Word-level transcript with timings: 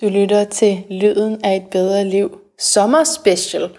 Du 0.00 0.08
lytter 0.08 0.44
til 0.44 0.84
Lyden 0.90 1.40
af 1.44 1.56
et 1.56 1.66
bedre 1.70 2.04
liv 2.04 2.40
sommerspecial, 2.58 3.70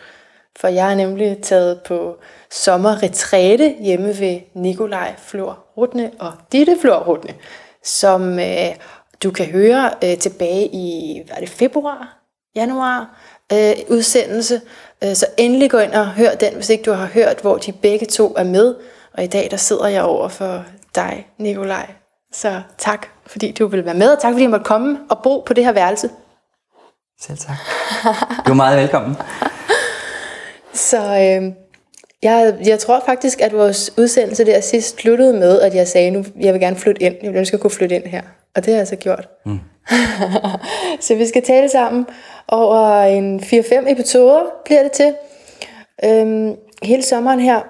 for 0.60 0.68
jeg 0.68 0.92
er 0.92 0.96
nemlig 0.96 1.38
taget 1.42 1.82
på 1.82 2.16
sommerretræte 2.52 3.76
hjemme 3.80 4.20
ved 4.20 4.40
Nikolaj 4.54 5.16
Flor 5.18 5.66
Rutne 5.78 6.12
og 6.20 6.34
Ditte 6.52 6.78
Flor 6.82 7.00
Rutne, 7.00 7.34
som 7.84 8.40
øh, 8.40 8.76
du 9.24 9.32
kan 9.32 9.46
høre 9.46 9.92
øh, 10.04 10.18
tilbage 10.18 10.68
i 10.68 11.22
hvad 11.26 11.36
er 11.36 11.40
det, 11.40 11.50
februar, 11.50 12.18
januar 12.56 13.22
øh, 13.54 13.74
udsendelse. 13.90 14.62
Øh, 15.04 15.16
så 15.16 15.26
endelig 15.38 15.72
gå 15.72 15.78
ind 15.78 15.94
og 15.94 16.08
hør 16.08 16.32
den, 16.32 16.54
hvis 16.54 16.70
ikke 16.70 16.84
du 16.84 16.92
har 16.92 17.08
hørt, 17.08 17.42
hvor 17.42 17.58
de 17.58 17.72
begge 17.72 18.06
to 18.06 18.34
er 18.38 18.44
med. 18.44 18.76
Og 19.14 19.24
i 19.24 19.28
dag 19.28 19.48
der 19.52 19.58
sidder 19.58 19.88
jeg 19.88 20.04
over 20.04 20.28
for 20.28 20.66
dig, 20.96 21.28
Nikolaj. 21.38 22.01
Så 22.34 22.62
tak, 22.78 23.08
fordi 23.26 23.52
du 23.52 23.68
vil 23.68 23.86
være 23.86 23.94
med, 23.94 24.14
og 24.14 24.22
tak 24.22 24.32
fordi 24.32 24.44
jeg 24.44 24.50
måtte 24.50 24.66
komme 24.66 25.00
og 25.10 25.20
bo 25.24 25.40
på 25.40 25.54
det 25.54 25.66
her 25.66 25.72
værelse. 25.72 26.10
Selv 27.22 27.38
tak. 27.38 27.56
Du 28.48 28.52
er 28.52 28.56
meget 28.56 28.78
velkommen. 28.78 29.16
Så 30.74 30.98
øh, 30.98 31.54
jeg, 32.24 32.58
jeg 32.66 32.80
tror 32.80 33.04
faktisk, 33.06 33.42
at 33.42 33.54
vores 33.54 33.94
udsendelse 33.98 34.46
der 34.46 34.62
sidst 34.62 35.02
sluttede 35.02 35.34
med, 35.34 35.62
at 35.62 35.76
jeg 35.76 35.88
sagde, 35.88 36.12
nu 36.12 36.26
jeg 36.40 36.54
vil 36.54 36.62
gerne 36.62 36.76
flytte 36.76 37.02
ind. 37.04 37.16
Jeg 37.24 37.32
vil 37.32 37.38
ønske 37.38 37.56
at 37.56 37.62
kunne 37.62 37.72
flytte 37.72 37.96
ind 37.96 38.04
her. 38.04 38.22
Og 38.56 38.66
det 38.66 38.74
har 38.74 38.80
jeg 38.80 38.88
så 38.88 38.96
gjort. 38.96 39.28
Mm. 39.46 39.60
så 41.06 41.16
vi 41.16 41.28
skal 41.28 41.44
tale 41.44 41.70
sammen 41.70 42.08
over 42.48 43.02
en 43.02 43.40
4-5 43.40 43.92
episoder, 43.92 44.44
bliver 44.66 44.84
det 44.84 44.92
til. 44.92 45.16
Øhm, 46.06 46.56
hele 46.84 47.04
sommeren 47.04 47.40
her. 47.40 47.62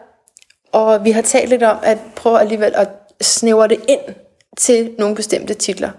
Og 0.71 1.05
vi 1.05 1.11
har 1.11 1.21
talt 1.21 1.49
lidt 1.49 1.63
om 1.63 1.77
at 1.83 1.97
prøve 2.15 2.39
alligevel 2.39 2.71
at 2.75 2.87
snævre 3.21 3.67
det 3.67 3.79
ind 3.87 4.15
til 4.57 4.95
nogle 4.99 5.15
bestemte 5.15 5.53
titler. 5.53 5.91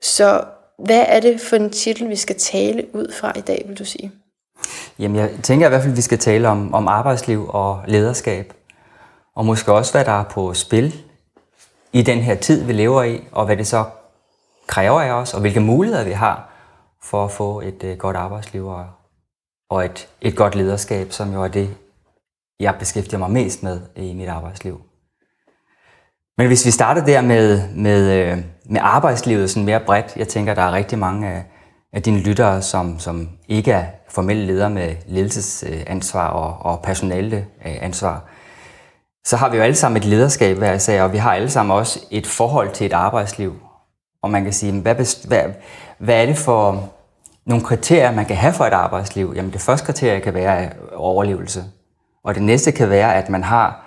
Så 0.00 0.44
hvad 0.78 1.04
er 1.08 1.20
det 1.20 1.40
for 1.40 1.56
en 1.56 1.70
titel, 1.70 2.08
vi 2.08 2.16
skal 2.16 2.38
tale 2.38 2.86
ud 2.94 3.12
fra 3.12 3.32
i 3.38 3.40
dag, 3.40 3.64
vil 3.66 3.78
du 3.78 3.84
sige? 3.84 4.12
Jamen, 4.98 5.16
jeg 5.16 5.30
tænker 5.42 5.66
i 5.66 5.68
hvert 5.68 5.80
fald, 5.80 5.92
at 5.92 5.96
vi 5.96 6.02
skal 6.02 6.18
tale 6.18 6.48
om, 6.48 6.74
om 6.74 6.88
arbejdsliv 6.88 7.48
og 7.48 7.82
lederskab. 7.86 8.52
Og 9.36 9.46
måske 9.46 9.72
også, 9.72 9.92
hvad 9.92 10.04
der 10.04 10.12
er 10.12 10.24
på 10.24 10.54
spil 10.54 10.94
i 11.92 12.02
den 12.02 12.18
her 12.18 12.34
tid, 12.34 12.64
vi 12.64 12.72
lever 12.72 13.02
i, 13.02 13.24
og 13.32 13.46
hvad 13.46 13.56
det 13.56 13.66
så 13.66 13.84
kræver 14.66 15.00
af 15.00 15.10
os, 15.10 15.34
og 15.34 15.40
hvilke 15.40 15.60
muligheder 15.60 16.04
vi 16.04 16.12
har 16.12 16.48
for 17.02 17.24
at 17.24 17.30
få 17.30 17.60
et 17.60 17.84
øh, 17.84 17.96
godt 17.96 18.16
arbejdsliv 18.16 18.66
og, 18.66 18.86
og 19.70 19.84
et, 19.84 20.08
et 20.20 20.36
godt 20.36 20.54
lederskab, 20.54 21.12
som 21.12 21.32
jo 21.32 21.42
er 21.42 21.48
det, 21.48 21.76
jeg 22.60 22.76
beskæftiger 22.78 23.18
mig 23.18 23.30
mest 23.30 23.62
med 23.62 23.80
i 23.96 24.14
mit 24.14 24.28
arbejdsliv. 24.28 24.82
Men 26.38 26.46
hvis 26.46 26.66
vi 26.66 26.70
starter 26.70 27.04
der 27.04 27.20
med, 27.20 27.68
med, 27.74 28.12
øh, 28.12 28.38
med 28.64 28.80
arbejdslivet 28.84 29.50
sådan 29.50 29.64
mere 29.64 29.80
bredt, 29.80 30.16
jeg 30.16 30.28
tænker, 30.28 30.54
der 30.54 30.62
er 30.62 30.72
rigtig 30.72 30.98
mange 30.98 31.28
af, 31.28 31.44
af 31.92 32.02
dine 32.02 32.18
lyttere, 32.18 32.62
som, 32.62 32.98
som 32.98 33.28
ikke 33.48 33.72
er 33.72 33.84
formelle 34.08 34.46
ledere 34.46 34.70
med 34.70 34.94
ledelsesansvar 35.06 36.28
og, 36.28 36.72
og 36.72 36.82
personale 36.82 37.36
øh, 37.36 37.76
ansvar, 37.80 38.24
så 39.24 39.36
har 39.36 39.48
vi 39.48 39.56
jo 39.56 39.62
alle 39.62 39.76
sammen 39.76 39.96
et 39.96 40.04
lederskab 40.04 40.56
hver 40.56 40.72
især, 40.72 41.02
og 41.02 41.12
vi 41.12 41.18
har 41.18 41.34
alle 41.34 41.50
sammen 41.50 41.76
også 41.76 42.00
et 42.10 42.26
forhold 42.26 42.72
til 42.72 42.86
et 42.86 42.92
arbejdsliv. 42.92 43.60
Og 44.22 44.30
man 44.30 44.44
kan 44.44 44.52
sige, 44.52 44.80
hvad, 44.80 44.94
hvad, 45.28 45.44
hvad 45.98 46.22
er 46.22 46.26
det 46.26 46.38
for 46.38 46.92
nogle 47.46 47.64
kriterier, 47.64 48.12
man 48.12 48.24
kan 48.24 48.36
have 48.36 48.52
for 48.52 48.64
et 48.64 48.72
arbejdsliv? 48.72 49.32
Jamen 49.36 49.52
det 49.52 49.60
første 49.60 49.86
kriterie 49.86 50.20
kan 50.20 50.34
være 50.34 50.64
øh, 50.64 50.72
overlevelse. 50.94 51.64
Og 52.24 52.34
det 52.34 52.42
næste 52.42 52.72
kan 52.72 52.90
være, 52.90 53.14
at 53.14 53.28
man 53.28 53.44
har 53.44 53.86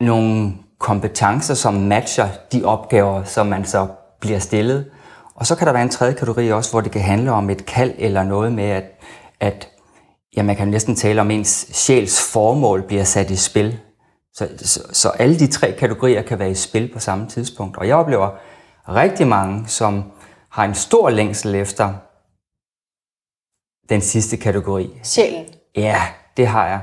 nogle 0.00 0.54
kompetencer, 0.86 1.54
som 1.54 1.74
matcher 1.74 2.28
de 2.52 2.64
opgaver, 2.64 3.24
som 3.24 3.46
man 3.46 3.64
så 3.64 3.86
bliver 4.20 4.38
stillet. 4.38 4.90
Og 5.34 5.46
så 5.46 5.56
kan 5.56 5.66
der 5.66 5.72
være 5.72 5.82
en 5.82 5.88
tredje 5.88 6.14
kategori 6.14 6.52
også, 6.52 6.70
hvor 6.70 6.80
det 6.80 6.92
kan 6.92 7.00
handle 7.00 7.32
om 7.32 7.50
et 7.50 7.66
kald 7.66 7.94
eller 7.98 8.22
noget 8.22 8.52
med, 8.52 8.64
at, 8.64 8.84
at 9.40 9.68
ja, 10.36 10.42
man 10.42 10.56
kan 10.56 10.68
næsten 10.68 10.96
tale 10.96 11.20
om 11.20 11.30
ens 11.30 11.66
sjæls 11.72 12.32
formål 12.32 12.82
bliver 12.82 13.04
sat 13.04 13.30
i 13.30 13.36
spil. 13.36 13.78
Så, 14.34 14.48
så, 14.56 14.80
så 14.92 15.08
alle 15.08 15.38
de 15.38 15.46
tre 15.46 15.72
kategorier 15.78 16.22
kan 16.22 16.38
være 16.38 16.50
i 16.50 16.54
spil 16.54 16.92
på 16.92 16.98
samme 16.98 17.28
tidspunkt. 17.28 17.76
Og 17.76 17.88
jeg 17.88 17.96
oplever 17.96 18.30
rigtig 18.88 19.26
mange, 19.26 19.68
som 19.68 20.12
har 20.50 20.64
en 20.64 20.74
stor 20.74 21.10
længsel 21.10 21.54
efter 21.54 21.94
den 23.88 24.00
sidste 24.00 24.36
kategori. 24.36 24.90
Sjælen? 25.02 25.44
Ja, 25.76 26.02
det 26.36 26.46
har 26.46 26.66
jeg. 26.66 26.80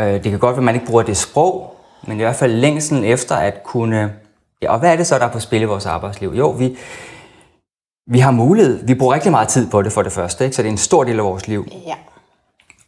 Øh, 0.00 0.24
det 0.24 0.30
kan 0.30 0.38
godt 0.38 0.52
være, 0.52 0.60
at 0.60 0.64
man 0.64 0.74
ikke 0.74 0.86
bruger 0.86 1.02
det 1.02 1.16
sprog, 1.16 1.76
men 2.06 2.16
i 2.16 2.22
hvert 2.22 2.36
fald 2.36 2.52
længselen 2.52 3.04
efter 3.04 3.36
at 3.36 3.62
kunne... 3.64 4.12
Ja, 4.62 4.72
og 4.72 4.78
hvad 4.78 4.92
er 4.92 4.96
det 4.96 5.06
så, 5.06 5.18
der 5.18 5.24
er 5.26 5.32
på 5.32 5.40
spil 5.40 5.62
i 5.62 5.64
vores 5.64 5.86
arbejdsliv? 5.86 6.32
Jo, 6.34 6.50
vi, 6.50 6.76
vi 8.06 8.18
har 8.18 8.30
mulighed. 8.30 8.86
Vi 8.86 8.94
bruger 8.94 9.14
rigtig 9.14 9.30
meget 9.30 9.48
tid 9.48 9.70
på 9.70 9.82
det 9.82 9.92
for 9.92 10.02
det 10.02 10.12
første, 10.12 10.44
ikke? 10.44 10.56
så 10.56 10.62
det 10.62 10.68
er 10.68 10.72
en 10.72 10.78
stor 10.78 11.04
del 11.04 11.18
af 11.18 11.24
vores 11.24 11.48
liv. 11.48 11.66
Ja. 11.86 11.94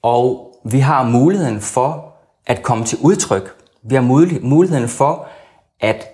Og 0.02 0.54
vi 0.64 0.78
har 0.78 1.04
muligheden 1.04 1.60
for 1.60 2.14
at 2.46 2.62
komme 2.62 2.84
til 2.84 2.98
udtryk. 3.02 3.54
Vi 3.82 3.94
har 3.94 4.02
muligheden 4.42 4.88
for 4.88 5.26
at 5.80 6.06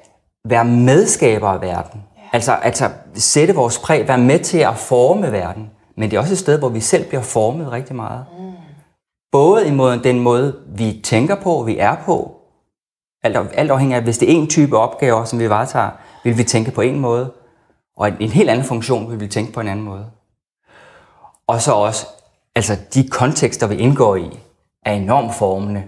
være 0.44 0.64
medskaber 0.64 1.48
af 1.48 1.60
verden. 1.60 2.02
Ja. 2.16 2.22
Altså, 2.32 2.52
altså 2.52 2.90
sætte 3.14 3.54
vores 3.54 3.78
præg, 3.78 4.08
være 4.08 4.18
med 4.18 4.38
til 4.38 4.58
at 4.58 4.76
forme 4.76 5.32
verden. 5.32 5.70
Men 5.96 6.10
det 6.10 6.16
er 6.16 6.20
også 6.20 6.32
et 6.34 6.38
sted, 6.38 6.58
hvor 6.58 6.68
vi 6.68 6.80
selv 6.80 7.08
bliver 7.08 7.22
formet 7.22 7.72
rigtig 7.72 7.96
meget. 7.96 8.24
Mm. 8.38 8.50
Både 9.32 9.68
i 9.68 9.70
måden, 9.70 10.04
den 10.04 10.20
måde, 10.20 10.56
vi 10.68 11.00
tænker 11.04 11.34
på, 11.34 11.62
vi 11.62 11.78
er 11.78 11.96
på, 12.06 12.39
alt, 13.22 13.36
alt 13.54 13.70
afhængig 13.70 13.96
af, 13.96 14.02
hvis 14.02 14.18
det 14.18 14.30
er 14.30 14.34
en 14.34 14.48
type 14.48 14.78
opgaver, 14.78 15.24
som 15.24 15.38
vi 15.38 15.50
varetager, 15.50 15.90
vil 16.24 16.38
vi 16.38 16.44
tænke 16.44 16.70
på 16.70 16.80
en 16.80 17.00
måde, 17.00 17.32
og 17.96 18.08
en, 18.08 18.16
en 18.20 18.28
helt 18.28 18.50
anden 18.50 18.64
funktion 18.64 19.10
vil 19.10 19.20
vi 19.20 19.28
tænke 19.28 19.52
på 19.52 19.60
en 19.60 19.68
anden 19.68 19.84
måde. 19.84 20.06
Og 21.46 21.60
så 21.60 21.72
også, 21.72 22.06
altså 22.54 22.76
de 22.94 23.08
kontekster, 23.08 23.66
vi 23.66 23.76
indgår 23.76 24.16
i, 24.16 24.38
er 24.86 24.92
enormt 24.92 25.34
formende 25.34 25.82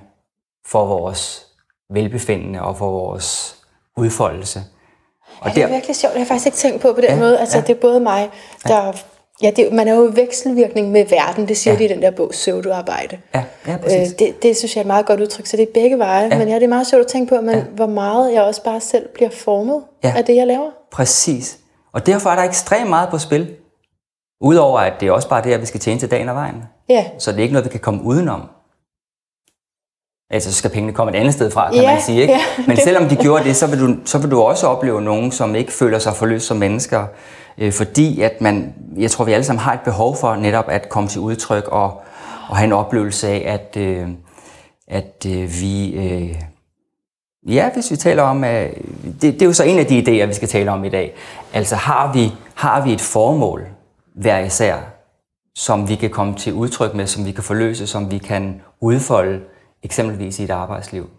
for 0.67 0.87
vores 0.87 1.47
velbefindende 1.91 2.63
og 2.63 2.77
for 2.77 2.91
vores 2.91 3.57
udfoldelse. 3.97 4.63
Og 5.41 5.49
ja, 5.49 5.55
det 5.55 5.63
er 5.63 5.67
der, 5.67 5.75
virkelig 5.75 5.97
sjovt. 5.97 6.13
Det 6.13 6.19
har 6.19 6.25
jeg 6.25 6.29
faktisk 6.29 6.47
ikke 6.47 6.57
tænkt 6.57 6.83
på 6.83 6.93
på 6.93 7.01
den 7.01 7.11
ja, 7.11 7.19
måde. 7.19 7.41
Altså, 7.41 7.59
ja. 7.59 7.65
det 7.65 7.77
er 7.77 7.81
både 7.81 8.01
mig, 8.01 8.31
der 8.65 8.85
ja. 8.85 8.93
Ja, 9.43 9.51
det, 9.51 9.73
man 9.73 9.89
er 9.89 9.95
jo 9.95 10.13
i 10.13 10.17
vekselvirkning 10.17 10.91
med 10.91 11.05
verden, 11.05 11.49
det 11.49 11.57
siger 11.57 11.75
ja. 11.75 11.79
de 11.79 11.85
i 11.85 11.89
den 11.89 12.03
der 12.03 12.11
bog, 12.11 12.35
Søvdearbejde. 12.35 13.19
Ja, 13.35 13.45
ja 13.67 13.77
præcis. 13.77 14.13
Øh, 14.13 14.19
det, 14.19 14.43
det 14.43 14.57
synes 14.57 14.77
jeg 14.77 14.81
er 14.81 14.85
et 14.85 14.87
meget 14.87 15.07
godt 15.07 15.21
udtryk, 15.21 15.47
så 15.47 15.57
det 15.57 15.63
er 15.63 15.73
begge 15.75 15.99
veje. 15.99 16.29
Ja. 16.33 16.39
Men 16.39 16.49
ja, 16.49 16.55
det 16.55 16.63
er 16.63 16.69
meget 16.69 16.87
sjovt 16.87 17.01
at 17.01 17.07
tænke 17.07 17.35
på, 17.35 17.41
men, 17.41 17.55
ja. 17.55 17.63
hvor 17.63 17.87
meget 17.87 18.33
jeg 18.33 18.43
også 18.43 18.65
bare 18.65 18.81
selv 18.81 19.09
bliver 19.15 19.31
formet 19.31 19.83
ja. 20.05 20.13
af 20.17 20.25
det, 20.25 20.37
jeg 20.37 20.47
laver. 20.47 20.71
Præcis. 20.93 21.59
Og 21.93 22.07
derfor 22.07 22.31
er 22.31 22.37
der 22.37 22.43
ekstremt 22.43 22.91
meget 22.91 23.09
på 23.09 23.19
spil. 23.19 23.55
Udover 24.41 24.79
at 24.79 24.93
det 25.01 25.09
er 25.09 25.13
også 25.13 25.29
bare 25.29 25.45
det, 25.45 25.53
at 25.53 25.61
vi 25.61 25.67
skal 25.67 25.81
tjene 25.81 26.01
til 26.01 26.11
dagen 26.11 26.29
og 26.29 26.35
vejen. 26.35 26.63
Ja. 26.89 27.07
Så 27.19 27.31
det 27.31 27.39
er 27.39 27.43
ikke 27.43 27.53
noget, 27.53 27.65
vi 27.65 27.71
kan 27.71 27.81
komme 27.81 28.03
udenom. 28.03 28.49
Altså, 30.31 30.53
så 30.53 30.59
skal 30.59 30.71
pengene 30.71 30.93
komme 30.93 31.13
et 31.13 31.21
andet 31.21 31.35
sted 31.35 31.51
fra, 31.51 31.71
kan 31.73 31.83
ja, 31.83 31.93
man 31.93 32.03
sige. 32.03 32.21
Ikke? 32.21 32.33
Ja, 32.33 32.41
Men 32.67 32.77
selvom 32.77 33.09
de 33.09 33.17
gjorde 33.17 33.45
det, 33.45 33.57
så 33.57 33.67
vil, 33.67 33.81
du, 33.81 33.97
så 34.05 34.19
vil 34.19 34.31
du 34.31 34.41
også 34.41 34.67
opleve 34.67 35.03
nogen, 35.03 35.33
som 35.33 35.55
ikke 35.55 35.73
føler 35.73 35.99
sig 35.99 36.17
forløst 36.17 36.47
som 36.47 36.57
mennesker. 36.57 37.07
Øh, 37.59 37.73
fordi 37.73 38.21
at 38.21 38.41
man, 38.41 38.75
jeg 38.99 39.11
tror, 39.11 39.25
vi 39.25 39.33
alle 39.33 39.45
sammen 39.45 39.61
har 39.61 39.73
et 39.73 39.81
behov 39.81 40.17
for 40.17 40.37
netop 40.37 40.69
at 40.69 40.89
komme 40.89 41.09
til 41.09 41.21
udtryk 41.21 41.69
og, 41.69 42.03
og 42.49 42.57
have 42.57 42.67
en 42.67 42.73
oplevelse 42.73 43.29
af, 43.29 43.43
at, 43.47 43.77
øh, 43.77 44.09
at 44.89 45.27
øh, 45.29 45.51
vi... 45.61 45.93
Øh, 45.93 46.37
ja, 47.49 47.71
hvis 47.75 47.91
vi 47.91 47.97
taler 47.97 48.23
om... 48.23 48.45
Øh, 48.45 48.73
det, 49.05 49.23
det 49.23 49.43
er 49.43 49.47
jo 49.47 49.53
så 49.53 49.65
en 49.65 49.79
af 49.79 49.87
de 49.87 49.99
idéer, 49.99 50.27
vi 50.27 50.35
skal 50.35 50.49
tale 50.49 50.71
om 50.71 50.85
i 50.85 50.89
dag. 50.89 51.15
Altså, 51.53 51.77
har 51.77 52.13
vi, 52.13 52.33
har 52.55 52.85
vi 52.85 52.93
et 52.93 53.01
formål 53.01 53.67
hver 54.15 54.39
især, 54.39 54.77
som 55.55 55.89
vi 55.89 55.95
kan 55.95 56.11
komme 56.11 56.35
til 56.35 56.53
udtryk 56.53 56.95
med, 56.95 57.07
som 57.07 57.27
vi 57.27 57.33
kan 57.33 57.45
forløse, 57.45 57.87
som 57.87 58.11
vi 58.11 58.19
kan 58.19 58.63
udfolde, 58.81 59.41
eksempelvis 59.83 60.39
i 60.39 60.45
et 60.45 60.51
arbejdsliv. 60.51 61.11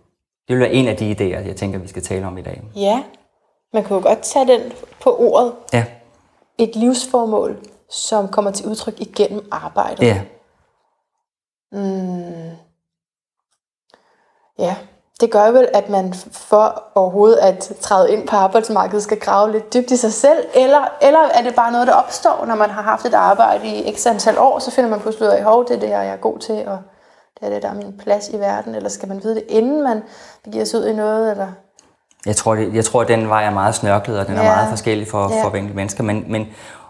Det 0.47 0.55
vil 0.55 0.59
være 0.59 0.73
en 0.73 0.87
af 0.87 0.97
de 0.97 1.11
idéer, 1.11 1.47
jeg 1.47 1.55
tænker, 1.55 1.79
vi 1.79 1.87
skal 1.87 2.03
tale 2.03 2.27
om 2.27 2.37
i 2.37 2.41
dag. 2.41 2.61
Ja, 2.75 3.03
man 3.73 3.83
kan 3.83 3.97
jo 3.97 4.03
godt 4.03 4.19
tage 4.21 4.47
den 4.47 4.61
på 5.03 5.15
ordet. 5.19 5.51
Ja. 5.73 5.85
Et 6.57 6.75
livsformål, 6.75 7.57
som 7.89 8.27
kommer 8.27 8.51
til 8.51 8.65
udtryk 8.65 9.01
igennem 9.01 9.47
arbejdet. 9.51 10.03
Ja. 10.03 10.21
Mm. 11.71 12.49
Ja, 14.59 14.75
det 15.21 15.31
gør 15.31 15.51
vel, 15.51 15.69
at 15.73 15.89
man 15.89 16.13
for 16.31 16.83
overhovedet 16.95 17.37
at 17.37 17.73
træde 17.81 18.11
ind 18.13 18.27
på 18.27 18.35
arbejdsmarkedet 18.35 19.03
skal 19.03 19.19
grave 19.19 19.51
lidt 19.51 19.73
dybt 19.73 19.91
i 19.91 19.97
sig 19.97 20.13
selv, 20.13 20.45
eller, 20.53 20.87
eller 21.01 21.19
er 21.19 21.41
det 21.41 21.55
bare 21.55 21.71
noget, 21.71 21.87
der 21.87 21.93
opstår, 21.93 22.45
når 22.45 22.55
man 22.55 22.69
har 22.69 22.81
haft 22.81 23.05
et 23.05 23.13
arbejde 23.13 23.67
i 23.67 23.95
x 23.95 24.07
antal 24.07 24.37
år, 24.37 24.59
så 24.59 24.71
finder 24.71 24.89
man 24.89 24.99
pludselig 24.99 25.27
ud 25.27 25.33
af, 25.33 25.59
at 25.59 25.67
det 25.67 25.75
er 25.75 25.79
det 25.79 25.89
her, 25.89 26.01
jeg 26.01 26.13
er 26.13 26.17
god 26.17 26.39
til, 26.39 26.67
og 26.67 26.79
det 27.39 27.45
er 27.45 27.49
det, 27.49 27.61
der 27.63 27.69
er 27.69 27.73
min 27.73 27.97
plads 27.97 28.29
i 28.29 28.39
verden, 28.39 28.75
eller 28.75 28.89
skal 28.89 29.07
man 29.07 29.23
vide 29.23 29.35
det, 29.35 29.43
inden 29.49 29.83
man 29.83 30.03
begiver 30.43 30.65
sig 30.65 30.79
ud 30.79 30.85
i 30.85 30.93
noget, 30.93 31.31
eller... 31.31 31.47
Jeg 32.25 32.35
tror, 32.35 32.55
det, 32.55 32.73
jeg 32.73 32.85
tror, 32.85 33.01
at 33.01 33.07
den 33.07 33.29
vej 33.29 33.45
er 33.45 33.51
meget 33.51 33.75
snørklet, 33.75 34.19
og 34.19 34.27
den 34.27 34.35
ja. 34.35 34.39
er 34.39 34.45
meget 34.45 34.69
forskellig 34.69 35.07
for, 35.07 35.35
ja. 35.35 35.43
for 35.43 35.49
hver 35.49 35.73
mennesker. 35.73 36.03
Men, 36.03 36.25
men, 36.27 36.47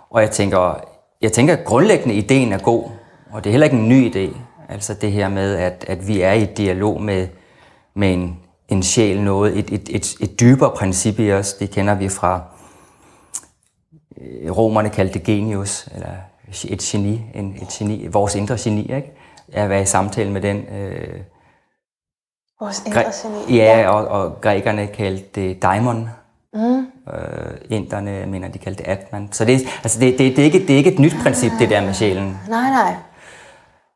og 0.10 0.22
jeg 0.22 0.32
tænker, 0.32 0.80
jeg 1.22 1.32
tænker, 1.32 1.54
at 1.54 1.66
grundlæggende 1.66 2.16
ideen 2.16 2.54
er 2.54 2.58
god, 2.58 2.84
og 3.32 3.44
det 3.44 3.50
er 3.50 3.52
heller 3.52 3.66
ikke 3.66 3.78
en 3.78 3.90
ny 3.90 4.16
idé. 4.16 4.38
Altså 4.70 4.94
det 4.94 5.12
her 5.12 5.30
med, 5.30 5.56
at, 5.56 5.86
at 5.88 6.08
vi 6.08 6.22
er 6.22 6.34
i 6.34 6.46
dialog 6.46 7.02
med, 7.02 7.28
med 7.96 8.14
en, 8.14 8.40
en 8.70 8.84
sjæl, 8.84 9.22
noget, 9.22 9.58
et, 9.58 9.72
et, 9.72 9.90
et, 9.90 10.16
et 10.20 10.40
dybere 10.40 10.72
princip 10.72 11.20
i 11.20 11.32
os, 11.32 11.54
det 11.54 11.72
kender 11.72 11.96
vi 11.96 12.10
fra 12.10 12.42
øh, 14.22 14.52
romerne 14.52 14.90
kaldte 14.90 15.14
det 15.14 15.24
genius, 15.24 15.90
eller 15.96 16.10
et 16.66 16.80
geni, 16.80 17.22
en, 17.36 17.58
et 17.62 17.68
geni, 17.68 18.08
vores 18.08 18.36
indre 18.36 18.58
geni, 18.60 18.82
ikke? 18.82 19.12
At 19.54 19.70
være 19.70 19.82
i 19.82 19.86
samtale 19.86 20.32
med 20.32 20.42
den. 20.42 20.58
Øh, 20.58 21.20
vores 22.62 22.84
indre 22.86 23.04
geni. 23.24 23.58
Ja, 23.58 23.90
og, 23.90 24.08
og 24.08 24.42
grækerne 24.42 24.88
kaldte 24.88 25.26
det 25.36 25.62
daimon. 25.62 26.10
Mm. 26.54 26.78
Øh, 27.14 27.58
inderne 27.70 28.26
mener, 28.26 28.48
de 28.48 28.58
kaldte 28.58 28.84
det 28.84 28.90
atman. 28.90 29.30
Så 29.32 29.46
det, 29.46 29.62
altså 29.84 30.00
det, 30.00 30.18
det, 30.18 30.36
det, 30.36 30.40
er 30.40 30.44
ikke, 30.44 30.60
det 30.60 30.70
er 30.70 30.78
ikke 30.78 30.94
et 30.94 31.00
nyt 31.00 31.16
princip, 31.24 31.52
det 31.60 31.70
der 31.70 31.82
med 31.82 31.94
sjælen. 31.94 32.40
Nej, 32.50 32.70
nej. 32.70 32.96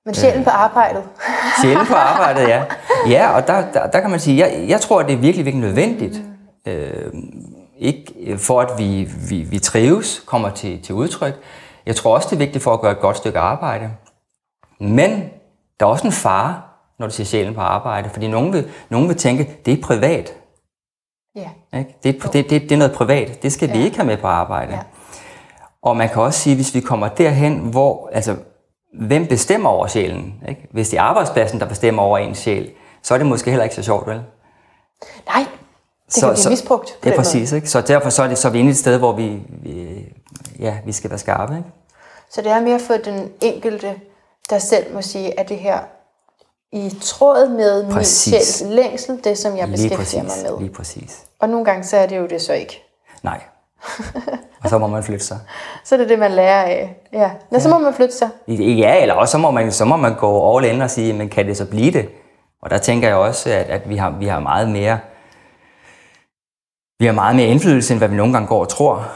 Men 0.05 0.15
sjælen 0.15 0.39
øh, 0.39 0.43
på 0.43 0.49
arbejdet. 0.49 1.03
sjælen 1.61 1.85
på 1.85 1.93
arbejdet, 1.93 2.47
ja. 2.47 2.63
Ja, 3.07 3.29
og 3.29 3.47
der, 3.47 3.71
der, 3.71 3.87
der 3.87 3.99
kan 3.99 4.09
man 4.09 4.19
sige, 4.19 4.37
jeg, 4.37 4.65
jeg 4.67 4.81
tror, 4.81 5.01
det 5.01 5.13
er 5.13 5.17
virkelig, 5.17 5.45
virkelig 5.45 5.65
nødvendigt. 5.67 6.21
Mm. 6.65 6.71
Øh, 6.71 7.13
ikke 7.77 8.37
for 8.37 8.61
at 8.61 8.79
vi, 8.79 9.09
vi, 9.29 9.41
vi 9.41 9.59
trives, 9.59 10.23
kommer 10.25 10.49
til, 10.49 10.83
til 10.83 10.95
udtryk. 10.95 11.33
Jeg 11.85 11.95
tror 11.95 12.15
også, 12.15 12.27
det 12.29 12.35
er 12.35 12.39
vigtigt 12.39 12.63
for 12.63 12.73
at 12.73 12.81
gøre 12.81 12.91
et 12.91 12.99
godt 12.99 13.17
stykke 13.17 13.39
arbejde. 13.39 13.89
Men 14.79 15.29
der 15.79 15.85
er 15.85 15.89
også 15.89 16.07
en 16.07 16.13
fare, 16.13 16.61
når 16.99 17.07
du 17.07 17.13
siger 17.13 17.25
sjælen 17.25 17.53
på 17.53 17.61
arbejde, 17.61 18.09
fordi 18.09 18.27
nogen 18.27 18.53
vil, 18.53 18.69
nogen 18.89 19.07
vil 19.07 19.17
tænke, 19.17 19.57
det 19.65 19.73
er 19.73 19.81
privat. 19.81 20.33
Ja. 21.35 21.49
Ikke? 21.79 21.95
Det, 22.03 22.23
det, 22.33 22.49
det, 22.49 22.61
det 22.61 22.71
er 22.71 22.77
noget 22.77 22.93
privat. 22.93 23.43
Det 23.43 23.51
skal 23.53 23.69
ja. 23.69 23.77
vi 23.77 23.83
ikke 23.83 23.97
have 23.97 24.07
med 24.07 24.17
på 24.17 24.27
arbejde. 24.27 24.73
Ja. 24.73 24.79
Og 25.81 25.97
man 25.97 26.09
kan 26.09 26.21
også 26.21 26.39
sige, 26.39 26.55
hvis 26.55 26.75
vi 26.75 26.79
kommer 26.79 27.07
derhen, 27.07 27.57
hvor, 27.57 28.09
altså, 28.13 28.35
hvem 28.99 29.27
bestemmer 29.27 29.69
over 29.69 29.87
sjælen? 29.87 30.43
Ikke? 30.49 30.67
Hvis 30.71 30.89
det 30.89 30.97
er 30.97 31.01
arbejdspladsen, 31.01 31.59
der 31.59 31.65
bestemmer 31.65 32.03
over 32.03 32.17
ens 32.17 32.37
sjæl, 32.37 32.71
så 33.01 33.13
er 33.13 33.17
det 33.17 33.27
måske 33.27 33.49
heller 33.49 33.63
ikke 33.63 33.75
så 33.75 33.83
sjovt, 33.83 34.07
vel? 34.07 34.21
Nej, 35.27 35.45
det 36.05 36.13
så, 36.13 36.27
kan 36.27 36.35
blive 36.35 36.49
misbrugt. 36.49 36.97
Det 37.03 37.11
er 37.11 37.15
præcis, 37.15 37.51
ikke? 37.51 37.69
Så 37.69 37.81
derfor 37.81 38.09
så 38.09 38.23
er, 38.23 38.27
det, 38.27 38.37
så 38.37 38.47
er 38.47 38.51
vi 38.51 38.59
inde 38.59 38.71
et 38.71 38.77
sted, 38.77 38.97
hvor 38.99 39.11
vi, 39.11 39.41
vi, 39.49 40.05
ja, 40.59 40.77
vi 40.85 40.91
skal 40.91 41.09
være 41.09 41.19
skarpe. 41.19 41.57
Ikke? 41.57 41.69
Så 42.31 42.41
det 42.41 42.51
er 42.51 42.61
mere 42.61 42.79
for 42.79 42.93
den 42.93 43.31
enkelte, 43.41 43.95
der 44.49 44.59
selv 44.59 44.93
må 44.93 45.01
sige, 45.01 45.39
at 45.39 45.49
det 45.49 45.57
her 45.57 45.79
i 46.71 46.93
tråd 47.01 47.49
med 47.49 47.91
præcis. 47.91 48.33
min 48.33 48.41
sjæls 48.41 48.63
længsel, 48.75 49.19
det 49.23 49.37
som 49.37 49.57
jeg 49.57 49.67
beskæftiger 49.67 49.97
præcis. 50.23 50.43
mig 50.43 50.51
med. 50.51 50.59
Lige 50.59 50.73
præcis. 50.73 51.23
Og 51.39 51.49
nogle 51.49 51.65
gange 51.65 51.83
så 51.83 51.97
er 51.97 52.05
det 52.05 52.17
jo 52.17 52.27
det 52.27 52.41
så 52.41 52.53
ikke. 52.53 52.83
Nej. 53.23 53.41
og 54.63 54.69
så 54.69 54.77
må 54.77 54.87
man 54.87 55.03
flytte 55.03 55.25
sig. 55.25 55.39
så 55.83 55.95
er 55.95 55.99
det 55.99 56.09
det, 56.09 56.19
man 56.19 56.31
lærer 56.31 56.63
af. 56.63 56.97
Ja, 57.13 57.19
ja. 57.19 57.31
ja. 57.51 57.59
så 57.59 57.69
må 57.69 57.77
man 57.77 57.93
flytte 57.93 58.15
sig. 58.15 58.29
Ja, 58.47 59.01
eller 59.01 59.15
også 59.15 59.31
så 59.31 59.37
må 59.37 59.51
man, 59.51 59.71
så 59.71 59.85
må 59.85 59.97
man 59.97 60.15
gå 60.15 60.57
all 60.57 60.65
in 60.65 60.81
og 60.81 60.89
sige, 60.89 61.13
men 61.13 61.29
kan 61.29 61.47
det 61.47 61.57
så 61.57 61.65
blive 61.65 61.91
det? 61.91 62.09
Og 62.61 62.69
der 62.69 62.77
tænker 62.77 63.07
jeg 63.07 63.17
også, 63.17 63.49
at, 63.49 63.65
at 63.65 63.89
vi, 63.89 63.97
har, 63.97 64.09
vi 64.09 64.25
har 64.25 64.39
meget 64.39 64.69
mere 64.69 64.99
vi 66.99 67.05
har 67.05 67.13
meget 67.13 67.35
mere 67.35 67.47
indflydelse, 67.47 67.93
end 67.93 67.99
hvad 67.99 68.07
vi 68.07 68.15
nogle 68.15 68.33
gange 68.33 68.47
går 68.47 68.59
og 68.59 68.69
tror. 68.69 69.07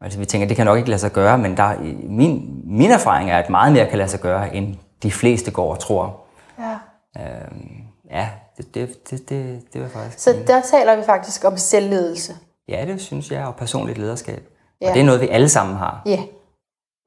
Altså 0.00 0.18
vi 0.18 0.24
tænker, 0.24 0.48
det 0.48 0.56
kan 0.56 0.66
nok 0.66 0.78
ikke 0.78 0.90
lade 0.90 1.00
sig 1.00 1.12
gøre, 1.12 1.38
men 1.38 1.56
der, 1.56 1.72
min, 2.08 2.62
min 2.64 2.90
erfaring 2.90 3.30
er, 3.30 3.38
at 3.38 3.50
meget 3.50 3.72
mere 3.72 3.86
kan 3.86 3.98
lade 3.98 4.08
sig 4.08 4.20
gøre, 4.20 4.56
end 4.56 4.76
de 5.02 5.12
fleste 5.12 5.50
går 5.50 5.70
og 5.70 5.78
tror. 5.78 6.20
Ja. 6.58 6.78
Øhm, 7.18 7.82
ja, 8.10 8.30
det, 8.56 8.74
det, 8.74 9.10
det, 9.10 9.28
det, 9.28 9.62
det 9.72 9.82
var 9.82 9.88
faktisk... 9.88 10.18
Så 10.18 10.44
der 10.46 10.60
taler 10.60 10.96
vi 10.96 11.02
faktisk 11.02 11.44
om 11.44 11.56
selvledelse. 11.56 12.32
Ja, 12.68 12.84
det 12.86 13.00
synes 13.00 13.30
jeg, 13.30 13.46
og 13.46 13.56
personligt 13.56 13.98
lederskab. 13.98 14.48
Ja. 14.80 14.88
Og 14.88 14.94
det 14.94 15.00
er 15.00 15.04
noget, 15.04 15.20
vi 15.20 15.28
alle 15.28 15.48
sammen 15.48 15.76
har. 15.76 16.02
Ja, 16.06 16.22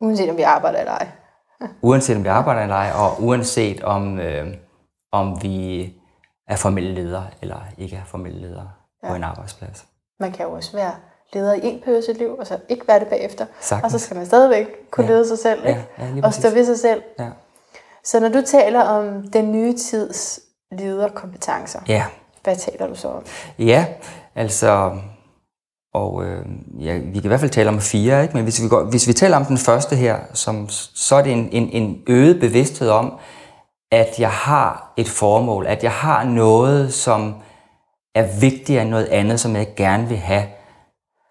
uanset 0.02 0.30
om 0.30 0.38
vi 0.38 0.42
arbejder 0.42 0.80
eller 0.80 0.92
ej. 0.92 1.08
uanset 1.82 2.16
om 2.16 2.24
vi 2.24 2.30
arbejder 2.30 2.62
eller 2.62 2.76
ej, 2.76 2.92
og 2.96 3.24
uanset 3.24 3.84
om, 3.84 4.20
øh, 4.20 4.48
om 5.12 5.44
vi 5.44 5.94
er 6.48 6.56
formelle 6.56 6.94
ledere 6.94 7.28
eller 7.42 7.60
ikke 7.78 7.96
er 7.96 8.06
formelle 8.06 8.42
ledere 8.42 8.72
ja. 9.04 9.08
på 9.10 9.16
en 9.16 9.24
arbejdsplads. 9.24 9.86
Man 10.20 10.32
kan 10.32 10.46
jo 10.46 10.52
også 10.52 10.78
være 10.78 10.94
leder 11.34 11.54
i 11.54 11.60
en 11.64 11.82
periode 11.82 12.06
sit 12.06 12.18
liv, 12.18 12.36
og 12.40 12.48
så 12.48 12.60
ikke 12.70 12.88
være 12.88 13.00
det 13.00 13.08
bagefter. 13.08 13.46
Sagtens. 13.60 13.94
Og 13.94 14.00
så 14.00 14.06
skal 14.06 14.18
man 14.18 14.26
stadigvæk 14.26 14.68
kunne 14.92 15.06
ja. 15.06 15.12
lede 15.12 15.28
sig 15.28 15.40
selv, 15.40 15.68
ikke? 15.68 15.88
Ja, 15.98 16.06
ja, 16.06 16.22
og 16.24 16.34
stå 16.34 16.50
ved 16.50 16.66
sig 16.66 16.80
selv. 16.80 17.04
Ja. 17.20 17.30
Så 18.04 18.20
når 18.20 18.30
du 18.30 18.42
taler 18.46 18.82
om 18.82 19.24
den 19.34 19.52
nye 19.52 19.78
tids 19.78 20.40
lederkompetencer, 20.72 21.80
ja. 21.88 22.06
hvad 22.44 22.56
taler 22.56 22.88
du 22.88 22.96
så 22.96 23.08
om? 23.08 23.26
Ja, 23.60 23.86
altså, 24.36 24.98
og 25.94 26.26
øh, 26.26 26.46
ja, 26.80 26.98
vi 26.98 27.14
kan 27.14 27.24
i 27.24 27.28
hvert 27.28 27.40
fald 27.40 27.52
tale 27.52 27.70
om 27.70 27.80
fire, 27.80 28.22
ikke? 28.22 28.34
men 28.34 28.44
hvis 28.44 28.64
vi, 28.64 28.68
går, 28.68 28.84
hvis 28.84 29.08
vi 29.08 29.14
taler 29.14 29.38
om 29.38 29.46
den 29.46 29.58
første 29.58 29.96
her, 29.96 30.20
som, 30.34 30.70
så 30.70 31.16
er 31.16 31.22
det 31.22 31.32
en, 31.32 31.50
en, 31.52 31.70
en 31.70 32.04
øget 32.08 32.40
bevidsthed 32.40 32.90
om, 32.90 33.14
at 33.92 34.20
jeg 34.20 34.32
har 34.32 34.94
et 34.98 35.10
formål, 35.10 35.66
at 35.68 35.84
jeg 35.84 35.92
har 35.92 36.24
noget, 36.24 36.94
som 36.94 37.36
er 38.16 38.40
vigtigere 38.40 38.82
end 38.82 38.90
noget 38.90 39.06
andet, 39.06 39.40
som 39.40 39.56
jeg 39.56 39.68
gerne 39.76 40.08
vil 40.08 40.18
have, 40.18 40.44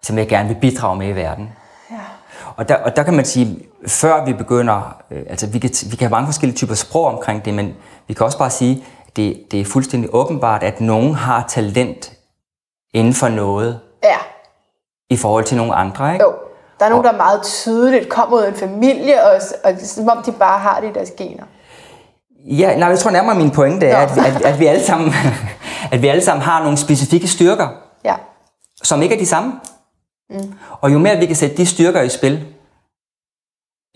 som 0.01 0.17
jeg 0.17 0.27
gerne 0.27 0.49
vil 0.49 0.57
bidrage 0.61 0.97
med 0.97 1.07
i 1.07 1.15
verden. 1.15 1.49
Ja. 1.91 1.95
Og 2.61 2.69
der, 2.69 2.75
og 2.75 2.95
der 2.95 3.03
kan 3.03 3.13
man 3.13 3.25
sige, 3.25 3.59
før 3.87 4.25
vi 4.25 4.33
begynder, 4.33 4.95
øh, 5.11 5.23
altså 5.29 5.47
vi 5.47 5.59
kan, 5.59 5.69
vi 5.85 5.95
kan 5.95 6.07
have 6.07 6.09
mange 6.09 6.27
forskellige 6.27 6.57
typer 6.57 6.75
sprog 6.75 7.05
omkring 7.05 7.45
det, 7.45 7.53
men 7.53 7.75
vi 8.07 8.13
kan 8.13 8.25
også 8.25 8.37
bare 8.37 8.49
sige, 8.49 8.83
det, 9.15 9.43
det 9.51 9.61
er 9.61 9.65
fuldstændig 9.65 10.09
åbenbart, 10.13 10.63
at 10.63 10.81
nogen 10.81 11.15
har 11.15 11.45
talent 11.49 12.11
inden 12.93 13.13
for 13.13 13.27
noget, 13.27 13.79
ja. 14.03 14.17
i 15.09 15.17
forhold 15.17 15.43
til 15.43 15.57
nogle 15.57 15.73
andre, 15.73 16.13
ikke? 16.13 16.25
Jo. 16.25 16.33
Der 16.79 16.85
er 16.85 16.89
nogen, 16.89 17.05
og, 17.05 17.11
der 17.11 17.17
meget 17.17 17.43
tydeligt 17.43 18.09
kommer 18.09 18.37
ud 18.37 18.41
af 18.41 18.49
en 18.49 18.55
familie, 18.55 19.23
og, 19.23 19.41
og 19.63 19.71
som 19.79 20.09
om 20.09 20.23
de 20.23 20.31
bare 20.31 20.59
har 20.59 20.79
det 20.79 20.89
i 20.89 20.93
deres 20.93 21.11
gener. 21.17 21.43
Ja, 22.45 22.77
nej, 22.77 22.89
jeg 22.89 22.99
tror 22.99 23.11
nærmere, 23.11 23.35
min 23.35 23.51
pointe 23.51 23.87
er, 23.87 23.97
at 23.97 24.15
vi, 24.15 24.19
at, 24.19 24.41
at, 24.41 24.59
vi 24.59 24.65
alle 24.65 24.83
sammen, 24.83 25.13
at 25.93 26.01
vi 26.01 26.07
alle 26.07 26.23
sammen 26.23 26.41
har 26.43 26.63
nogle 26.63 26.77
specifikke 26.77 27.27
styrker, 27.27 27.67
ja. 28.05 28.15
som 28.83 29.01
ikke 29.01 29.15
er 29.15 29.19
de 29.19 29.25
samme. 29.25 29.53
Mm. 30.31 30.53
Og 30.81 30.93
jo 30.93 30.99
mere 30.99 31.17
vi 31.17 31.25
kan 31.25 31.35
sætte 31.35 31.57
de 31.57 31.65
styrker 31.65 32.01
i 32.01 32.09
spil, 32.09 32.47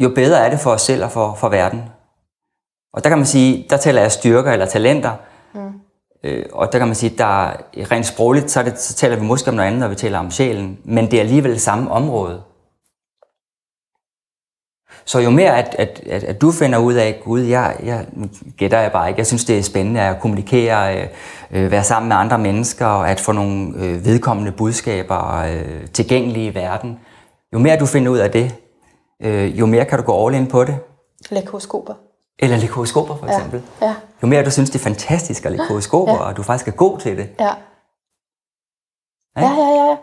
jo 0.03 0.09
bedre 0.09 0.45
er 0.45 0.49
det 0.49 0.59
for 0.59 0.71
os 0.71 0.81
selv 0.81 1.03
og 1.03 1.11
for, 1.11 1.35
for 1.35 1.49
verden. 1.49 1.83
Og 2.93 3.03
der 3.03 3.09
kan 3.09 3.17
man 3.17 3.27
sige, 3.27 3.67
der 3.69 3.77
taler 3.77 4.01
jeg 4.01 4.11
styrker 4.11 4.51
eller 4.51 4.65
talenter. 4.65 5.15
Mm. 5.53 5.81
Øh, 6.23 6.45
og 6.53 6.71
der 6.71 6.77
kan 6.77 6.87
man 6.87 6.95
sige, 6.95 7.17
der 7.17 7.51
rent 7.91 8.05
sprogligt, 8.05 8.51
så, 8.51 8.63
det, 8.63 8.79
så 8.79 8.93
taler 8.93 9.15
vi 9.15 9.25
måske 9.25 9.49
om 9.49 9.55
noget 9.55 9.67
andet, 9.67 9.81
når 9.81 9.87
vi 9.87 9.95
taler 9.95 10.19
om 10.19 10.31
sjælen. 10.31 10.79
Men 10.83 11.11
det 11.11 11.13
er 11.13 11.21
alligevel 11.21 11.59
samme 11.59 11.91
område. 11.91 12.43
Så 15.05 15.19
jo 15.19 15.29
mere 15.29 15.57
at, 15.57 15.75
at, 15.79 16.01
at, 16.09 16.23
at 16.23 16.41
du 16.41 16.51
finder 16.51 16.79
ud 16.79 16.93
af, 16.93 17.21
gud, 17.23 17.41
jeg, 17.41 17.77
jeg 17.83 18.07
gætter 18.57 18.79
jeg 18.79 18.91
bare 18.91 19.09
ikke, 19.09 19.19
jeg 19.19 19.27
synes 19.27 19.45
det 19.45 19.57
er 19.57 19.63
spændende 19.63 20.01
at 20.01 20.19
kommunikere, 20.19 21.01
øh, 21.01 21.07
øh, 21.55 21.71
være 21.71 21.83
sammen 21.83 22.09
med 22.09 22.15
andre 22.15 22.37
mennesker, 22.37 22.85
og 22.85 23.09
at 23.09 23.19
få 23.19 23.31
nogle 23.31 23.73
øh, 23.77 24.05
vedkommende 24.05 24.51
budskaber 24.51 25.35
øh, 25.37 25.87
tilgængelige 25.87 26.51
i 26.51 26.55
verden. 26.55 26.99
Jo 27.53 27.59
mere 27.59 27.77
du 27.79 27.85
finder 27.85 28.11
ud 28.11 28.17
af 28.17 28.31
det, 28.31 28.55
øh, 29.21 29.59
jo 29.59 29.65
mere 29.65 29.85
kan 29.85 29.99
du 29.99 30.05
gå 30.05 30.27
all 30.27 30.35
in 30.35 30.47
på 30.47 30.63
det. 30.63 30.77
Horoskoper. 31.51 31.93
Eller 32.39 32.57
lægge 32.57 32.73
horoskoper 32.73 33.15
for 33.15 33.27
eksempel. 33.27 33.61
Ja. 33.81 33.87
Ja. 33.87 33.95
Jo 34.23 34.27
mere 34.27 34.45
du 34.45 34.51
synes, 34.51 34.69
det 34.69 34.79
er 34.79 34.83
fantastisk 34.83 35.45
at 35.45 35.51
lægge 35.51 35.65
horoskoper, 35.67 36.13
ja. 36.13 36.19
og 36.19 36.37
du 36.37 36.43
faktisk 36.43 36.67
er 36.67 36.71
god 36.71 36.99
til 36.99 37.17
det. 37.17 37.29
Ja. 37.39 37.53
Ja, 39.37 39.53
ja, 39.53 39.85
ja. 39.89 39.97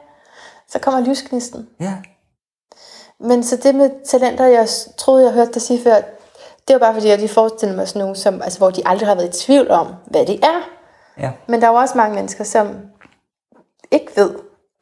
Så 0.69 0.79
kommer 0.79 1.09
lysknisten. 1.09 1.69
Ja. 1.81 1.95
Men 3.21 3.45
så 3.45 3.57
det 3.57 3.75
med 3.75 3.91
talenter, 4.07 4.45
jeg 4.45 4.69
troede, 4.99 5.25
jeg 5.25 5.33
hørte 5.33 5.53
dig 5.53 5.63
sige 5.63 5.83
før, 5.83 5.95
det 6.69 6.75
var 6.75 6.79
bare 6.79 6.95
fordi, 6.95 7.09
jeg 7.09 7.19
lige 7.19 7.29
forestillede 7.29 7.77
mig 7.77 7.89
sådan 7.89 8.01
nogle, 8.01 8.17
som, 8.17 8.43
altså, 8.43 8.59
hvor 8.59 8.71
de 8.71 8.83
aldrig 8.87 9.09
har 9.09 9.15
været 9.15 9.37
i 9.37 9.47
tvivl 9.47 9.71
om, 9.71 9.87
hvad 10.07 10.27
det 10.27 10.45
er. 10.45 10.61
Ja. 11.19 11.31
Men 11.47 11.61
der 11.61 11.67
er 11.67 11.71
jo 11.71 11.77
også 11.77 11.99
mange 11.99 12.15
mennesker, 12.15 12.45
som 12.45 12.77
ikke 13.91 14.13
ved, 14.17 14.39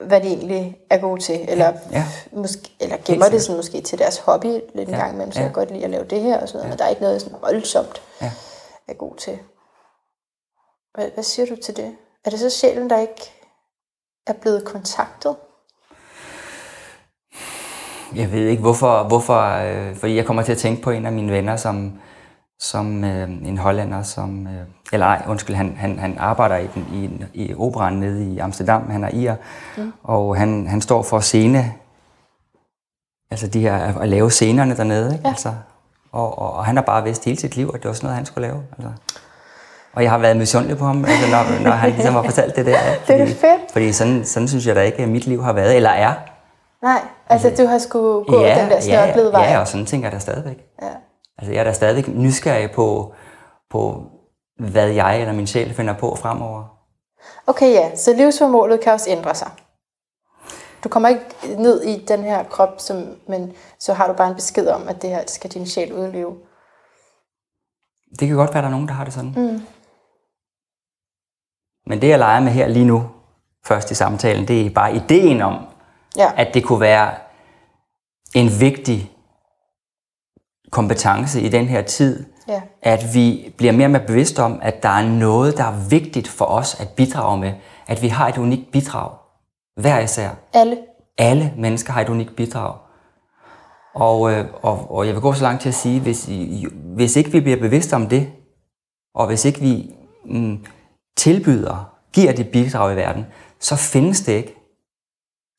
hvad 0.07 0.21
de 0.21 0.27
egentlig 0.27 0.79
er 0.91 0.99
gode 0.99 1.21
til, 1.21 1.47
eller, 1.49 1.67
ja. 1.67 1.73
Ja. 1.93 2.05
Måske, 2.33 2.77
eller 2.81 2.97
gemmer 3.05 3.29
det 3.29 3.43
sådan 3.43 3.57
måske 3.57 3.81
til 3.81 3.99
deres 3.99 4.19
hobby 4.19 4.47
lidt 4.47 4.89
en 4.89 4.95
ja. 4.95 4.97
gang 4.97 5.13
imellem, 5.13 5.33
så 5.33 5.41
ja. 5.41 5.45
jeg 5.45 5.55
godt 5.55 5.71
lide 5.71 5.85
at 5.85 5.91
lave 5.91 6.05
det 6.05 6.21
her 6.21 6.41
og 6.41 6.49
sådan 6.49 6.59
noget, 6.59 6.65
ja. 6.65 6.71
men 6.71 6.79
der 6.79 6.85
er 6.85 6.89
ikke 6.89 7.03
noget 7.03 7.23
sådan 7.23 7.39
voldsomt, 7.41 8.03
ja. 8.23 8.33
er 8.89 8.95
god 8.95 9.17
til. 9.17 9.39
Hvad, 10.95 11.11
hvad 11.15 11.25
siger 11.25 11.47
du 11.47 11.57
til 11.57 11.77
det? 11.77 11.97
Er 12.25 12.31
det 12.31 12.39
så 12.39 12.51
sjældent, 12.51 12.91
der 12.91 12.99
ikke 12.99 13.33
er 14.27 14.33
blevet 14.33 14.65
kontaktet? 14.65 15.37
Jeg 18.15 18.33
ved 18.33 18.47
ikke 18.47 18.63
hvorfor, 18.63 19.03
hvorfor 19.03 19.43
øh, 19.43 19.97
fordi 19.97 20.17
jeg 20.17 20.27
kommer 20.27 20.43
til 20.43 20.53
at 20.53 20.59
tænke 20.59 20.83
på 20.83 20.91
en 20.91 21.07
af 21.07 21.13
mine 21.13 21.33
venner, 21.33 21.57
som, 21.57 22.01
som 22.61 23.05
øh, 23.05 23.29
en 23.29 23.59
hollænder, 23.59 24.03
som, 24.03 24.47
øh, 24.47 24.67
eller 24.93 25.07
nej, 25.07 25.23
undskyld, 25.29 25.57
han, 25.57 25.77
han, 25.77 25.99
han 25.99 26.17
arbejder 26.19 26.57
i, 26.57 26.67
den, 26.75 26.87
i, 26.93 27.45
i 27.45 27.55
operan 27.55 27.93
nede 27.93 28.25
i 28.25 28.39
Amsterdam, 28.39 28.91
han 28.91 29.05
er 29.05 29.09
ir, 29.13 29.35
mm. 29.77 29.93
og 30.03 30.37
han, 30.37 30.67
han 30.67 30.81
står 30.81 31.03
for 31.03 31.21
scene, 31.21 31.73
altså 33.31 33.47
de 33.47 33.61
her, 33.61 34.01
at 34.01 34.09
lave 34.09 34.31
scenerne 34.31 34.77
dernede, 34.77 35.13
ikke? 35.13 35.23
Ja. 35.25 35.29
Altså, 35.29 35.53
og, 36.13 36.39
og, 36.39 36.53
og 36.53 36.65
han 36.65 36.77
har 36.77 36.83
bare 36.83 37.05
vidst 37.05 37.25
hele 37.25 37.41
sit 37.41 37.57
liv, 37.57 37.71
at 37.75 37.83
det 37.83 37.89
var 37.89 37.95
sådan 37.95 38.07
noget, 38.07 38.17
han 38.17 38.27
skulle 38.27 38.49
lave. 38.49 38.63
Altså. 38.79 38.93
Og 39.93 40.03
jeg 40.03 40.11
har 40.11 40.19
været 40.19 40.37
misundelig 40.37 40.79
på 40.79 40.85
ham, 40.85 41.05
altså, 41.05 41.31
når, 41.31 41.65
når 41.65 41.71
han 41.71 41.91
ligesom 41.91 42.15
har 42.15 42.23
fortalt 42.23 42.57
det 42.57 42.67
der. 42.67 42.79
Fordi, 43.05 43.19
det 43.21 43.31
er 43.31 43.35
fedt. 43.35 43.73
Fordi 43.73 43.93
sådan, 43.93 44.25
sådan 44.25 44.49
synes 44.49 44.67
jeg 44.67 44.77
da 44.77 44.81
ikke, 44.81 45.03
at 45.03 45.09
mit 45.09 45.27
liv 45.27 45.43
har 45.43 45.53
været, 45.53 45.77
eller 45.77 45.91
er. 45.91 46.15
Nej, 46.83 47.01
altså 47.29 47.53
du 47.59 47.67
har 47.67 47.79
skulle 47.79 48.25
gå 48.25 48.41
ja, 48.41 48.63
den 48.63 48.71
der 48.71 48.81
snørklede 48.81 49.31
ja, 49.33 49.39
vej. 49.39 49.51
Ja, 49.51 49.61
og 49.61 49.69
sådan 49.69 49.87
tænker 49.87 50.07
jeg 50.09 50.13
da 50.13 50.19
stadigvæk. 50.19 50.59
Ja. 50.83 50.89
Altså 51.41 51.53
jeg 51.53 51.61
er 51.61 51.65
da 51.65 51.73
stadigvæk 51.73 52.09
nysgerrig 52.09 52.71
på, 52.71 53.15
på, 53.71 54.07
hvad 54.59 54.89
jeg 54.89 55.21
eller 55.21 55.33
min 55.35 55.47
sjæl 55.47 55.75
finder 55.75 55.95
på 55.99 56.15
fremover. 56.17 56.65
Okay, 57.47 57.73
ja. 57.73 57.97
Så 57.97 58.13
livsformålet 58.15 58.81
kan 58.81 58.93
også 58.93 59.11
ændre 59.11 59.35
sig. 59.35 59.51
Du 60.85 60.89
kommer 60.89 61.09
ikke 61.09 61.25
ned 61.57 61.83
i 61.83 62.05
den 62.05 62.23
her 62.23 62.45
krop, 62.45 62.75
som, 62.79 63.17
men 63.29 63.53
så 63.79 63.93
har 63.93 64.07
du 64.07 64.13
bare 64.13 64.29
en 64.29 64.35
besked 64.35 64.69
om, 64.69 64.89
at 64.89 65.03
det 65.03 65.11
her 65.11 65.25
skal 65.27 65.51
din 65.51 65.67
sjæl 65.67 65.93
udleve. 65.93 66.37
Det 68.21 68.29
kan 68.29 68.37
godt 68.37 68.51
være, 68.51 68.59
at 68.59 68.63
der 68.63 68.69
er 68.69 68.73
nogen, 68.73 68.89
der 68.89 68.95
har 68.95 69.05
det 69.05 69.13
sådan. 69.13 69.35
Mm. 69.37 69.61
Men 71.87 72.01
det, 72.03 72.09
jeg 72.09 72.19
leger 72.19 72.41
med 72.41 72.53
her 72.53 72.69
lige 72.69 72.85
nu, 72.85 73.11
først 73.67 73.91
i 73.91 73.95
samtalen, 73.95 74.49
det 74.49 74.67
er 74.67 74.71
bare 74.75 74.95
ideen 74.95 75.41
om, 75.43 75.67
Ja. 76.17 76.33
at 76.37 76.55
det 76.55 76.65
kunne 76.65 76.81
være 76.81 77.15
en 78.35 78.49
vigtig 78.61 79.13
kompetence 80.71 81.41
i 81.41 81.49
den 81.49 81.67
her 81.67 81.83
tid, 81.83 82.25
Ja. 82.49 82.61
at 82.83 83.15
vi 83.15 83.53
bliver 83.57 83.73
mere 83.73 83.87
og 83.87 83.91
mere 83.91 84.03
bevidste 84.07 84.43
om, 84.43 84.59
at 84.63 84.83
der 84.83 84.89
er 84.89 85.09
noget, 85.09 85.57
der 85.57 85.65
er 85.65 85.89
vigtigt 85.89 86.29
for 86.29 86.45
os 86.45 86.81
at 86.81 86.89
bidrage 86.89 87.39
med. 87.39 87.53
At 87.87 88.03
vi 88.03 88.09
har 88.09 88.29
et 88.29 88.39
unikt 88.39 88.73
bidrag. 88.73 89.11
Hver 89.81 89.99
især. 90.01 90.29
Alle. 90.55 90.79
Alle 91.19 91.53
mennesker 91.59 91.93
har 91.93 92.01
et 92.01 92.09
unikt 92.09 92.37
bidrag. 92.37 92.75
Og, 93.95 94.33
øh, 94.33 94.45
og, 94.63 94.91
og 94.91 95.07
jeg 95.07 95.15
vil 95.15 95.23
gå 95.23 95.33
så 95.33 95.43
langt 95.43 95.63
til 95.63 95.69
at 95.69 95.75
sige, 95.75 96.01
hvis, 96.01 96.29
hvis 96.97 97.17
ikke 97.17 97.33
vi 97.33 97.41
bliver 97.41 97.61
bevidste 97.61 97.95
om 97.95 98.07
det, 98.09 98.29
og 99.15 99.27
hvis 99.27 99.45
ikke 99.45 99.61
vi 99.61 99.91
mm, 100.25 100.65
tilbyder, 101.17 101.93
giver 102.13 102.33
det 102.33 102.49
bidrag 102.49 102.93
i 102.93 102.97
verden, 102.97 103.27
så 103.61 103.77
findes 103.77 104.21
det 104.21 104.33
ikke. 104.33 104.55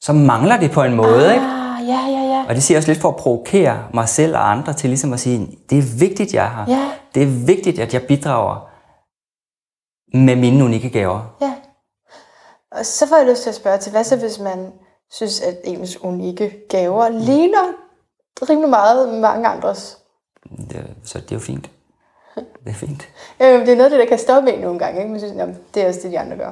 Så 0.01 0.13
mangler 0.13 0.57
det 0.59 0.71
på 0.71 0.83
en 0.83 0.95
måde, 0.95 1.33
ikke? 1.33 1.45
Ah, 1.45 1.87
ja, 1.87 2.07
ja, 2.09 2.20
ja. 2.41 2.49
Og 2.49 2.55
det 2.55 2.63
siger 2.63 2.75
jeg 2.75 2.79
også 2.79 2.91
lidt 2.91 3.01
for 3.01 3.09
at 3.09 3.15
provokere 3.15 3.87
mig 3.93 4.09
selv 4.09 4.35
og 4.35 4.51
andre 4.51 4.73
til 4.73 4.89
ligesom 4.89 5.13
at 5.13 5.19
sige, 5.19 5.57
det 5.69 5.77
er 5.77 5.99
vigtigt, 5.99 6.33
jeg 6.33 6.45
er 6.45 6.49
her. 6.49 6.65
Ja. 6.67 6.91
Det 7.15 7.23
er 7.23 7.45
vigtigt, 7.45 7.79
at 7.79 7.93
jeg 7.93 8.01
bidrager 8.07 8.71
med 10.17 10.35
mine 10.35 10.63
unikke 10.63 10.89
gaver. 10.89 11.37
Ja. 11.41 11.53
Og 12.71 12.85
så 12.85 13.07
får 13.07 13.15
jeg 13.15 13.27
lyst 13.27 13.43
til 13.43 13.49
at 13.49 13.55
spørge 13.55 13.77
til, 13.77 13.91
hvad 13.91 14.03
så 14.03 14.17
hvis 14.17 14.39
man 14.39 14.73
synes, 15.11 15.41
at 15.41 15.57
ens 15.63 16.01
unikke 16.01 16.67
gaver 16.69 17.09
ligner 17.09 17.73
rimelig 18.49 18.69
meget 18.69 19.21
mange 19.21 19.47
andres? 19.47 19.97
Det, 20.43 20.95
så 21.03 21.19
det 21.19 21.31
er 21.31 21.35
jo 21.35 21.39
fint. 21.39 21.71
Det 22.63 22.69
er 22.69 22.73
fint. 22.73 23.09
Øh, 23.41 23.59
det 23.59 23.69
er 23.69 23.75
noget 23.75 23.83
af 23.83 23.89
det, 23.89 23.99
der 23.99 24.05
kan 24.05 24.19
stoppe 24.19 24.51
en 24.51 24.59
nogle 24.59 24.79
gange. 24.79 24.99
Ikke? 24.99 25.11
Man 25.11 25.19
synes, 25.19 25.35
jamen, 25.35 25.57
det 25.73 25.83
er 25.83 25.87
også 25.87 25.99
det, 26.03 26.11
de 26.11 26.19
andre 26.19 26.37
gør. 26.37 26.51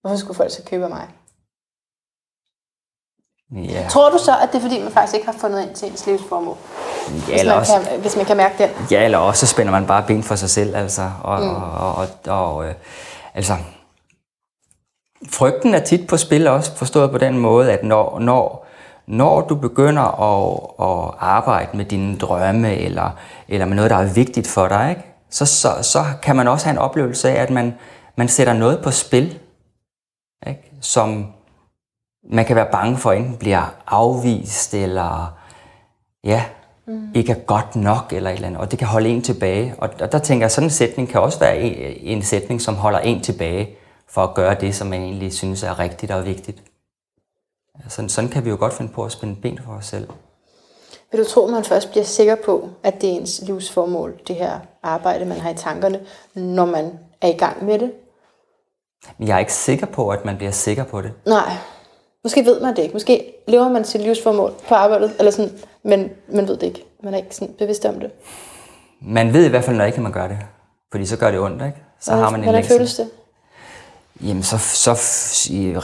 Hvorfor 0.00 0.16
skulle 0.16 0.36
folk 0.36 0.50
så 0.50 0.62
købe 0.64 0.84
af 0.84 0.90
mig? 0.90 1.08
Ja, 3.54 3.86
Tror 3.90 4.10
du 4.10 4.18
så, 4.18 4.32
at 4.42 4.48
det 4.52 4.58
er 4.58 4.62
fordi, 4.62 4.82
man 4.82 4.92
faktisk 4.92 5.14
ikke 5.14 5.26
har 5.26 5.34
fundet 5.38 5.62
ind 5.62 5.74
til 5.74 5.88
ens 5.88 6.06
livsformål? 6.06 6.56
ja, 7.28 7.34
Hvis 7.34 7.44
man, 7.44 7.54
også, 7.54 7.72
kan, 7.90 8.00
hvis 8.00 8.16
man 8.16 8.24
kan 8.24 8.36
mærke 8.36 8.54
den. 8.58 8.70
ja, 8.90 9.04
eller 9.04 9.18
også 9.18 9.46
så 9.46 9.52
spænder 9.52 9.72
man 9.72 9.86
bare 9.86 10.04
ben 10.06 10.22
for 10.22 10.34
sig 10.34 10.50
selv. 10.50 10.76
Altså, 10.76 11.10
og, 11.22 11.40
mm. 11.40 11.48
og, 11.48 11.94
og, 11.94 12.06
og, 12.26 12.54
og 12.54 12.66
øh, 12.68 12.74
altså, 13.34 13.56
frygten 15.30 15.74
er 15.74 15.78
tit 15.80 16.06
på 16.06 16.16
spil 16.16 16.46
også, 16.46 16.76
forstået 16.76 17.10
på 17.10 17.18
den 17.18 17.38
måde, 17.38 17.72
at 17.72 17.84
når, 17.84 18.18
når, 18.18 18.66
når 19.06 19.40
du 19.40 19.54
begynder 19.54 20.02
at, 20.02 20.60
at 20.80 21.14
arbejde 21.20 21.76
med 21.76 21.84
dine 21.84 22.18
drømme, 22.18 22.76
eller, 22.76 23.10
eller 23.48 23.66
med 23.66 23.76
noget, 23.76 23.90
der 23.90 23.96
er 23.96 24.12
vigtigt 24.12 24.46
for 24.46 24.68
dig, 24.68 24.86
ikke? 24.90 25.02
Så, 25.30 25.46
så, 25.46 25.68
så 25.82 26.04
kan 26.22 26.36
man 26.36 26.48
også 26.48 26.66
have 26.66 26.72
en 26.72 26.78
oplevelse 26.78 27.30
af, 27.30 27.42
at 27.42 27.50
man, 27.50 27.74
man 28.16 28.28
sætter 28.28 28.52
noget 28.52 28.82
på 28.82 28.90
spil, 28.90 29.38
ikke? 30.46 30.72
som 30.80 31.26
man 32.30 32.44
kan 32.44 32.56
være 32.56 32.68
bange 32.72 32.96
for, 32.96 33.12
enten 33.12 33.36
bliver 33.36 33.74
afvist, 33.86 34.74
eller 34.74 35.36
ja, 36.24 36.44
mm. 36.86 37.08
ikke 37.14 37.32
er 37.32 37.36
godt 37.36 37.76
nok, 37.76 38.12
eller 38.12 38.30
et 38.30 38.34
eller 38.34 38.46
andet, 38.46 38.60
og 38.60 38.70
det 38.70 38.78
kan 38.78 38.88
holde 38.88 39.08
en 39.08 39.22
tilbage. 39.22 39.74
Og, 39.78 39.88
og 40.00 40.12
der 40.12 40.18
tænker 40.18 40.44
jeg, 40.44 40.50
sådan 40.50 40.66
en 40.66 40.70
sætning 40.70 41.08
kan 41.08 41.20
også 41.20 41.38
være 41.38 41.58
en, 41.58 42.16
en 42.16 42.22
sætning, 42.22 42.60
som 42.60 42.74
holder 42.74 42.98
en 42.98 43.20
tilbage 43.20 43.76
for 44.08 44.22
at 44.22 44.34
gøre 44.34 44.54
det, 44.54 44.74
som 44.74 44.86
man 44.86 45.02
egentlig 45.02 45.32
synes 45.32 45.62
er 45.62 45.78
rigtigt 45.78 46.12
og 46.12 46.26
vigtigt. 46.26 46.62
Sådan, 47.88 48.08
sådan 48.08 48.30
kan 48.30 48.44
vi 48.44 48.50
jo 48.50 48.56
godt 48.60 48.74
finde 48.74 48.92
på 48.92 49.04
at 49.04 49.12
spænde 49.12 49.36
ben 49.42 49.58
for 49.64 49.72
os 49.72 49.86
selv. 49.86 50.08
Vil 51.12 51.20
du 51.20 51.28
tro, 51.28 51.44
at 51.44 51.52
man 51.52 51.64
først 51.64 51.90
bliver 51.90 52.04
sikker 52.04 52.34
på, 52.44 52.68
at 52.82 53.00
det 53.00 53.10
er 53.10 53.14
ens 53.14 53.42
livsformål, 53.46 54.20
det 54.28 54.36
her 54.36 54.58
arbejde, 54.82 55.24
man 55.24 55.40
har 55.40 55.50
i 55.50 55.54
tankerne, 55.54 56.00
når 56.34 56.64
man 56.64 56.98
er 57.20 57.28
i 57.28 57.36
gang 57.36 57.64
med 57.64 57.78
det? 57.78 57.92
Men 59.18 59.28
jeg 59.28 59.34
er 59.34 59.38
ikke 59.38 59.52
sikker 59.52 59.86
på, 59.86 60.08
at 60.08 60.24
man 60.24 60.36
bliver 60.36 60.50
sikker 60.50 60.84
på 60.84 61.00
det. 61.00 61.12
Nej. 61.26 61.52
Måske 62.26 62.44
ved 62.44 62.60
man 62.60 62.76
det 62.76 62.82
ikke. 62.82 62.92
Måske 62.92 63.32
lever 63.48 63.68
man 63.68 63.84
sit 63.84 64.00
livsformål 64.00 64.52
på 64.68 64.74
arbejdet, 64.74 65.12
eller 65.18 65.32
sådan, 65.32 65.50
men 65.82 66.10
man 66.28 66.48
ved 66.48 66.56
det 66.56 66.62
ikke. 66.62 66.84
Man 67.02 67.14
er 67.14 67.18
ikke 67.18 67.34
sådan 67.34 67.54
bevidst 67.58 67.84
om 67.84 68.00
det. 68.00 68.10
Man 69.00 69.32
ved 69.32 69.44
i 69.44 69.48
hvert 69.48 69.64
fald, 69.64 69.76
når 69.76 69.84
ikke 69.84 70.00
man 70.00 70.12
gør 70.12 70.28
det. 70.28 70.38
Fordi 70.90 71.06
så 71.06 71.16
gør 71.16 71.30
det 71.30 71.40
ondt, 71.40 71.62
ikke? 71.62 71.78
Så 72.00 72.14
har 72.14 72.30
man 72.30 72.40
en 72.40 72.44
Hvordan 72.44 72.64
føles 72.64 72.94
det? 72.94 73.10
Jamen, 74.22 74.42
så, 74.42 74.58
så 74.58 74.92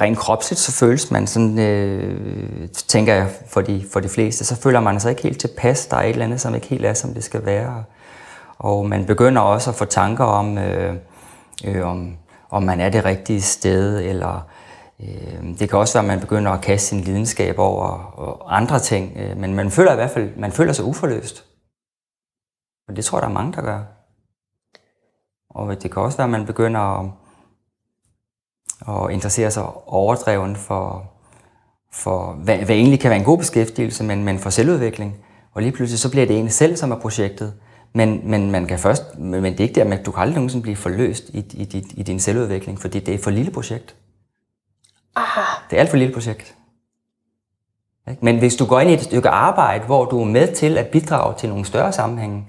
rent 0.00 0.18
kropsligt, 0.18 0.60
så 0.60 0.72
føles 0.72 1.10
man 1.10 1.26
sådan, 1.26 1.58
øh, 1.58 2.68
tænker 2.68 3.14
jeg 3.14 3.28
for 3.48 3.60
de, 3.60 3.84
for 3.92 4.00
de 4.00 4.08
fleste, 4.08 4.44
så 4.44 4.56
føler 4.56 4.80
man 4.80 5.00
sig 5.00 5.10
ikke 5.10 5.22
helt 5.22 5.40
tilpas. 5.40 5.86
Der 5.86 5.96
er 5.96 6.02
et 6.02 6.10
eller 6.10 6.24
andet, 6.24 6.40
som 6.40 6.54
ikke 6.54 6.66
helt 6.66 6.84
er, 6.84 6.94
som 6.94 7.14
det 7.14 7.24
skal 7.24 7.46
være. 7.46 7.84
Og 8.58 8.86
man 8.86 9.06
begynder 9.06 9.42
også 9.42 9.70
at 9.70 9.76
få 9.76 9.84
tanker 9.84 10.24
om, 10.24 10.58
øh, 10.58 10.94
øh, 11.64 11.86
om, 11.86 12.16
om 12.50 12.62
man 12.62 12.80
er 12.80 12.88
det 12.88 13.04
rigtige 13.04 13.42
sted, 13.42 14.00
eller 14.00 14.46
Øhm, 15.02 15.56
det 15.56 15.70
kan 15.70 15.78
også 15.78 15.94
være, 15.94 16.02
at 16.02 16.08
man 16.08 16.20
begynder 16.20 16.50
at 16.52 16.60
kaste 16.60 16.88
sin 16.88 17.00
lidenskab 17.00 17.58
over 17.58 17.84
og 18.18 18.56
andre 18.56 18.78
ting. 18.78 19.12
Øh, 19.16 19.36
men 19.36 19.54
man 19.54 19.70
føler 19.70 19.92
i 19.92 19.94
hvert 19.94 20.10
fald, 20.10 20.36
man 20.36 20.52
føler 20.52 20.72
sig 20.72 20.84
uforløst. 20.84 21.44
Og 22.88 22.96
det 22.96 23.04
tror 23.04 23.18
jeg, 23.18 23.22
der 23.22 23.28
er 23.28 23.32
mange, 23.32 23.52
der 23.52 23.62
gør. 23.62 23.82
Og 25.50 25.82
det 25.82 25.90
kan 25.90 26.02
også 26.02 26.18
være, 26.18 26.24
at 26.24 26.30
man 26.30 26.46
begynder 26.46 26.80
at 26.80 27.10
og 28.86 29.12
interessere 29.12 29.50
sig 29.50 29.64
overdreven 29.86 30.56
for, 30.56 31.10
for 31.92 32.32
hvad, 32.32 32.56
hvad 32.56 32.76
egentlig 32.76 33.00
kan 33.00 33.10
være 33.10 33.18
en 33.18 33.24
god 33.24 33.38
beskæftigelse, 33.38 34.04
men, 34.04 34.24
men 34.24 34.38
for 34.38 34.50
selvudvikling. 34.50 35.16
Og 35.52 35.62
lige 35.62 35.72
pludselig 35.72 35.98
så 35.98 36.10
bliver 36.10 36.26
det 36.26 36.38
en 36.38 36.50
selv, 36.50 36.76
som 36.76 36.90
er 36.90 36.96
projektet. 36.96 37.54
Men, 37.94 38.30
men 38.30 38.50
man 38.50 38.66
kan 38.66 38.78
først, 38.78 39.18
men 39.18 39.44
det 39.44 39.60
er 39.60 39.64
ikke 39.64 39.74
der, 39.74 39.94
at 39.94 40.06
du 40.06 40.10
kan 40.10 40.22
aldrig 40.22 40.34
nogensinde 40.34 40.62
blive 40.62 40.76
forløst 40.76 41.28
i, 41.28 41.38
i, 41.38 41.62
i, 41.62 41.92
i 41.94 42.02
din 42.02 42.20
selvudvikling, 42.20 42.80
fordi 42.80 42.98
det 42.98 43.08
er 43.08 43.14
et 43.14 43.24
for 43.24 43.30
lille 43.30 43.50
projekt. 43.50 43.96
Ah, 45.16 45.24
Det 45.70 45.76
er 45.76 45.80
alt 45.80 45.90
for 45.90 45.96
lille 45.96 46.14
projekt. 46.14 46.54
Men 48.20 48.38
hvis 48.38 48.56
du 48.56 48.66
går 48.66 48.80
ind 48.80 48.90
i 48.90 48.94
et 48.94 49.02
stykke 49.02 49.28
arbejde, 49.28 49.84
hvor 49.84 50.04
du 50.04 50.20
er 50.20 50.24
med 50.24 50.54
til 50.54 50.78
at 50.78 50.86
bidrage 50.86 51.34
til 51.38 51.48
nogle 51.48 51.64
større 51.64 51.92
sammenhænge, 51.92 52.46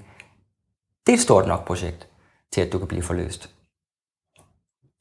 det 1.07 1.13
er 1.13 1.17
et 1.17 1.21
stort 1.21 1.47
nok 1.47 1.65
projekt 1.67 2.07
til, 2.53 2.61
at 2.61 2.71
du 2.71 2.77
kan 2.77 2.87
blive 2.87 3.03
forløst. 3.03 3.49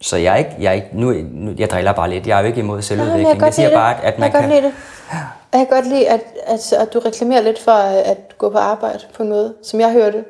Så 0.01 0.17
jeg 0.17 0.33
er 0.33 0.37
ikke, 0.37 0.51
jeg 0.59 0.69
er 0.69 0.73
ikke 0.73 0.89
nu, 0.93 1.13
nu, 1.13 1.55
jeg 1.59 1.71
driller 1.71 1.93
bare 1.93 2.11
lidt. 2.11 2.27
Jeg 2.27 2.37
er 2.37 2.41
jo 2.41 2.47
ikke 2.47 2.61
imod 2.61 2.77
Nej, 2.77 2.81
selvudvikling. 2.83 3.29
jeg 3.29 3.35
kan 3.35 3.41
jeg 3.41 3.47
godt 3.47 3.55
siger 3.55 3.69
lide 3.69 3.77
bare, 3.77 3.95
det. 3.97 4.03
at, 4.03 4.13
at 4.13 4.19
man 4.19 4.25
jeg 4.33 4.33
kan 4.33 4.41
godt 4.43 4.51
lide 4.55 4.67
det. 4.67 4.75
Jeg 5.53 5.59
kan 5.61 5.67
godt 5.77 5.87
lide, 5.87 6.09
at, 6.09 6.21
at, 6.47 6.73
at 6.73 6.93
du 6.95 6.99
reklamerer 6.99 7.41
lidt 7.43 7.59
for 7.63 7.73
at 7.73 8.39
gå 8.39 8.51
på 8.51 8.59
arbejde 8.59 8.99
på 9.17 9.23
noget, 9.23 9.55
som 9.65 9.81
jeg 9.81 9.93
hørte. 9.93 10.25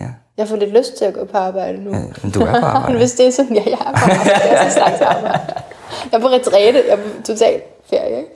Ja. 0.00 0.06
Jeg 0.36 0.48
får 0.48 0.56
lidt 0.56 0.70
lyst 0.76 0.96
til 0.98 1.04
at 1.04 1.14
gå 1.14 1.24
på 1.24 1.36
arbejde 1.38 1.84
nu. 1.84 1.90
Men 2.22 2.30
du 2.34 2.40
er 2.40 2.60
på 2.60 2.66
arbejde. 2.66 2.98
Hvis 3.02 3.12
det 3.12 3.26
er 3.26 3.30
sådan, 3.30 3.56
ja, 3.56 3.62
jeg 3.66 3.72
er 3.72 3.76
på 3.76 3.84
arbejde. 3.84 4.24
Det 4.24 4.52
er 4.52 4.70
sådan 4.70 4.92
en 4.92 4.98
slags 4.98 5.00
arbejde. 5.00 5.52
Jeg 6.12 6.18
er 6.18 6.20
på 6.22 6.28
retræte. 6.28 6.78
Jeg 6.88 6.88
er 6.88 6.96
på 6.96 7.22
total 7.24 7.62
ferie. 7.90 8.18
Ikke? 8.18 8.30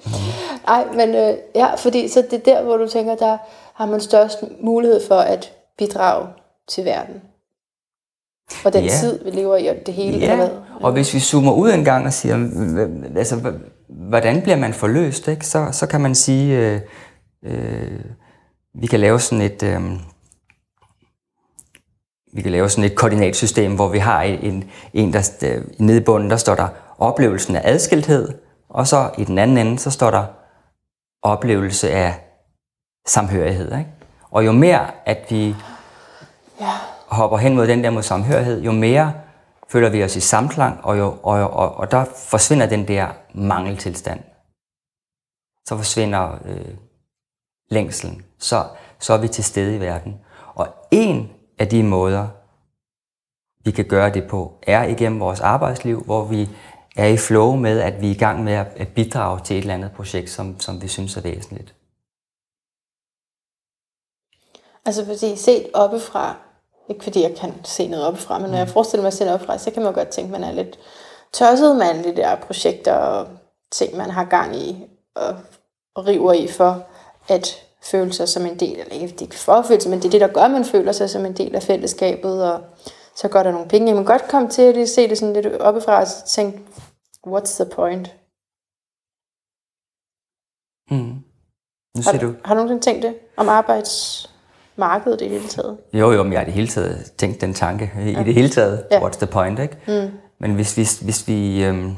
Nej, 0.67 0.85
men 0.95 1.15
øh, 1.15 1.35
ja, 1.55 1.75
fordi 1.75 2.09
så 2.09 2.23
det 2.31 2.39
er 2.49 2.55
der, 2.55 2.63
hvor 2.63 2.77
du 2.77 2.89
tænker, 2.89 3.15
der 3.17 3.39
har 3.75 3.87
man 3.87 4.01
størst 4.01 4.39
mulighed 4.61 5.07
for 5.09 5.19
at 5.19 5.53
bidrage 5.79 6.27
til 6.69 6.85
verden. 6.85 7.15
Og 8.65 8.73
den 8.73 8.85
Ja. 8.85 8.91
tid, 9.01 9.25
vi 9.25 9.31
lever 9.31 9.57
i, 9.57 9.67
og 9.67 9.77
det 9.87 9.95
hele. 9.95 10.15
eller 10.15 10.29
Ja, 10.29 10.37
hvad? 10.37 10.49
og 10.81 10.93
hvis 10.93 11.15
vi 11.15 11.21
zoomer 11.21 11.53
ud 11.53 11.73
en 11.73 11.85
gang 11.85 12.07
og 12.07 12.13
siger, 12.13 12.35
altså, 13.17 13.53
hvordan 13.89 14.43
bliver 14.43 14.57
man 14.57 14.75
forløst, 14.75 15.29
ikke? 15.29 15.47
Så, 15.47 15.69
så 15.73 15.87
kan 15.87 16.01
man 16.01 16.15
sige, 16.15 16.59
øh, 16.59 16.81
øh, 17.45 18.01
vi 18.75 18.87
kan 18.87 19.01
lave 19.01 19.21
sådan 19.21 19.43
et, 19.43 19.63
øh, 19.63 19.81
vi 22.33 22.43
kan 22.43 22.53
lave 22.53 22.69
sådan 22.69 22.85
et 22.85 22.95
koordinatsystem, 22.97 23.75
hvor 23.75 23.89
vi 23.89 23.99
har 23.99 24.23
en, 24.23 24.71
en 24.95 25.13
der, 25.13 25.31
øh, 25.45 25.65
nede 25.79 25.99
i 25.99 26.05
bunden, 26.05 26.31
der 26.31 26.37
står 26.37 26.55
der 26.55 26.69
oplevelsen 27.03 27.57
af 27.57 27.61
adskilthed, 27.65 28.29
og 28.69 28.87
så 28.87 29.11
i 29.19 29.25
den 29.25 29.39
anden 29.39 29.59
ende, 29.59 29.79
så 29.79 29.91
står 29.91 30.11
der 30.11 30.25
oplevelse 31.23 31.91
af 31.91 32.15
samhørighed. 33.07 33.79
Ikke? 33.79 33.91
Og 34.31 34.47
jo 34.47 34.53
mere, 34.53 34.91
at 35.07 35.27
vi 35.31 35.55
Ja. 36.61 36.71
hopper 37.09 37.39
hen 37.39 37.55
mod 37.55 37.67
den 37.67 37.85
der 37.85 37.91
mod 37.91 38.03
samhørighed, 38.03 38.63
jo 38.63 38.73
mere 38.73 39.13
føler 39.69 39.89
vi 39.89 40.05
os 40.05 40.17
i 40.17 40.21
samklang, 40.21 40.85
og, 40.85 40.99
jo, 40.99 41.19
og, 41.23 41.51
og, 41.51 41.75
og 41.75 41.91
der 41.91 42.05
forsvinder 42.05 42.67
den 42.67 42.89
der 42.89 43.09
mangeltilstand. 43.35 44.21
Så 45.69 45.77
forsvinder 45.77 46.39
øh, 46.45 46.75
længselen. 47.71 48.25
Så, 48.39 48.65
så 48.99 49.13
er 49.13 49.19
vi 49.19 49.29
til 49.29 49.45
stede 49.45 49.77
i 49.77 49.81
verden. 49.81 50.21
Og 50.55 50.69
en 50.91 51.31
af 51.59 51.69
de 51.69 51.83
måder, 51.83 52.29
vi 53.65 53.71
kan 53.71 53.85
gøre 53.85 54.11
det 54.11 54.29
på, 54.29 54.53
er 54.63 54.85
igennem 54.85 55.21
vores 55.21 55.41
arbejdsliv, 55.41 56.03
hvor 56.05 56.25
vi 56.25 56.49
er 56.97 57.07
i 57.07 57.17
flow 57.17 57.57
med, 57.57 57.81
at 57.81 58.01
vi 58.01 58.07
er 58.07 58.15
i 58.15 58.19
gang 58.19 58.45
med 58.45 58.53
at 58.53 58.89
bidrage 58.95 59.41
til 59.45 59.57
et 59.57 59.61
eller 59.61 59.75
andet 59.75 59.93
projekt, 59.93 60.31
som, 60.31 60.61
som 60.61 60.83
vi 60.83 60.89
synes 60.89 61.17
er 61.17 61.21
væsentligt. 61.21 61.75
Altså 64.87 65.05
fordi 65.07 65.37
set 65.37 65.71
oppefra, 65.75 66.37
ikke 66.89 67.05
fordi 67.05 67.23
jeg 67.23 67.35
kan 67.37 67.65
se 67.65 67.89
noget 67.89 68.07
oppefra, 68.07 68.39
men 68.39 68.51
når 68.51 68.59
jeg 68.59 68.69
forestiller 68.69 69.03
mig 69.03 69.07
at 69.07 69.15
se 69.15 69.25
noget 69.25 69.35
oppefra, 69.35 69.59
så 69.59 69.71
kan 69.71 69.83
man 69.83 69.93
godt 69.93 70.09
tænke, 70.09 70.35
at 70.35 70.41
man 70.41 70.51
er 70.51 70.53
lidt 70.53 70.79
tosset 71.33 71.77
med 71.77 71.87
alle 71.87 72.05
de 72.05 72.17
der 72.17 72.37
projekter 72.37 72.95
og 72.95 73.29
ting, 73.71 73.97
man 73.97 74.11
har 74.11 74.25
gang 74.25 74.57
i 74.57 74.87
og, 75.15 75.37
og 75.95 76.07
river 76.07 76.33
i 76.33 76.49
for 76.49 76.87
at 77.29 77.67
føle 77.83 78.13
sig 78.13 78.29
som 78.29 78.47
en 78.47 78.61
del, 78.61 78.81
eller 78.81 78.95
ikke 78.95 79.15
det 79.19 79.35
er 79.35 79.37
for 79.37 79.53
at 79.53 79.67
føle 79.67 79.81
sig, 79.81 79.91
men 79.91 79.99
det 79.99 80.07
er 80.07 80.11
det, 80.11 80.21
der 80.21 80.27
gør, 80.27 80.41
at 80.41 80.51
man 80.51 80.65
føler 80.65 80.93
sig 80.93 81.11
som 81.11 81.27
en 81.27 81.37
del 81.37 81.55
af 81.55 81.63
fællesskabet, 81.63 82.53
og 82.53 82.61
så 83.17 83.29
går 83.29 83.43
der 83.43 83.53
nogle 83.53 83.69
penge. 83.69 83.89
Jeg 83.89 83.97
kan 83.97 84.05
godt 84.05 84.29
komme 84.31 84.49
til 84.49 84.63
at 84.63 84.89
se 84.89 85.09
det 85.09 85.19
sådan 85.19 85.35
lidt 85.35 85.47
oppefra, 85.47 86.01
og 86.01 86.07
tænke, 86.29 86.59
what's 87.27 87.65
the 87.65 87.75
point? 87.75 88.17
Mm. 90.91 90.97
Nu 90.97 92.03
Har, 92.03 92.03
siger 92.03 92.21
du, 92.21 92.35
har 92.45 92.55
du 92.55 92.61
nogensinde 92.61 92.83
tænkt 92.83 93.03
det 93.03 93.15
om 93.37 93.49
arbejdsmarkedet 93.49 95.21
i 95.21 95.25
det 95.25 95.31
hele 95.31 95.49
taget? 95.49 95.79
jo 95.93 96.13
jo, 96.13 96.23
men 96.23 96.33
jeg 96.33 96.41
har 96.41 96.45
i 96.45 96.47
det 96.47 96.55
hele 96.55 96.69
taget 96.69 97.13
tænkt 97.19 97.41
den 97.41 97.55
tanke 97.55 97.91
i 98.07 98.25
det 98.25 98.35
hele 98.35 98.49
taget. 98.49 98.87
Ja. 98.91 99.01
What's 99.01 99.19
the 99.19 99.27
point, 99.27 99.59
ikke? 99.59 99.77
Mm. 99.89 100.11
Men 100.39 100.55
hvis, 100.55 100.75
hvis, 100.75 100.99
hvis 100.99 101.29
vi... 101.29 101.65
Øhm, 101.65 101.97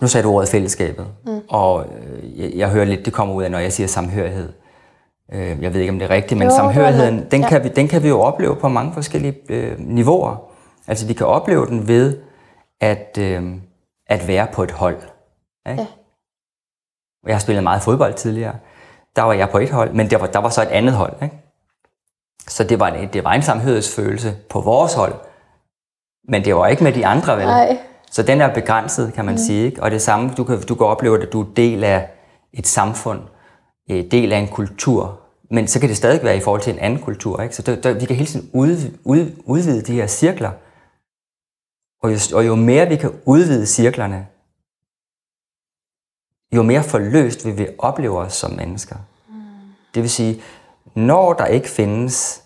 nu 0.00 0.08
sagde 0.08 0.24
du 0.24 0.32
ordet 0.32 0.48
fællesskabet, 0.48 1.06
mm. 1.26 1.40
og 1.48 1.84
øh, 1.86 2.40
jeg, 2.40 2.52
jeg 2.54 2.70
hører 2.70 2.84
lidt, 2.84 3.04
det 3.04 3.12
kommer 3.12 3.34
ud 3.34 3.42
af, 3.42 3.50
når 3.50 3.58
jeg 3.58 3.72
siger 3.72 3.86
samhørighed. 3.86 4.52
Øh, 5.32 5.62
jeg 5.62 5.74
ved 5.74 5.80
ikke, 5.80 5.92
om 5.92 5.98
det 5.98 6.10
er 6.10 6.14
rigtigt, 6.14 6.38
men 6.38 6.48
Jo, 6.48 6.56
samhørigheden, 6.56 7.26
den, 7.30 7.40
Ja. 7.40 7.48
kan 7.48 7.64
vi, 7.64 7.68
den 7.68 7.88
kan 7.88 8.02
vi 8.02 8.08
jo 8.08 8.20
opleve 8.20 8.56
på 8.56 8.68
mange 8.68 8.92
forskellige 8.92 9.34
øh, 9.48 9.78
niveauer. 9.78 10.36
Altså, 10.88 11.06
vi 11.06 11.12
kan 11.12 11.26
opleve 11.26 11.66
den 11.66 11.88
ved 11.88 12.18
at, 12.80 13.18
øh, 13.20 13.54
at 14.06 14.28
være 14.28 14.46
på 14.52 14.62
et 14.62 14.70
hold. 14.70 14.96
Ikke? 15.70 15.82
Ja. 15.82 15.86
Jeg 17.26 17.34
har 17.34 17.40
spillet 17.40 17.62
meget 17.62 17.82
fodbold 17.82 18.14
tidligere. 18.14 18.54
Der 19.16 19.22
var 19.22 19.32
jeg 19.32 19.50
på 19.50 19.58
et 19.58 19.70
hold, 19.70 19.92
men 19.92 20.10
der 20.10 20.18
var, 20.18 20.26
der 20.26 20.38
var 20.38 20.48
så 20.48 20.62
et 20.62 20.68
andet 20.68 20.94
hold. 20.94 21.12
Ikke? 21.22 21.34
Så 22.48 22.64
det 22.64 22.80
var, 22.80 22.90
det 23.12 23.24
var 23.24 23.32
en 23.32 23.42
samhørighedsfølelse 23.42 24.36
på 24.50 24.60
vores 24.60 24.94
hold. 24.94 25.14
Men 26.28 26.44
det 26.44 26.56
var 26.56 26.66
ikke 26.66 26.84
med 26.84 26.92
de 26.92 27.06
andre, 27.06 27.36
vel? 27.36 27.46
Nej. 27.46 27.78
Så 28.10 28.22
den 28.22 28.40
er 28.40 28.54
begrænset, 28.54 29.12
kan 29.14 29.24
man 29.24 29.34
mm. 29.34 29.38
sige. 29.38 29.66
Ikke? 29.66 29.82
Og 29.82 29.90
det 29.90 30.02
samme, 30.02 30.30
du 30.36 30.44
kan, 30.44 30.62
du 30.62 30.74
kan 30.74 30.86
opleve, 30.86 31.22
at 31.22 31.32
du 31.32 31.40
er 31.40 31.46
del 31.56 31.84
af 31.84 32.10
et 32.52 32.66
samfund, 32.66 33.20
øh, 33.90 34.04
del 34.10 34.32
af 34.32 34.38
en 34.38 34.48
kultur. 34.48 35.19
Men 35.50 35.68
så 35.68 35.80
kan 35.80 35.88
det 35.88 35.96
stadig 35.96 36.22
være 36.22 36.36
i 36.36 36.40
forhold 36.40 36.62
til 36.62 36.72
en 36.72 36.78
anden 36.78 37.02
kultur. 37.02 37.42
Ikke? 37.42 37.56
Så 37.56 37.62
der, 37.62 37.80
der, 37.80 37.92
vi 37.92 38.06
kan 38.06 38.16
hele 38.16 38.30
tiden 38.30 38.50
ud, 38.52 38.98
ud, 39.04 39.42
udvide 39.44 39.82
de 39.82 39.94
her 39.94 40.06
cirkler. 40.06 40.52
Og 42.02 42.12
jo, 42.12 42.18
og 42.36 42.46
jo 42.46 42.54
mere 42.54 42.88
vi 42.88 42.96
kan 42.96 43.20
udvide 43.26 43.66
cirklerne, 43.66 44.28
jo 46.56 46.62
mere 46.62 46.82
forløst 46.82 47.46
vil 47.46 47.58
vi 47.58 47.68
opleve 47.78 48.18
os 48.18 48.32
som 48.32 48.50
mennesker. 48.50 48.96
Mm. 49.28 49.34
Det 49.94 50.02
vil 50.02 50.10
sige, 50.10 50.42
når 50.94 51.32
der 51.32 51.46
ikke 51.46 51.68
findes 51.68 52.42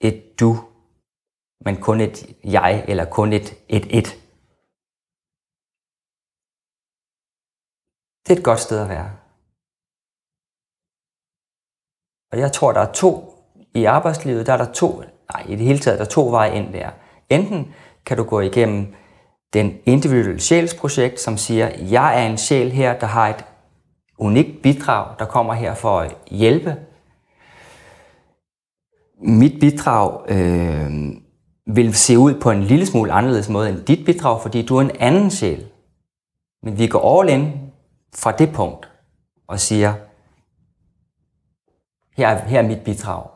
et 0.00 0.40
du, 0.40 0.64
men 1.64 1.76
kun 1.80 2.00
et 2.00 2.36
jeg, 2.44 2.84
eller 2.88 3.04
kun 3.04 3.32
et 3.32 3.54
et, 3.68 3.98
et 3.98 4.06
det 8.26 8.32
er 8.32 8.38
et 8.38 8.44
godt 8.44 8.60
sted 8.60 8.78
at 8.78 8.88
være. 8.88 9.10
Og 12.32 12.38
jeg 12.38 12.52
tror, 12.52 12.72
der 12.72 12.80
er 12.80 12.92
to 12.92 13.32
i 13.74 13.84
arbejdslivet, 13.84 14.46
der 14.46 14.52
er 14.52 14.56
der 14.56 14.72
to, 14.72 15.02
nej, 15.34 15.44
i 15.48 15.56
det 15.56 15.66
hele 15.66 15.78
taget, 15.78 15.98
der 15.98 16.04
er 16.04 16.08
to 16.08 16.30
veje 16.30 16.54
ind 16.54 16.72
der. 16.72 16.90
Enten 17.30 17.74
kan 18.06 18.16
du 18.16 18.22
gå 18.22 18.40
igennem 18.40 18.94
den 19.52 19.74
individuelle 19.84 20.40
sjælsprojekt, 20.40 21.20
som 21.20 21.36
siger, 21.36 21.70
jeg 21.90 22.22
er 22.22 22.28
en 22.28 22.38
sjæl 22.38 22.70
her, 22.70 22.98
der 22.98 23.06
har 23.06 23.28
et 23.28 23.44
unikt 24.18 24.62
bidrag, 24.62 25.18
der 25.18 25.24
kommer 25.24 25.54
her 25.54 25.74
for 25.74 26.00
at 26.00 26.16
hjælpe. 26.30 26.76
Mit 29.22 29.60
bidrag 29.60 30.20
øh, 30.28 30.90
vil 31.66 31.94
se 31.94 32.18
ud 32.18 32.40
på 32.40 32.50
en 32.50 32.62
lille 32.62 32.86
smule 32.86 33.12
anderledes 33.12 33.48
måde 33.48 33.68
end 33.68 33.78
dit 33.78 34.04
bidrag, 34.04 34.42
fordi 34.42 34.66
du 34.66 34.76
er 34.76 34.80
en 34.80 34.90
anden 35.00 35.30
sjæl. 35.30 35.66
Men 36.62 36.78
vi 36.78 36.86
går 36.86 37.20
all 37.20 37.28
in 37.30 37.52
fra 38.14 38.32
det 38.32 38.52
punkt 38.52 38.88
og 39.48 39.60
siger, 39.60 39.94
her 42.16 42.28
er, 42.28 42.44
her 42.44 42.58
er 42.58 42.66
mit 42.66 42.84
bidrag. 42.84 43.28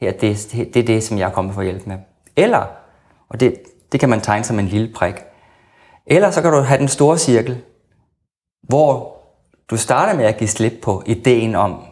Her 0.00 0.08
er 0.08 0.18
det, 0.18 0.50
det 0.74 0.76
er 0.76 0.86
det, 0.86 1.02
som 1.02 1.18
jeg 1.18 1.28
er 1.28 1.32
kommet 1.32 1.54
for 1.54 1.60
at 1.60 1.66
hjælpe 1.66 1.88
med. 1.88 1.98
Eller, 2.36 2.66
og 3.28 3.40
det, 3.40 3.62
det 3.92 4.00
kan 4.00 4.08
man 4.08 4.20
tegne 4.20 4.44
som 4.44 4.58
en 4.58 4.68
lille 4.68 4.94
prik, 4.94 5.14
eller 6.06 6.30
så 6.30 6.42
kan 6.42 6.52
du 6.52 6.60
have 6.60 6.80
den 6.80 6.88
store 6.88 7.18
cirkel, 7.18 7.64
hvor 8.62 9.18
du 9.70 9.76
starter 9.76 10.14
med 10.14 10.24
at 10.24 10.36
give 10.36 10.48
slip 10.48 10.72
på 10.82 11.02
ideen 11.06 11.54
om, 11.54 11.84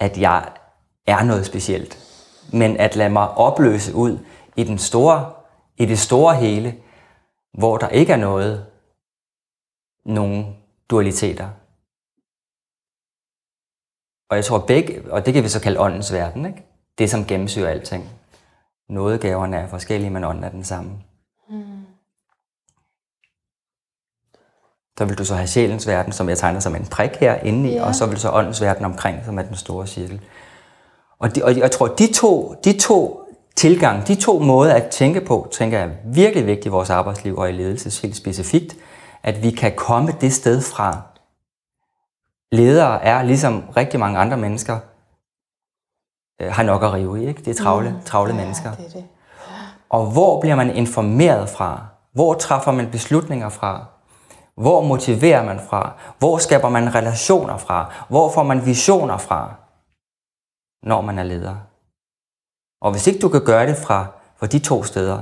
at 0.00 0.18
jeg 0.18 0.52
er 1.06 1.24
noget 1.24 1.46
specielt, 1.46 1.98
men 2.52 2.76
at 2.76 2.96
lade 2.96 3.10
mig 3.10 3.30
opløse 3.30 3.94
ud 3.94 4.18
i, 4.56 4.64
den 4.64 4.78
store, 4.78 5.32
i 5.76 5.86
det 5.86 5.98
store 5.98 6.34
hele, 6.34 6.74
hvor 7.58 7.76
der 7.78 7.88
ikke 7.88 8.12
er 8.12 8.16
noget, 8.16 8.66
nogen 10.04 10.56
dualiteter. 10.90 11.48
Og 14.34 14.38
jeg 14.38 14.44
tror 14.44 14.58
begge, 14.58 15.02
og 15.10 15.26
det 15.26 15.34
kan 15.34 15.44
vi 15.44 15.48
så 15.48 15.60
kalde 15.60 15.80
åndens 15.80 16.12
verden, 16.12 16.46
ikke? 16.46 16.66
det 16.98 17.10
som 17.10 17.24
gennemsyrer 17.24 17.68
alting. 17.68 18.10
Nådegaverne 18.88 19.56
er 19.56 19.68
forskellige, 19.68 20.10
men 20.10 20.24
ånden 20.24 20.44
er 20.44 20.48
den 20.48 20.64
samme. 20.64 20.90
Så 24.98 25.04
vil 25.04 25.18
du 25.18 25.24
så 25.24 25.34
have 25.34 25.46
sjælens 25.46 25.86
verden, 25.86 26.12
som 26.12 26.28
jeg 26.28 26.38
tegner 26.38 26.60
som 26.60 26.76
en 26.76 26.86
prik 26.86 27.10
her 27.10 27.34
inde 27.34 27.70
i, 27.70 27.74
ja. 27.74 27.86
og 27.86 27.94
så 27.94 28.06
vil 28.06 28.14
du 28.14 28.20
så 28.20 28.30
åndens 28.30 28.60
verden 28.60 28.84
omkring, 28.84 29.24
som 29.24 29.38
er 29.38 29.42
den 29.42 29.56
store 29.56 29.86
cirkel. 29.86 30.20
Og, 31.18 31.34
de, 31.34 31.44
og 31.44 31.58
jeg 31.58 31.70
tror, 31.70 31.86
de 31.86 32.12
to, 32.12 32.54
de 32.64 32.78
to 32.78 33.20
tilgang, 33.56 34.08
de 34.08 34.14
to 34.14 34.38
måder 34.38 34.74
at 34.74 34.86
tænke 34.90 35.20
på, 35.20 35.48
tænker 35.52 35.78
jeg 35.78 35.88
er 35.88 35.92
virkelig 36.04 36.46
vigtigt 36.46 36.66
i 36.66 36.68
vores 36.68 36.90
arbejdsliv 36.90 37.36
og 37.36 37.48
i 37.48 37.52
ledelse 37.52 38.02
helt 38.02 38.16
specifikt, 38.16 38.76
at 39.22 39.42
vi 39.42 39.50
kan 39.50 39.72
komme 39.76 40.12
det 40.20 40.32
sted 40.32 40.60
fra. 40.60 41.02
Ledere 42.58 43.02
er, 43.02 43.22
ligesom 43.22 43.68
rigtig 43.76 44.00
mange 44.00 44.18
andre 44.18 44.36
mennesker, 44.36 44.76
øh, 46.40 46.52
har 46.56 46.62
nok 46.62 46.82
at 46.82 46.92
rive 46.92 47.22
i. 47.22 47.26
Ikke? 47.26 47.42
Det 47.44 47.50
er 47.50 47.62
travle, 47.62 47.90
mm. 47.90 48.02
travle 48.10 48.34
ja, 48.34 48.40
mennesker. 48.40 48.74
det 48.74 48.86
er 48.86 48.90
det. 48.90 49.04
Og 49.88 50.12
hvor 50.12 50.40
bliver 50.40 50.56
man 50.56 50.76
informeret 50.76 51.48
fra? 51.48 51.86
Hvor 52.12 52.34
træffer 52.34 52.72
man 52.72 52.90
beslutninger 52.90 53.48
fra? 53.48 53.86
Hvor 54.54 54.82
motiverer 54.82 55.44
man 55.44 55.60
fra? 55.68 55.82
Hvor 56.18 56.38
skaber 56.38 56.68
man 56.68 56.94
relationer 56.94 57.56
fra? 57.56 57.92
Hvor 58.08 58.30
får 58.34 58.42
man 58.42 58.66
visioner 58.66 59.18
fra, 59.18 59.54
når 60.82 61.00
man 61.00 61.18
er 61.18 61.22
leder? 61.22 61.56
Og 62.80 62.90
hvis 62.92 63.06
ikke 63.06 63.20
du 63.20 63.28
kan 63.28 63.44
gøre 63.44 63.66
det 63.66 63.76
fra, 63.76 64.06
fra 64.36 64.46
de 64.46 64.58
to 64.58 64.84
steder, 64.84 65.18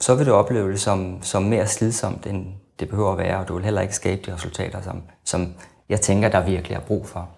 så 0.00 0.14
vil 0.14 0.26
du 0.26 0.32
opleve 0.32 0.70
det 0.72 0.80
som, 0.80 1.22
som 1.22 1.42
mere 1.42 1.66
slidsomt, 1.66 2.26
end 2.26 2.63
det 2.80 2.88
behøver 2.88 3.12
at 3.12 3.18
være, 3.18 3.38
og 3.38 3.48
du 3.48 3.54
vil 3.54 3.64
heller 3.64 3.80
ikke 3.80 3.94
skabe 3.94 4.22
de 4.26 4.34
resultater, 4.34 4.82
som, 4.82 5.02
som 5.24 5.54
jeg 5.88 6.00
tænker, 6.00 6.28
der 6.28 6.44
virkelig 6.44 6.76
er 6.76 6.80
brug 6.80 7.06
for. 7.06 7.28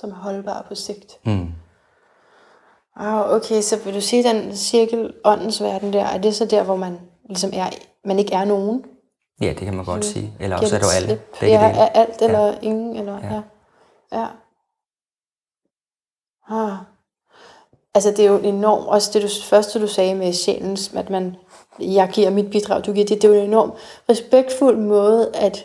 Som 0.00 0.10
er 0.10 0.14
holdbar 0.14 0.64
på 0.68 0.74
sigt. 0.74 1.26
Mm. 1.26 1.48
Ah, 2.96 3.30
okay, 3.30 3.60
så 3.60 3.84
vil 3.84 3.94
du 3.94 4.00
sige, 4.00 4.24
den 4.24 4.56
cirkel, 4.56 5.14
åndens 5.24 5.62
verden 5.62 5.92
der, 5.92 6.04
er 6.04 6.18
det 6.18 6.34
så 6.34 6.44
der, 6.44 6.62
hvor 6.62 6.76
man 6.76 6.98
ligesom 7.24 7.50
er, 7.52 7.70
man 8.04 8.18
ikke 8.18 8.34
er 8.34 8.44
nogen? 8.44 8.84
Ja, 9.40 9.48
det 9.48 9.58
kan 9.58 9.74
man 9.74 9.84
godt 9.84 10.04
sige. 10.04 10.32
Eller 10.40 10.56
også 10.56 10.76
er 10.76 10.80
du 10.80 10.86
alle. 10.96 11.20
Begge 11.40 11.60
ja, 11.60 11.68
dele. 11.68 11.78
er 11.78 11.88
alt 11.88 12.22
eller 12.22 12.46
ja. 12.46 12.58
ingen, 12.62 12.96
eller 12.96 13.18
ja. 13.18 13.34
Ja. 13.34 13.42
ja. 14.12 14.20
ja. 14.20 14.26
Ah. 16.50 16.76
Altså 17.94 18.10
det 18.10 18.20
er 18.20 18.28
jo 18.30 18.38
enormt, 18.38 18.86
også 18.86 19.10
det 19.14 19.22
du, 19.22 19.28
første 19.44 19.80
du 19.80 19.86
sagde 19.86 20.14
med 20.14 20.32
sjælens, 20.32 20.94
at 20.94 21.10
man, 21.10 21.36
jeg 21.80 22.08
giver 22.12 22.30
mit 22.30 22.50
bidrag, 22.50 22.86
du 22.86 22.92
giver 22.92 23.06
det, 23.06 23.22
det 23.22 23.30
er 23.30 23.34
jo 23.34 23.40
en 23.40 23.48
enormt 23.48 23.74
respektfuld 24.08 24.76
måde 24.76 25.30
at 25.34 25.64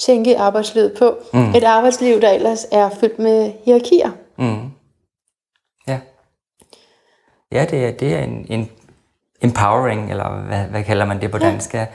tænke 0.00 0.38
arbejdslivet 0.38 0.94
på. 0.98 1.16
Mm. 1.32 1.54
Et 1.54 1.64
arbejdsliv, 1.64 2.20
der 2.20 2.30
ellers 2.30 2.66
er 2.72 2.90
fyldt 2.90 3.18
med 3.18 3.52
hierarkier. 3.64 4.10
Mm. 4.38 4.70
Ja. 5.88 5.98
Ja, 7.52 7.66
det 7.70 7.84
er, 7.84 7.90
det 7.90 8.14
er 8.14 8.22
en, 8.22 8.46
en 8.48 8.70
empowering, 9.42 10.10
eller 10.10 10.28
hvad, 10.46 10.64
hvad 10.64 10.84
kalder 10.84 11.04
man 11.04 11.20
det 11.20 11.30
på 11.30 11.38
dansk? 11.38 11.74
Ja. 11.74 11.86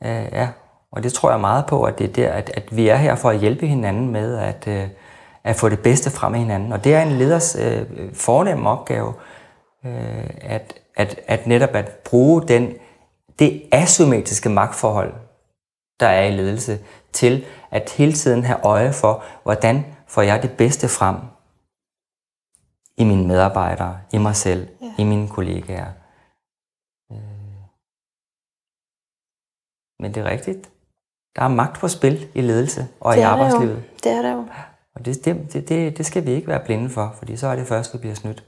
Uh, 0.00 0.32
ja. 0.32 0.48
Og 0.92 1.02
det 1.02 1.12
tror 1.12 1.30
jeg 1.30 1.40
meget 1.40 1.66
på, 1.66 1.82
at 1.82 1.98
det 1.98 2.08
er 2.08 2.12
der, 2.12 2.32
at, 2.32 2.50
at 2.54 2.76
vi 2.76 2.88
er 2.88 2.96
her 2.96 3.14
for 3.14 3.30
at 3.30 3.38
hjælpe 3.38 3.66
hinanden 3.66 4.08
med 4.12 4.38
at, 4.38 4.64
uh, 4.66 4.88
at 5.44 5.56
få 5.56 5.68
det 5.68 5.80
bedste 5.80 6.10
frem 6.10 6.34
af 6.34 6.40
hinanden. 6.40 6.72
Og 6.72 6.84
det 6.84 6.94
er 6.94 7.02
en 7.02 7.12
leders 7.12 7.56
uh, 7.56 8.14
fornemme 8.14 8.70
opgave, 8.70 9.08
uh, 9.84 9.90
at, 10.40 10.74
at, 10.96 11.20
at 11.26 11.46
netop 11.46 11.74
at 11.74 11.88
bruge 11.90 12.42
den, 12.48 12.74
det 13.38 13.68
asymmetriske 13.72 14.48
magtforhold, 14.48 15.14
der 16.00 16.06
er 16.08 16.24
i 16.24 16.30
ledelse, 16.36 16.84
til 17.12 17.46
at 17.70 17.90
hele 17.90 18.12
tiden 18.12 18.42
have 18.44 18.60
øje 18.64 18.92
for, 18.92 19.24
hvordan 19.42 19.84
får 20.08 20.22
jeg 20.22 20.42
det 20.42 20.56
bedste 20.56 20.88
frem 20.88 21.16
i 22.96 23.04
mine 23.04 23.26
medarbejdere, 23.26 24.00
i 24.12 24.18
mig 24.18 24.36
selv, 24.36 24.68
Ja. 24.80 24.92
i 24.98 25.04
mine 25.04 25.28
kollegaer. 25.28 25.92
Øh. 27.12 27.18
Men 30.00 30.14
det 30.14 30.20
er 30.26 30.30
rigtigt. 30.30 30.70
Der 31.36 31.42
er 31.42 31.48
magt 31.48 31.80
på 31.80 31.88
spil 31.88 32.28
i 32.34 32.40
ledelse 32.40 32.88
og 33.00 33.12
Det 33.14 33.20
i 33.20 33.22
er 33.22 33.28
der 33.28 33.36
jo. 33.38 33.42
arbejdslivet. 33.44 33.84
Det 34.04 34.12
er 34.12 34.22
der 34.22 34.32
jo. 34.32 34.46
Og 34.94 35.04
det, 35.04 35.24
det, 35.24 35.52
det, 35.52 35.68
det, 35.68 35.98
det 35.98 36.06
skal 36.06 36.26
vi 36.26 36.30
ikke 36.30 36.48
være 36.48 36.64
blinde 36.64 36.90
for, 36.90 37.14
fordi 37.18 37.36
så 37.36 37.46
er 37.46 37.56
det 37.56 37.66
først, 37.66 37.94
vi 37.94 37.98
bliver 37.98 38.14
snydt. 38.14 38.44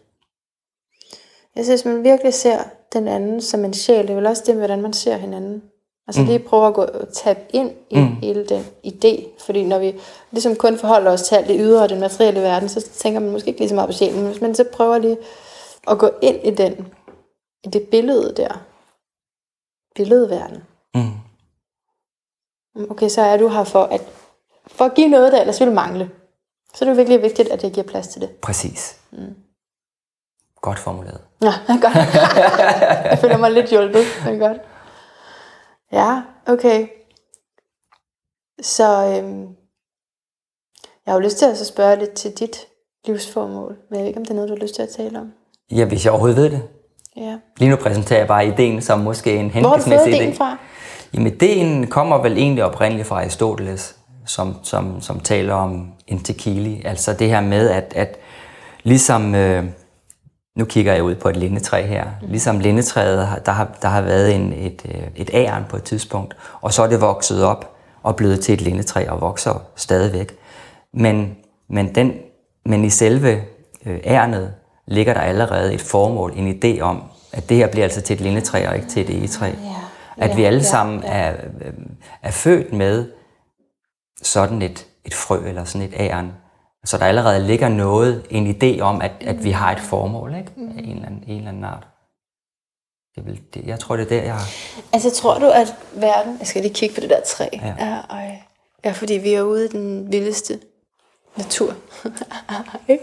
Jeg 1.56 1.64
synes, 1.64 1.84
man 1.84 2.04
virkelig 2.04 2.34
ser 2.34 2.62
den 2.92 3.08
anden 3.08 3.40
som 3.40 3.64
en 3.64 3.74
sjæl. 3.74 4.02
Det 4.02 4.10
er 4.10 4.14
vel 4.14 4.26
også 4.26 4.42
det 4.46 4.54
med, 4.54 4.60
hvordan 4.60 4.82
man 4.82 4.92
ser 4.92 5.16
hinanden. 5.16 5.62
Altså 6.06 6.20
mm. 6.20 6.26
lige 6.26 6.38
prøve 6.38 6.66
at 6.66 6.74
gå 6.74 6.86
tabe 7.12 7.40
ind 7.50 7.70
i 7.90 7.98
mm. 7.98 8.06
hele 8.06 8.46
den 8.46 8.66
idé. 8.86 9.44
Fordi 9.44 9.64
når 9.64 9.78
vi 9.78 10.00
ligesom 10.30 10.56
kun 10.56 10.78
forholder 10.78 11.10
os 11.10 11.22
til 11.22 11.34
alt 11.34 11.48
det 11.48 11.56
ydre 11.60 11.82
og 11.82 11.88
den 11.88 12.00
materielle 12.00 12.40
verden, 12.40 12.68
så 12.68 12.80
tænker 12.80 13.20
man 13.20 13.30
måske 13.30 13.48
ikke 13.48 13.60
lige 13.60 13.68
så 13.68 13.74
meget 13.74 13.88
på 13.88 13.92
sjælen. 13.92 14.18
Men 14.20 14.30
hvis 14.30 14.40
man 14.40 14.54
så 14.54 14.64
prøver 14.72 14.98
lige 14.98 15.18
at 15.88 15.98
gå 15.98 16.10
ind 16.22 16.46
i 16.46 16.50
den, 16.50 16.86
i 17.64 17.68
det 17.68 17.88
billede 17.88 18.34
der, 18.36 18.66
billedverden. 19.94 20.62
Mm. 20.94 22.90
Okay, 22.90 23.08
så 23.08 23.22
er 23.22 23.36
du 23.36 23.48
her 23.48 23.64
for 23.64 23.82
at, 23.82 24.00
for 24.66 24.84
at 24.84 24.94
give 24.94 25.08
noget, 25.08 25.32
der 25.32 25.40
ellers 25.40 25.60
vil 25.60 25.72
mangle. 25.72 26.10
Så 26.74 26.84
er 26.84 26.88
det 26.88 26.96
virkelig 26.96 27.22
vigtigt, 27.22 27.48
at 27.48 27.62
jeg 27.62 27.72
giver 27.72 27.86
plads 27.86 28.08
til 28.08 28.20
det. 28.20 28.30
Præcis. 28.30 29.00
Mm. 29.10 29.34
Godt 30.62 30.78
formuleret. 30.78 31.20
Ja, 31.42 31.52
godt. 31.82 31.94
jeg 33.10 33.18
føler 33.20 33.36
mig 33.36 33.50
lidt 33.50 33.70
hjulpet. 33.70 34.02
Er 34.26 34.38
godt. 34.38 34.58
Ja, 35.92 36.22
okay. 36.46 36.86
Så 38.62 38.84
øhm, 38.84 39.46
jeg 41.06 41.12
har 41.12 41.14
jo 41.14 41.20
lyst 41.20 41.38
til 41.38 41.46
at 41.46 41.58
så 41.58 41.64
spørge 41.64 41.98
lidt 41.98 42.12
til 42.12 42.30
dit 42.30 42.56
livsformål, 43.06 43.76
men 43.90 43.96
jeg 43.96 44.00
ved 44.00 44.06
ikke, 44.08 44.18
om 44.18 44.24
det 44.24 44.30
er 44.30 44.34
noget, 44.34 44.48
du 44.48 44.54
har 44.54 44.62
lyst 44.62 44.74
til 44.74 44.82
at 44.82 44.88
tale 44.88 45.18
om. 45.18 45.32
Ja, 45.70 45.84
hvis 45.84 46.04
jeg 46.04 46.12
overhovedet 46.12 46.36
ved 46.36 46.50
det. 46.50 46.62
Ja. 47.16 47.38
Lige 47.56 47.70
nu 47.70 47.76
præsenterer 47.76 48.18
jeg 48.18 48.28
bare 48.28 48.46
ideen 48.46 48.82
som 48.82 48.98
måske 48.98 49.36
en 49.36 49.50
hensigtsmæssig 49.50 50.14
idé. 50.14 50.16
Hvor 50.16 50.24
har 50.24 50.30
du 50.30 50.36
fra? 50.36 50.56
Jamen, 51.14 51.32
ideen 51.32 51.86
kommer 51.86 52.22
vel 52.22 52.38
egentlig 52.38 52.64
oprindeligt 52.64 53.08
fra 53.08 53.16
Aristoteles, 53.20 53.96
som, 54.26 54.54
som, 54.62 55.00
som 55.00 55.20
taler 55.20 55.54
om 55.54 55.92
entekili. 56.06 56.82
Altså 56.84 57.12
det 57.12 57.28
her 57.28 57.40
med, 57.40 57.70
at, 57.70 57.92
at 57.96 58.18
ligesom... 58.82 59.34
Øh, 59.34 59.64
nu 60.56 60.64
kigger 60.64 60.92
jeg 60.92 61.02
ud 61.02 61.14
på 61.14 61.28
et 61.28 61.36
lindetræ 61.36 61.86
her. 61.86 62.06
Ligesom 62.22 62.58
lindetræet, 62.58 63.46
der 63.46 63.52
har, 63.52 63.70
der 63.82 63.88
har 63.88 64.00
været 64.00 64.34
en, 64.34 64.52
et, 64.52 64.82
øh, 64.84 65.02
et 65.16 65.30
æren 65.34 65.64
på 65.68 65.76
et 65.76 65.82
tidspunkt, 65.82 66.36
og 66.60 66.72
så 66.72 66.82
er 66.82 66.86
det 66.86 67.00
vokset 67.00 67.44
op 67.44 67.76
og 68.02 68.16
blevet 68.16 68.40
til 68.40 68.52
et 68.52 68.60
lindetræ 68.60 69.08
og 69.08 69.20
vokser 69.20 69.62
stadigvæk. 69.76 70.36
Men, 70.94 71.36
men, 71.68 71.94
den, 71.94 72.12
men 72.66 72.84
i 72.84 72.90
selve 72.90 73.42
øh, 73.86 74.00
ærnet 74.04 74.54
ligger 74.86 75.14
der 75.14 75.20
allerede 75.20 75.74
et 75.74 75.80
formål, 75.80 76.32
en 76.36 76.60
idé 76.64 76.80
om, 76.80 77.02
at 77.32 77.48
det 77.48 77.56
her 77.56 77.66
bliver 77.66 77.84
altså 77.84 78.00
til 78.00 78.14
et 78.14 78.20
lindetræ 78.20 78.68
og 78.68 78.76
ikke 78.76 78.88
til 78.88 79.02
et 79.02 79.18
egetræ. 79.18 79.46
Ja, 79.46 79.52
ja, 80.18 80.30
at 80.30 80.36
vi 80.36 80.44
alle 80.44 80.64
sammen 80.64 81.02
ja, 81.02 81.18
ja. 81.18 81.24
Er, 81.24 81.32
øh, 81.60 81.72
er 82.22 82.30
født 82.30 82.72
med 82.72 83.06
sådan 84.22 84.62
et, 84.62 84.86
et 85.04 85.14
frø 85.14 85.48
eller 85.48 85.64
sådan 85.64 85.88
et 85.88 85.94
æren, 85.96 86.32
så 86.84 86.98
der 86.98 87.04
allerede 87.06 87.46
ligger 87.46 87.68
noget, 87.68 88.26
en 88.30 88.56
idé 88.56 88.80
om, 88.80 89.00
at, 89.00 89.12
at 89.20 89.44
vi 89.44 89.50
har 89.50 89.72
et 89.72 89.80
formål 89.80 90.34
ikke? 90.34 90.52
Mm. 90.56 90.62
en, 90.62 90.78
eller 90.78 91.06
anden, 91.06 91.24
en 91.26 91.36
eller 91.36 91.48
anden 91.48 91.64
art. 91.64 91.86
Det 93.16 93.26
vil, 93.26 93.40
det, 93.54 93.66
jeg 93.66 93.78
tror, 93.78 93.96
det 93.96 94.04
er 94.04 94.08
der, 94.08 94.22
jeg 94.22 94.34
har... 94.34 94.48
Altså, 94.92 95.10
tror 95.10 95.38
du, 95.38 95.46
at 95.46 95.74
verden... 95.94 96.36
Jeg 96.38 96.46
skal 96.46 96.62
lige 96.62 96.74
kigge 96.74 96.94
på 96.94 97.00
det 97.00 97.10
der 97.10 97.20
træ. 97.20 97.48
Ja, 97.52 97.74
ja, 97.78 98.00
øj. 98.10 98.30
ja 98.84 98.92
fordi 98.92 99.14
vi 99.14 99.34
er 99.34 99.42
ude 99.42 99.64
i 99.64 99.68
den 99.68 100.12
vildeste 100.12 100.60
natur. 101.36 101.74
Det 102.86 103.00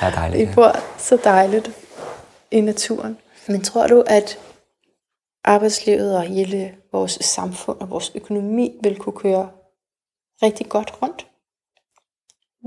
er 0.00 0.10
dejligt. 0.10 0.48
Vi 0.48 0.54
bor 0.54 0.72
så 0.98 1.18
dejligt 1.24 1.70
i 2.50 2.60
naturen. 2.60 3.18
Men 3.48 3.62
tror 3.62 3.86
du, 3.86 4.04
at 4.06 4.38
arbejdslivet 5.44 6.16
og 6.16 6.22
hele 6.22 6.74
vores 6.92 7.12
samfund 7.12 7.80
og 7.80 7.90
vores 7.90 8.12
økonomi 8.14 8.78
vil 8.82 8.98
kunne 8.98 9.16
køre 9.16 9.48
rigtig 10.42 10.68
godt 10.68 10.92
rundt? 11.02 11.26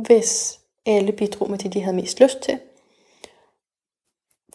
Hvis 0.05 0.59
alle 0.85 1.11
bidrog 1.11 1.49
med 1.49 1.57
det, 1.57 1.73
de 1.73 1.81
havde 1.81 1.95
mest 1.95 2.19
lyst 2.19 2.39
til. 2.39 2.59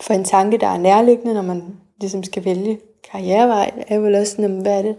For 0.00 0.14
en 0.14 0.24
tanke, 0.24 0.58
der 0.58 0.66
er 0.66 0.78
nærliggende, 0.78 1.34
når 1.34 1.42
man 1.42 1.76
ligesom 2.00 2.22
skal 2.22 2.44
vælge 2.44 2.80
karrierevej, 3.10 3.84
er 3.88 3.96
jo 3.96 4.18
også 4.18 4.32
sådan, 4.32 4.60
hvad 4.60 4.78
er 4.78 4.82
det? 4.82 4.96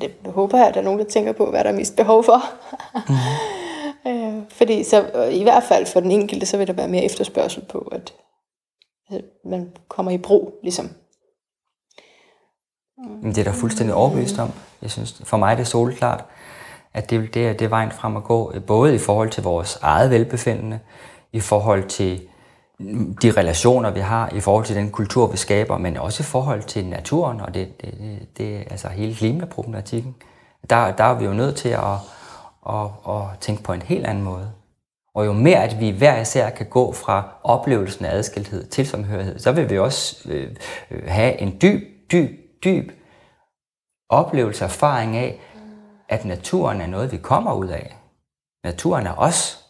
Det 0.00 0.32
håber 0.32 0.58
jeg, 0.58 0.68
at 0.68 0.74
der 0.74 0.80
er 0.80 0.84
nogen, 0.84 0.98
der 0.98 1.04
tænker 1.04 1.32
på, 1.32 1.50
hvad 1.50 1.64
der 1.64 1.70
er 1.70 1.74
mest 1.74 1.96
behov 1.96 2.24
for. 2.24 2.42
mm. 4.04 4.46
Fordi 4.58 4.84
så, 4.84 5.28
i 5.32 5.42
hvert 5.42 5.62
fald 5.62 5.86
for 5.86 6.00
den 6.00 6.10
enkelte, 6.10 6.46
så 6.46 6.56
vil 6.56 6.66
der 6.66 6.72
være 6.72 6.88
mere 6.88 7.04
efterspørgsel 7.04 7.64
på, 7.64 7.78
at, 7.78 8.14
man 9.44 9.72
kommer 9.88 10.12
i 10.12 10.18
brug, 10.18 10.58
ligesom. 10.62 10.90
Det 13.22 13.38
er 13.38 13.44
der 13.44 13.52
fuldstændig 13.52 13.94
overbevist 13.94 14.38
om. 14.38 14.50
Jeg 14.82 14.90
synes, 14.90 15.22
for 15.24 15.36
mig 15.36 15.52
er 15.52 15.56
det 15.56 15.66
solklart 15.66 16.24
at 16.96 17.10
det, 17.10 17.34
det, 17.34 17.48
er, 17.48 17.52
det 17.52 17.64
er 17.64 17.68
vejen 17.68 17.90
frem 17.90 18.16
at 18.16 18.24
gå, 18.24 18.52
øh, 18.54 18.62
både 18.62 18.94
i 18.94 18.98
forhold 18.98 19.30
til 19.30 19.42
vores 19.42 19.78
eget 19.82 20.10
velbefindende, 20.10 20.78
i 21.32 21.40
forhold 21.40 21.88
til 21.88 22.20
mm, 22.78 23.16
de 23.16 23.30
relationer, 23.30 23.90
vi 23.90 24.00
har, 24.00 24.30
i 24.34 24.40
forhold 24.40 24.64
til 24.64 24.76
den 24.76 24.90
kultur, 24.90 25.26
vi 25.26 25.36
skaber, 25.36 25.78
men 25.78 25.96
også 25.96 26.22
i 26.22 26.24
forhold 26.24 26.62
til 26.62 26.86
naturen 26.86 27.40
og 27.40 27.54
det, 27.54 27.80
det, 27.80 27.94
det, 27.98 28.38
det 28.38 28.66
altså 28.70 28.88
hele 28.88 29.14
klimaproblematikken. 29.14 30.14
Der, 30.70 30.92
der 30.92 31.04
er 31.04 31.18
vi 31.18 31.24
jo 31.24 31.32
nødt 31.32 31.56
til 31.56 31.68
at, 31.68 31.98
at, 32.68 32.86
at 33.08 33.22
tænke 33.40 33.62
på 33.62 33.72
en 33.72 33.82
helt 33.82 34.06
anden 34.06 34.24
måde. 34.24 34.50
Og 35.14 35.26
jo 35.26 35.32
mere, 35.32 35.62
at 35.62 35.80
vi 35.80 35.90
hver 35.90 36.20
især 36.20 36.50
kan 36.50 36.66
gå 36.66 36.92
fra 36.92 37.28
oplevelsen 37.42 38.04
af 38.04 38.14
adskilthed 38.14 38.66
til 38.66 38.86
samhørighed, 38.86 39.38
så 39.38 39.52
vil 39.52 39.70
vi 39.70 39.78
også 39.78 40.28
øh, 40.28 40.50
øh, 40.90 41.02
have 41.06 41.40
en 41.40 41.58
dyb, 41.62 41.82
dyb, 42.12 42.30
dyb 42.64 42.90
oplevelse, 44.08 44.64
erfaring 44.64 45.16
af, 45.16 45.40
at 46.08 46.24
naturen 46.24 46.80
er 46.80 46.86
noget, 46.86 47.12
vi 47.12 47.16
kommer 47.16 47.54
ud 47.54 47.68
af. 47.68 47.96
Naturen 48.64 49.06
er 49.06 49.14
os, 49.16 49.64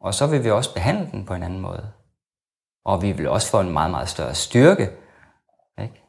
og 0.00 0.14
så 0.14 0.26
vil 0.26 0.44
vi 0.44 0.50
også 0.50 0.74
behandle 0.74 1.10
den 1.10 1.24
på 1.24 1.34
en 1.34 1.42
anden 1.42 1.60
måde. 1.60 1.90
Og 2.84 3.02
vi 3.02 3.12
vil 3.12 3.28
også 3.28 3.50
få 3.50 3.60
en 3.60 3.72
meget, 3.72 3.90
meget 3.90 4.08
større 4.08 4.34
styrke. 4.34 4.90
Ikke? 5.82 6.04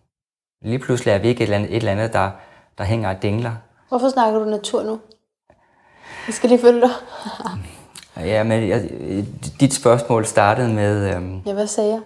Lige 0.61 0.79
pludselig 0.79 1.11
er 1.11 1.17
vi 1.17 1.27
ikke 1.27 1.43
et 1.43 1.43
eller 1.43 1.57
andet, 1.57 1.71
et 1.71 1.75
eller 1.75 1.91
andet 1.91 2.13
der, 2.13 2.31
der 2.77 2.83
hænger 2.83 3.09
og 3.09 3.21
dingler. 3.21 3.55
Hvorfor 3.89 4.09
snakker 4.09 4.39
du 4.39 4.45
natur 4.45 4.83
nu? 4.83 4.99
Jeg 6.27 6.33
skal 6.33 6.49
lige 6.49 6.61
følge 6.61 6.81
dig. 6.81 6.89
ja, 8.17 8.43
men 8.43 8.69
jeg, 8.69 8.89
dit 9.59 9.73
spørgsmål 9.73 10.25
startede 10.25 10.73
med... 10.73 11.15
Øhm, 11.15 11.41
ja, 11.45 11.53
hvad 11.53 11.67
sagde 11.67 11.91
jeg? 11.91 12.01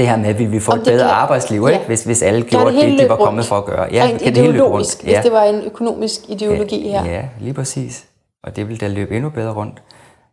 Det 0.00 0.08
her 0.08 0.16
med, 0.16 0.26
at 0.26 0.38
vi 0.38 0.44
vil 0.44 0.60
få 0.60 0.72
et 0.72 0.82
bedre 0.84 0.98
kan, 0.98 1.16
arbejdsliv, 1.16 1.62
ja. 1.62 1.68
ikke? 1.68 1.86
Hvis, 1.86 2.04
hvis 2.04 2.22
alle 2.22 2.42
gjorde 2.42 2.74
det, 2.74 2.84
det 2.84 2.98
de 2.98 3.08
var 3.08 3.16
kommet 3.16 3.44
for 3.44 3.56
at 3.56 3.64
gøre. 3.64 3.88
Ja, 3.92 4.04
Rent 4.04 4.22
kan 4.22 4.34
det 4.34 4.42
hele 4.42 4.52
løbe 4.52 4.64
rundt. 4.64 5.04
Ja. 5.04 5.08
Hvis 5.12 5.24
det 5.24 5.32
var 5.32 5.42
en 5.42 5.62
økonomisk 5.62 6.20
ideologi 6.28 6.88
ja, 6.88 7.02
her. 7.02 7.12
Ja, 7.12 7.22
lige 7.40 7.54
præcis. 7.54 8.04
Og 8.42 8.56
det 8.56 8.68
vil 8.68 8.80
da 8.80 8.88
løbe 8.88 9.16
endnu 9.16 9.30
bedre 9.30 9.52
rundt. 9.52 9.82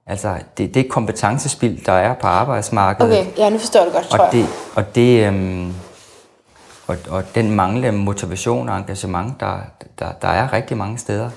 Altså, 0.07 0.35
det, 0.57 0.73
det 0.73 0.85
er 0.85 0.89
kompetencespil, 0.89 1.85
der 1.85 1.91
er 1.91 2.13
på 2.13 2.27
arbejdsmarkedet. 2.27 3.19
Okay, 3.19 3.25
ja, 3.37 3.49
nu 3.49 3.57
forstår 3.57 3.85
du 3.85 3.91
godt, 3.91 4.05
tror 4.05 4.25
og 4.25 4.31
det, 4.31 4.45
og 4.75 4.95
det, 4.95 5.27
øhm, 5.27 5.73
og, 6.87 6.97
og 7.09 7.23
den 7.35 7.51
manglende 7.51 7.91
motivation 7.91 8.69
og 8.69 8.77
engagement, 8.77 9.39
der, 9.39 9.57
der, 9.99 10.11
der 10.21 10.27
er 10.27 10.53
rigtig 10.53 10.77
mange 10.77 10.97
steder, 10.97 11.29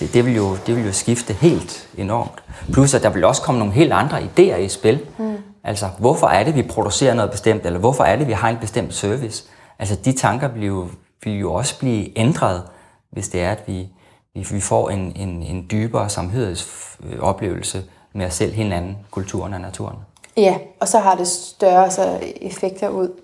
det, 0.00 0.14
det, 0.14 0.26
vil 0.26 0.36
jo, 0.36 0.56
det 0.66 0.76
vil 0.76 0.86
jo 0.86 0.92
skifte 0.92 1.32
helt 1.32 1.88
enormt. 1.98 2.42
Plus, 2.72 2.94
at 2.94 3.02
der 3.02 3.10
vil 3.10 3.24
også 3.24 3.42
komme 3.42 3.58
nogle 3.58 3.74
helt 3.74 3.92
andre 3.92 4.18
idéer 4.18 4.56
i 4.56 4.68
spil. 4.68 5.00
Mm. 5.18 5.31
Altså, 5.64 5.88
hvorfor 5.98 6.26
er 6.26 6.44
det, 6.44 6.54
vi 6.54 6.62
producerer 6.62 7.14
noget 7.14 7.30
bestemt, 7.30 7.66
eller 7.66 7.78
hvorfor 7.78 8.04
er 8.04 8.16
det, 8.16 8.26
vi 8.26 8.32
har 8.32 8.48
en 8.48 8.58
bestemt 8.58 8.94
service? 8.94 9.44
Altså, 9.78 9.96
de 10.04 10.12
tanker 10.12 10.48
vil 10.48 10.66
jo, 10.66 10.88
vil 11.24 11.38
jo 11.38 11.52
også 11.52 11.78
blive 11.78 12.18
ændret, 12.18 12.62
hvis 13.10 13.28
det 13.28 13.42
er, 13.42 13.52
at 13.52 13.62
vi, 13.66 13.88
vi 14.34 14.60
får 14.60 14.90
en, 14.90 15.16
en, 15.16 15.42
en 15.42 15.66
dybere 15.70 16.08
samhørighedsoplevelse 16.08 17.84
med 18.12 18.26
os 18.26 18.34
selv, 18.34 18.52
hinanden, 18.52 19.06
kulturen 19.10 19.54
og 19.54 19.60
naturen. 19.60 19.96
Ja, 20.36 20.58
og 20.80 20.88
så 20.88 20.98
har 20.98 21.14
det 21.14 21.28
større 21.28 21.90
så 21.90 22.20
effekter 22.40 22.88
ud 22.88 23.20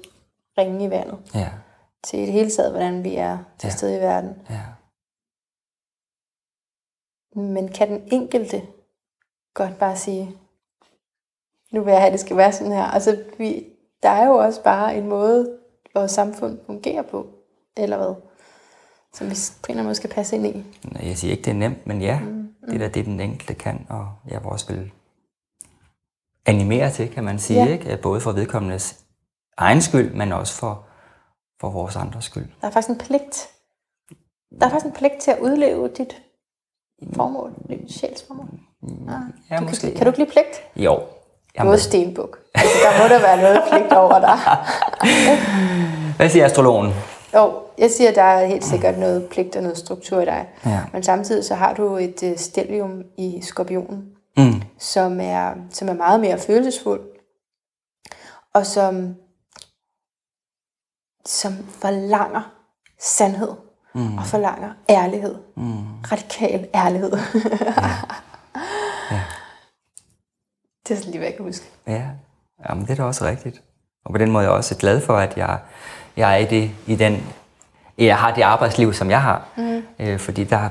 ringen 0.59 0.81
i 0.81 0.90
vandet. 0.90 1.18
Ja. 1.35 1.48
Til 2.05 2.18
det 2.18 2.33
hele 2.33 2.51
taget, 2.51 2.70
hvordan 2.70 3.05
vi 3.05 3.14
er 3.14 3.38
til 3.59 3.66
ja. 3.66 3.72
stede 3.72 3.96
i 3.96 4.01
verden. 4.01 4.35
Ja. 4.51 4.61
Men 7.40 7.68
kan 7.68 7.88
den 7.88 8.03
enkelte 8.12 8.62
godt 9.55 9.79
bare 9.79 9.96
sige, 9.96 10.31
nu 11.73 11.83
vil 11.83 11.91
jeg 11.91 12.01
have, 12.01 12.07
at 12.07 12.13
det 12.13 12.21
skal 12.21 12.37
være 12.37 12.53
sådan 12.53 12.73
her. 12.73 12.85
Altså, 12.85 13.19
vi, 13.39 13.65
der 14.03 14.09
er 14.09 14.27
jo 14.27 14.35
også 14.35 14.63
bare 14.63 14.97
en 14.97 15.07
måde, 15.07 15.59
vores 15.95 16.13
samfund 16.13 16.59
fungerer 16.67 17.03
på, 17.03 17.27
eller 17.77 17.97
hvad? 17.97 18.15
Som 19.13 19.31
vi 19.31 19.35
på 19.35 19.67
en 19.67 19.71
eller 19.71 19.81
anden 19.81 19.85
måde 19.85 19.95
skal 19.95 20.11
passe 20.11 20.37
ind 20.37 20.47
i. 20.47 20.65
Jeg 21.03 21.17
siger 21.17 21.33
ikke, 21.33 21.45
det 21.45 21.51
er 21.51 21.55
nemt, 21.55 21.87
men 21.87 22.03
ja, 22.03 22.21
mm, 22.21 22.27
mm. 22.27 22.71
det 22.71 22.83
er 22.83 22.89
det, 22.89 23.05
den 23.05 23.21
enkelte 23.21 23.55
kan, 23.55 23.87
og 23.89 24.09
jeg 24.31 24.41
vil 24.41 24.51
også 24.51 24.73
vil 24.73 24.91
animere 26.47 26.91
til, 26.91 27.11
kan 27.11 27.25
man 27.25 27.39
sige, 27.39 27.65
ja. 27.65 27.73
ikke? 27.73 27.99
Både 28.03 28.21
for 28.21 28.33
vedkommendes 28.33 29.05
egen 29.57 29.83
skyld, 29.83 30.15
men 30.15 30.33
også 30.33 30.55
for, 30.55 30.87
for 31.61 31.71
vores 31.71 31.97
andres 31.97 32.25
skyld. 32.25 32.47
Der 32.61 32.67
er 32.67 32.71
faktisk 32.71 32.91
en 32.91 32.99
pligt. 32.99 33.49
Der 34.61 34.67
er 34.67 34.71
faktisk 34.71 34.87
en 34.87 34.93
pligt 34.93 35.19
til 35.21 35.31
at 35.31 35.39
udleve 35.39 35.89
dit 35.89 36.23
formål, 37.13 37.55
dit 37.69 37.93
sjælsformål. 37.93 38.47
Mm. 38.83 39.09
Ja, 39.09 39.21
ja 39.51 39.61
du 39.61 39.65
måske. 39.65 39.87
Kan, 39.87 39.97
kan 39.97 40.07
du 40.07 40.11
ikke 40.11 40.19
lide 40.19 40.31
pligt? 40.31 40.85
Jo, 40.85 41.01
Jamen. 41.57 41.67
Du 41.67 41.73
er 41.73 41.77
stenbuk. 41.77 42.39
Altså, 42.55 42.77
der 42.85 43.03
må 43.03 43.09
der 43.09 43.21
være 43.21 43.43
noget 43.43 43.63
pligt 43.71 43.93
over 43.93 44.19
dig. 44.21 44.39
Hvad 46.17 46.29
siger 46.29 46.45
astrologen? 46.45 46.93
Jo, 47.35 47.53
jeg 47.79 47.91
siger, 47.91 48.11
at 48.11 48.17
der 48.17 48.23
er 48.23 48.47
helt 48.47 48.65
sikkert 48.65 48.99
noget 48.99 49.29
pligt 49.29 49.57
og 49.57 49.63
noget 49.63 49.79
struktur 49.79 50.21
i 50.21 50.25
dig. 50.25 50.49
Ja. 50.67 50.81
Men 50.93 51.03
samtidig 51.03 51.45
så 51.45 51.55
har 51.55 51.75
du 51.75 51.97
et 51.97 52.23
uh, 52.23 52.37
stellium 52.37 53.03
i 53.19 53.41
skorpionen, 53.43 54.05
mm. 54.37 54.63
som, 54.79 55.21
er, 55.21 55.53
som 55.71 55.89
er 55.89 55.95
meget 55.95 56.21
mere 56.21 56.39
følelsesfuld, 56.39 57.01
og 58.55 58.67
som, 58.67 59.15
som 61.27 61.53
forlanger 61.71 62.53
sandhed 63.01 63.53
mm. 63.95 64.19
og 64.19 64.27
forlanger 64.27 64.71
ærlighed. 64.91 65.35
Mm. 65.57 65.85
Radikal 66.13 66.69
ærlighed. 66.75 67.13
Ja. 67.61 67.75
Det 70.88 70.94
er 70.94 70.98
sådan 70.98 71.11
lige, 71.11 71.18
hvad 71.18 71.29
jeg 71.29 71.37
kan 71.37 71.44
huske. 71.44 71.66
Ja, 71.87 72.03
Jamen, 72.68 72.85
det 72.85 72.90
er 72.90 72.94
da 72.94 73.03
også 73.03 73.24
rigtigt. 73.24 73.62
Og 74.05 74.12
på 74.12 74.18
den 74.18 74.31
måde 74.31 74.44
er 74.44 74.48
jeg 74.48 74.57
også 74.57 74.77
glad 74.77 75.01
for, 75.01 75.16
at 75.16 75.37
jeg, 75.37 75.59
jeg 76.16 76.33
er 76.33 76.37
i, 76.37 76.44
det, 76.44 76.70
i 76.87 76.96
den, 76.96 77.27
jeg 77.98 78.16
har 78.18 78.35
det 78.35 78.42
arbejdsliv, 78.42 78.92
som 78.92 79.11
jeg 79.11 79.22
har. 79.22 79.48
Mm. 79.57 79.83
Øh, 79.98 80.18
fordi 80.18 80.44
der, 80.44 80.68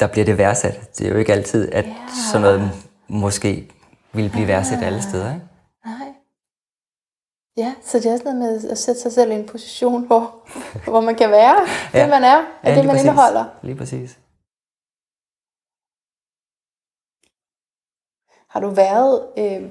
der 0.00 0.06
bliver 0.06 0.24
det 0.24 0.38
værdsat. 0.38 0.98
Det 0.98 1.06
er 1.06 1.10
jo 1.10 1.18
ikke 1.18 1.32
altid, 1.32 1.72
at 1.72 1.84
yeah. 1.84 1.96
sådan 2.32 2.42
noget 2.42 2.70
måske 3.08 3.70
vil 4.12 4.30
blive 4.30 4.48
værdsat 4.48 4.82
alle 4.82 5.02
steder. 5.02 5.34
Ikke? 5.34 5.46
Nej. 5.86 6.08
Ja, 7.56 7.74
så 7.84 7.98
det 7.98 8.06
er 8.06 8.12
også 8.12 8.24
noget 8.24 8.38
med 8.38 8.70
at 8.70 8.78
sætte 8.78 9.00
sig 9.00 9.12
selv 9.12 9.30
i 9.30 9.34
en 9.34 9.46
position, 9.46 10.06
hvor, 10.06 10.34
hvor 10.84 11.00
man 11.00 11.14
kan 11.14 11.30
være 11.30 11.56
ja. 11.94 12.02
det, 12.02 12.10
man 12.10 12.24
er, 12.24 12.36
og 12.36 12.44
ja, 12.64 12.74
det, 12.74 12.84
man 12.84 12.88
præcis. 12.88 13.04
indeholder. 13.04 13.44
Lige 13.62 13.76
præcis. 13.76 14.18
Har 18.56 18.60
du 18.60 18.70
været, 18.70 19.26
øh, 19.38 19.62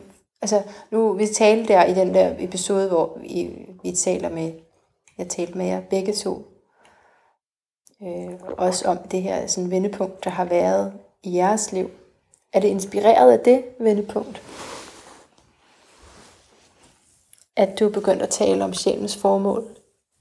altså 0.42 0.64
nu 0.92 1.14
vi 1.14 1.28
talte 1.28 1.74
der 1.74 1.86
i 1.86 1.94
den 1.94 2.14
der 2.14 2.36
episode, 2.40 2.88
hvor 2.88 3.18
vi, 3.22 3.68
vi 3.84 3.92
taler 3.92 4.30
med, 4.30 4.52
jeg 5.18 5.28
talte 5.30 5.58
med 5.58 5.66
jer 5.66 5.82
begge 5.82 6.14
to, 6.14 6.48
øh, 8.02 8.40
også 8.58 8.88
om 8.88 8.98
det 8.98 9.22
her 9.22 9.48
sådan 9.48 9.72
vendepunkt, 9.72 10.24
der 10.24 10.30
har 10.30 10.46
været 10.46 10.94
i 11.24 11.36
jeres 11.36 11.72
liv. 11.72 11.90
Er 12.54 12.60
det 12.60 12.68
inspireret 12.68 13.32
af 13.32 13.40
det 13.40 13.64
vendepunkt? 13.80 14.42
At 17.56 17.80
du 17.80 17.86
er 17.86 17.92
begyndt 17.92 18.22
at 18.22 18.30
tale 18.30 18.64
om 18.64 18.74
sjælens 18.74 19.18
formål 19.18 19.78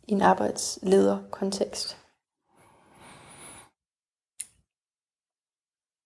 i 0.09 0.13
en 0.13 0.23
arbejdslederkontekst? 0.23 2.04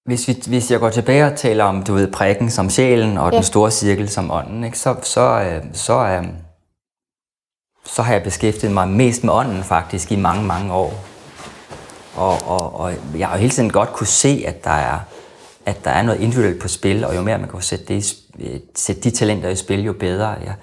Hvis, 0.09 0.29
vi, 0.29 0.42
hvis 0.47 0.71
jeg 0.71 0.81
går 0.81 0.90
tilbage 0.90 1.27
og 1.27 1.37
taler 1.37 1.64
om, 1.64 1.83
du 1.83 1.94
ved, 1.94 2.12
prikken 2.12 2.51
som 2.51 2.71
sjælen 2.71 3.18
og 3.18 3.31
ja. 3.31 3.37
den 3.37 3.44
store 3.44 3.71
cirkel 3.71 4.09
som 4.09 4.31
ånden, 4.31 4.64
ikke, 4.64 4.79
så, 4.79 4.97
så, 5.03 5.21
øh, 5.21 5.64
så, 5.73 5.99
øh, 5.99 6.25
så 7.85 8.03
har 8.03 8.12
jeg 8.12 8.23
beskæftiget 8.23 8.75
mig 8.75 8.88
mest 8.88 9.25
med 9.25 9.33
ånden 9.33 9.64
faktisk 9.64 10.12
i 10.12 10.16
mange, 10.16 10.44
mange 10.44 10.73
år. 10.73 11.05
Og, 12.16 12.38
og, 12.47 12.81
og 12.81 12.92
jeg 13.18 13.29
har 13.29 13.37
jo 13.37 13.40
hele 13.40 13.51
tiden 13.51 13.71
godt 13.71 13.92
kunne 13.92 14.07
se, 14.07 14.44
at 14.47 14.64
der 14.64 14.71
er, 14.71 14.99
at 15.66 15.85
der 15.85 15.90
er 15.90 16.03
noget 16.03 16.21
individuelt 16.21 16.61
på 16.61 16.68
spil, 16.68 17.05
og 17.05 17.16
jo 17.16 17.23
mere 17.23 17.38
man 17.38 17.49
kan 17.49 17.61
sætte, 17.61 17.85
det, 17.85 18.14
øh, 18.40 18.61
sætte 18.75 19.03
de 19.03 19.11
talenter 19.11 19.49
i 19.49 19.57
spil, 19.57 19.85
jo 19.85 19.92
bedre. 19.92 20.29
Jeg, 20.29 20.55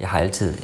jeg 0.00 0.08
har 0.08 0.18
altid, 0.18 0.54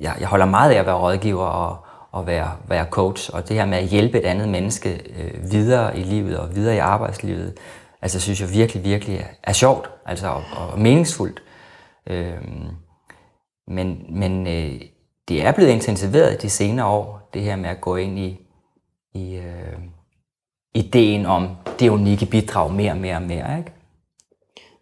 jeg, 0.00 0.16
jeg 0.20 0.28
holder 0.28 0.46
meget 0.46 0.70
af 0.70 0.78
at 0.78 0.86
være 0.86 0.94
rådgiver 0.94 1.46
og, 1.46 1.85
at 2.18 2.26
være, 2.26 2.56
være 2.68 2.86
coach, 2.90 3.30
og 3.32 3.48
det 3.48 3.56
her 3.56 3.66
med 3.66 3.78
at 3.78 3.86
hjælpe 3.86 4.18
et 4.18 4.24
andet 4.24 4.48
menneske 4.48 5.00
øh, 5.16 5.50
videre 5.50 5.98
i 5.98 6.02
livet 6.02 6.38
og 6.38 6.56
videre 6.56 6.74
i 6.74 6.78
arbejdslivet, 6.78 7.58
altså 8.02 8.20
synes 8.20 8.40
jeg 8.40 8.52
virkelig, 8.52 8.84
virkelig 8.84 9.26
er 9.42 9.52
sjovt 9.52 9.90
altså, 10.06 10.28
og, 10.28 10.42
og 10.56 10.80
meningsfuldt. 10.80 11.42
Øh, 12.06 12.34
men 13.68 14.06
men 14.08 14.46
øh, 14.46 14.80
det 15.28 15.46
er 15.46 15.52
blevet 15.52 15.70
intensiveret 15.70 16.42
de 16.42 16.50
senere 16.50 16.86
år, 16.86 17.30
det 17.34 17.42
her 17.42 17.56
med 17.56 17.70
at 17.70 17.80
gå 17.80 17.96
ind 17.96 18.18
i, 18.18 18.40
i 19.14 19.36
øh, 19.36 19.78
ideen 20.74 21.26
om 21.26 21.48
det 21.78 21.88
unikke 21.88 22.26
bidrag 22.26 22.72
mere 22.72 22.92
og 22.92 22.98
mere 22.98 23.16
og 23.16 23.22
mere. 23.22 23.58
Ikke? 23.58 23.72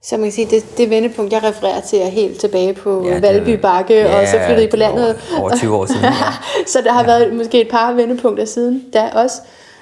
Så 0.05 0.17
man 0.17 0.25
kan 0.25 0.33
sige, 0.33 0.51
det, 0.51 0.79
det 0.79 0.91
vendepunkt, 0.91 1.33
jeg 1.33 1.43
refererer 1.43 1.81
til, 1.81 1.99
er 1.99 2.09
helt 2.09 2.41
tilbage 2.41 2.75
på 2.75 3.07
ja, 3.07 3.21
Valby 3.21 3.61
Bakke, 3.61 3.95
ja, 3.95 4.21
og 4.21 4.29
så 4.29 4.41
flyttede 4.47 4.67
I 4.67 4.71
på 4.71 4.77
landet. 4.77 5.17
Over, 5.33 5.41
over 5.41 5.57
20 5.57 5.75
år 5.77 5.87
siden. 5.87 6.05
Så 6.73 6.81
der 6.85 6.93
har 6.93 7.01
ja. 7.01 7.07
været 7.07 7.35
måske 7.35 7.61
et 7.61 7.69
par 7.71 7.93
vendepunkter 7.93 8.45
siden 8.45 8.85
da 8.93 9.09
også. 9.15 9.37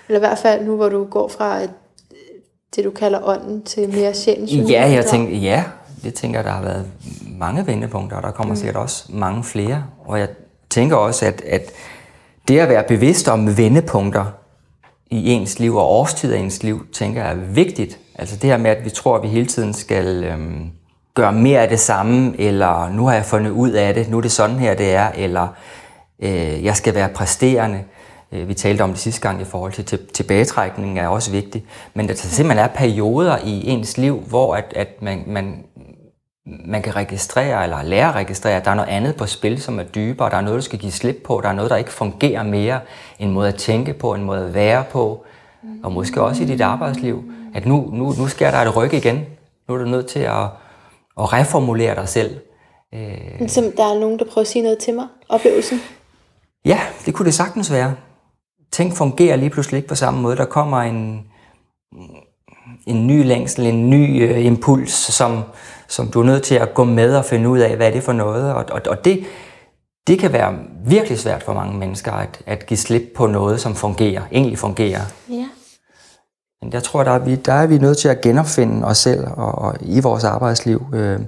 Eller 0.08 0.18
i 0.18 0.24
hvert 0.24 0.38
fald 0.38 0.64
nu, 0.64 0.76
hvor 0.76 0.88
du 0.88 1.04
går 1.04 1.28
fra 1.28 1.62
et, 1.62 1.70
det, 2.76 2.84
du 2.84 2.90
kalder 2.90 3.18
ånden, 3.22 3.62
til 3.62 3.88
mere 3.88 4.14
sjælens 4.14 4.52
Ja, 4.52 4.90
jeg 4.90 5.06
tænker, 5.06 5.36
ja, 5.36 5.64
det 6.04 6.14
tænker 6.14 6.38
jeg, 6.38 6.44
der 6.44 6.50
har 6.50 6.62
været 6.62 6.86
mange 7.38 7.66
vendepunkter, 7.66 8.16
og 8.16 8.22
der 8.22 8.30
kommer 8.30 8.54
mm. 8.54 8.58
sikkert 8.58 8.76
også 8.76 9.04
mange 9.08 9.44
flere. 9.44 9.84
Og 10.06 10.18
jeg 10.18 10.28
tænker 10.70 10.96
også, 10.96 11.26
at, 11.26 11.42
at 11.46 11.70
det 12.48 12.58
at 12.58 12.68
være 12.68 12.84
bevidst 12.88 13.28
om 13.28 13.56
vendepunkter 13.56 14.24
i 15.10 15.32
ens 15.32 15.58
liv 15.58 15.76
og 15.76 15.90
årstid 15.90 16.32
af 16.32 16.38
ens 16.38 16.62
liv, 16.62 16.86
tænker 16.92 17.22
jeg 17.22 17.32
er 17.32 17.36
vigtigt. 17.36 17.98
Altså 18.14 18.36
det 18.36 18.50
her 18.50 18.56
med, 18.56 18.70
at 18.70 18.84
vi 18.84 18.90
tror, 18.90 19.16
at 19.16 19.22
vi 19.22 19.28
hele 19.28 19.46
tiden 19.46 19.74
skal 19.74 20.24
øhm, 20.24 20.70
gøre 21.14 21.32
mere 21.32 21.60
af 21.60 21.68
det 21.68 21.80
samme, 21.80 22.40
eller 22.40 22.88
nu 22.88 23.06
har 23.06 23.14
jeg 23.14 23.24
fundet 23.24 23.50
ud 23.50 23.70
af 23.70 23.94
det, 23.94 24.08
nu 24.08 24.16
er 24.16 24.20
det 24.20 24.32
sådan 24.32 24.58
her, 24.58 24.74
det 24.74 24.94
er, 24.94 25.10
eller 25.14 25.48
øh, 26.22 26.64
jeg 26.64 26.76
skal 26.76 26.94
være 26.94 27.08
præsterende. 27.08 27.84
Øh, 28.32 28.48
vi 28.48 28.54
talte 28.54 28.82
om 28.82 28.90
det 28.90 28.98
sidste 28.98 29.20
gang 29.20 29.40
i 29.40 29.44
forhold 29.44 29.72
til 29.72 29.98
tilbagetrækning 30.14 30.98
er 30.98 31.08
også 31.08 31.30
vigtigt. 31.30 31.64
Men 31.94 32.08
der 32.08 32.14
simpelthen 32.14 32.64
er 32.64 32.68
perioder 32.68 33.38
i 33.44 33.68
ens 33.68 33.98
liv, 33.98 34.20
hvor 34.28 34.54
at, 34.54 34.72
at 34.76 35.02
man, 35.02 35.24
man, 35.26 35.64
man 36.44 36.82
kan 36.82 36.96
registrere, 36.96 37.62
eller 37.62 37.82
lære 37.82 38.08
at 38.08 38.14
registrere, 38.14 38.56
at 38.56 38.64
der 38.64 38.70
er 38.70 38.74
noget 38.74 38.90
andet 38.90 39.16
på 39.16 39.26
spil, 39.26 39.62
som 39.62 39.78
er 39.78 39.82
dybere, 39.82 40.30
der 40.30 40.36
er 40.36 40.40
noget, 40.40 40.56
der 40.56 40.62
skal 40.62 40.78
give 40.78 40.92
slip 40.92 41.16
på, 41.24 41.40
der 41.42 41.48
er 41.48 41.52
noget, 41.52 41.70
der 41.70 41.76
ikke 41.76 41.92
fungerer 41.92 42.42
mere, 42.42 42.80
en 43.18 43.30
måde 43.30 43.48
at 43.48 43.54
tænke 43.54 43.92
på, 43.92 44.14
en 44.14 44.24
måde 44.24 44.46
at 44.46 44.54
være 44.54 44.84
på, 44.90 45.24
og 45.82 45.92
måske 45.92 46.22
også 46.22 46.42
i 46.42 46.46
dit 46.46 46.60
arbejdsliv, 46.60 47.24
at 47.54 47.66
nu, 47.66 47.90
nu, 47.92 48.14
nu 48.18 48.28
skal 48.28 48.52
der 48.52 48.58
et 48.58 48.76
ryg 48.76 48.94
igen. 48.94 49.20
Nu 49.68 49.74
er 49.74 49.78
du 49.78 49.84
nødt 49.84 50.06
til 50.06 50.18
at, 50.18 50.44
at 51.20 51.32
reformulere 51.32 51.94
dig 51.94 52.08
selv. 52.08 52.40
Øh. 52.94 53.48
Som 53.48 53.64
der 53.76 53.94
er 53.94 54.00
nogen, 54.00 54.18
der 54.18 54.24
prøver 54.24 54.42
at 54.42 54.48
sige 54.48 54.62
noget 54.62 54.78
til 54.78 54.94
mig, 54.94 55.06
oplevelsen? 55.28 55.80
Ja, 56.64 56.80
det 57.06 57.14
kunne 57.14 57.26
det 57.26 57.34
sagtens 57.34 57.72
være. 57.72 57.94
Tænk 58.72 58.94
fungerer 58.94 59.36
lige 59.36 59.50
pludselig 59.50 59.76
ikke 59.76 59.88
på 59.88 59.94
samme 59.94 60.20
måde. 60.20 60.36
Der 60.36 60.44
kommer 60.44 60.78
en, 60.78 61.26
en 62.86 63.06
ny 63.06 63.24
længsel, 63.24 63.66
en 63.66 63.90
ny 63.90 64.22
øh, 64.22 64.44
impuls, 64.44 64.92
som, 64.92 65.42
som 65.88 66.08
du 66.08 66.20
er 66.20 66.24
nødt 66.24 66.42
til 66.42 66.54
at 66.54 66.74
gå 66.74 66.84
med 66.84 67.16
og 67.16 67.24
finde 67.24 67.48
ud 67.48 67.58
af, 67.58 67.76
hvad 67.76 67.86
er 67.86 67.90
det 67.90 68.02
for 68.02 68.12
noget. 68.12 68.54
Og, 68.54 68.64
og, 68.70 68.80
og 68.86 69.04
det, 69.04 69.24
det 70.06 70.18
kan 70.18 70.32
være 70.32 70.54
virkelig 70.84 71.18
svært 71.18 71.42
for 71.42 71.52
mange 71.52 71.78
mennesker 71.78 72.12
at, 72.12 72.42
at 72.46 72.66
give 72.66 72.78
slip 72.78 73.02
på 73.16 73.26
noget, 73.26 73.60
som 73.60 73.74
fungerer, 73.74 74.22
egentlig 74.32 74.58
fungerer. 74.58 75.00
Ja. 75.30 75.48
Men 76.62 76.72
jeg 76.72 76.82
tror, 76.82 77.04
der 77.04 77.10
er, 77.10 77.18
vi, 77.18 77.36
der 77.36 77.52
er 77.52 77.66
vi 77.66 77.78
nødt 77.78 77.98
til 77.98 78.08
at 78.08 78.20
genopfinde 78.20 78.86
os 78.86 78.98
selv 78.98 79.26
og, 79.36 79.54
og 79.54 79.74
i 79.80 80.00
vores 80.00 80.24
arbejdsliv. 80.24 80.86
Øh, 80.94 81.20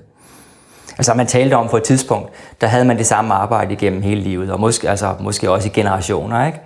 altså 0.99 1.15
man 1.15 1.27
talte 1.27 1.55
om 1.55 1.69
på 1.69 1.77
et 1.77 1.83
tidspunkt, 1.83 2.31
der 2.61 2.67
havde 2.67 2.85
man 2.85 2.99
det 2.99 3.07
samme 3.07 3.35
arbejde 3.35 3.73
igennem 3.73 4.03
hele 4.03 4.21
livet, 4.21 4.51
og 4.53 4.61
måske, 4.61 4.91
altså, 4.91 5.15
måske 5.21 5.51
også 5.51 5.69
i 5.69 5.73
generationer, 5.73 6.47
ikke? 6.47 6.61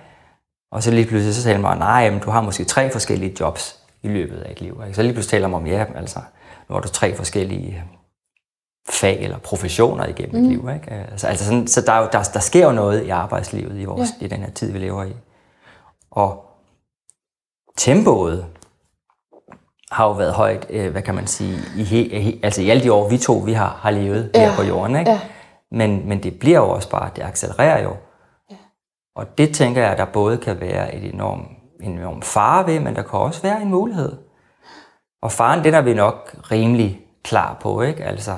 Og 0.71 0.83
så 0.83 0.91
lige 0.91 1.07
pludselig 1.07 1.35
så 1.35 1.43
talte 1.43 1.61
man, 1.61 1.77
nej, 1.77 2.09
men 2.09 2.19
du 2.19 2.29
har 2.29 2.41
måske 2.41 2.63
tre 2.63 2.91
forskellige 2.91 3.35
jobs 3.39 3.75
i 4.03 4.07
løbet 4.07 4.37
af 4.37 4.51
et 4.51 4.61
liv. 4.61 4.81
Ikke? 4.85 4.95
Så 4.95 5.01
lige 5.01 5.13
pludselig 5.13 5.31
taler 5.31 5.47
man 5.47 5.59
om, 5.59 5.67
ja, 5.67 5.85
altså, 5.95 6.19
nu 6.69 6.73
har 6.75 6.81
du 6.81 6.87
tre 6.87 7.15
forskellige 7.15 7.83
fag 8.89 9.19
eller 9.19 9.37
professioner 9.37 10.05
igennem 10.05 10.41
mm. 10.41 10.43
et 10.43 10.51
liv. 10.51 10.69
Ikke? 10.73 10.91
Altså, 10.91 11.27
altså 11.27 11.45
sådan, 11.45 11.67
så 11.67 11.81
der, 11.81 12.09
der, 12.09 12.23
der 12.33 12.39
sker 12.39 12.65
jo 12.65 12.71
noget 12.71 13.03
i 13.03 13.09
arbejdslivet 13.09 13.79
i, 13.79 13.85
vores, 13.85 14.09
ja. 14.21 14.25
i 14.25 14.29
den 14.29 14.39
her 14.39 14.49
tid, 14.49 14.71
vi 14.71 14.79
lever 14.79 15.03
i. 15.03 15.13
Og 16.11 16.45
tempoet 17.77 18.45
har 19.91 20.05
jo 20.05 20.11
været 20.11 20.33
højt, 20.33 20.65
øh, 20.69 20.91
hvad 20.91 21.01
kan 21.01 21.15
man 21.15 21.27
sige, 21.27 21.57
i, 21.77 21.83
he, 21.83 22.39
altså 22.43 22.61
i 22.61 22.69
alle 22.69 22.83
de 22.83 22.93
år, 22.93 23.09
vi 23.09 23.17
to 23.17 23.33
vi 23.33 23.53
har, 23.53 23.79
har 23.81 23.91
levet 23.91 24.31
ja. 24.35 24.39
her 24.39 24.55
på 24.55 24.63
jorden. 24.63 24.95
Ikke? 24.95 25.11
Ja. 25.11 25.19
Men, 25.71 26.09
men 26.09 26.23
det 26.23 26.39
bliver 26.39 26.57
jo 26.57 26.69
også 26.69 26.89
bare, 26.89 27.09
det 27.15 27.23
accelererer 27.23 27.83
jo. 27.83 27.95
Ja. 28.51 28.55
Og 29.15 29.37
det 29.37 29.53
tænker 29.53 29.81
jeg, 29.81 29.97
der 29.97 30.05
både 30.05 30.37
kan 30.37 30.59
være 30.59 30.95
et 30.95 31.13
enormt, 31.13 31.47
en 31.81 31.91
enorm 31.91 32.21
fare 32.21 32.67
ved, 32.67 32.79
men 32.79 32.95
der 32.95 33.01
kan 33.01 33.19
også 33.19 33.41
være 33.41 33.61
en 33.61 33.69
mulighed. 33.69 34.17
Og 35.21 35.31
faren, 35.31 35.63
den 35.63 35.73
er 35.73 35.81
vi 35.81 35.93
nok 35.93 36.35
rimelig 36.51 37.01
klar 37.23 37.57
på, 37.61 37.81
ikke? 37.81 38.03
Altså 38.03 38.37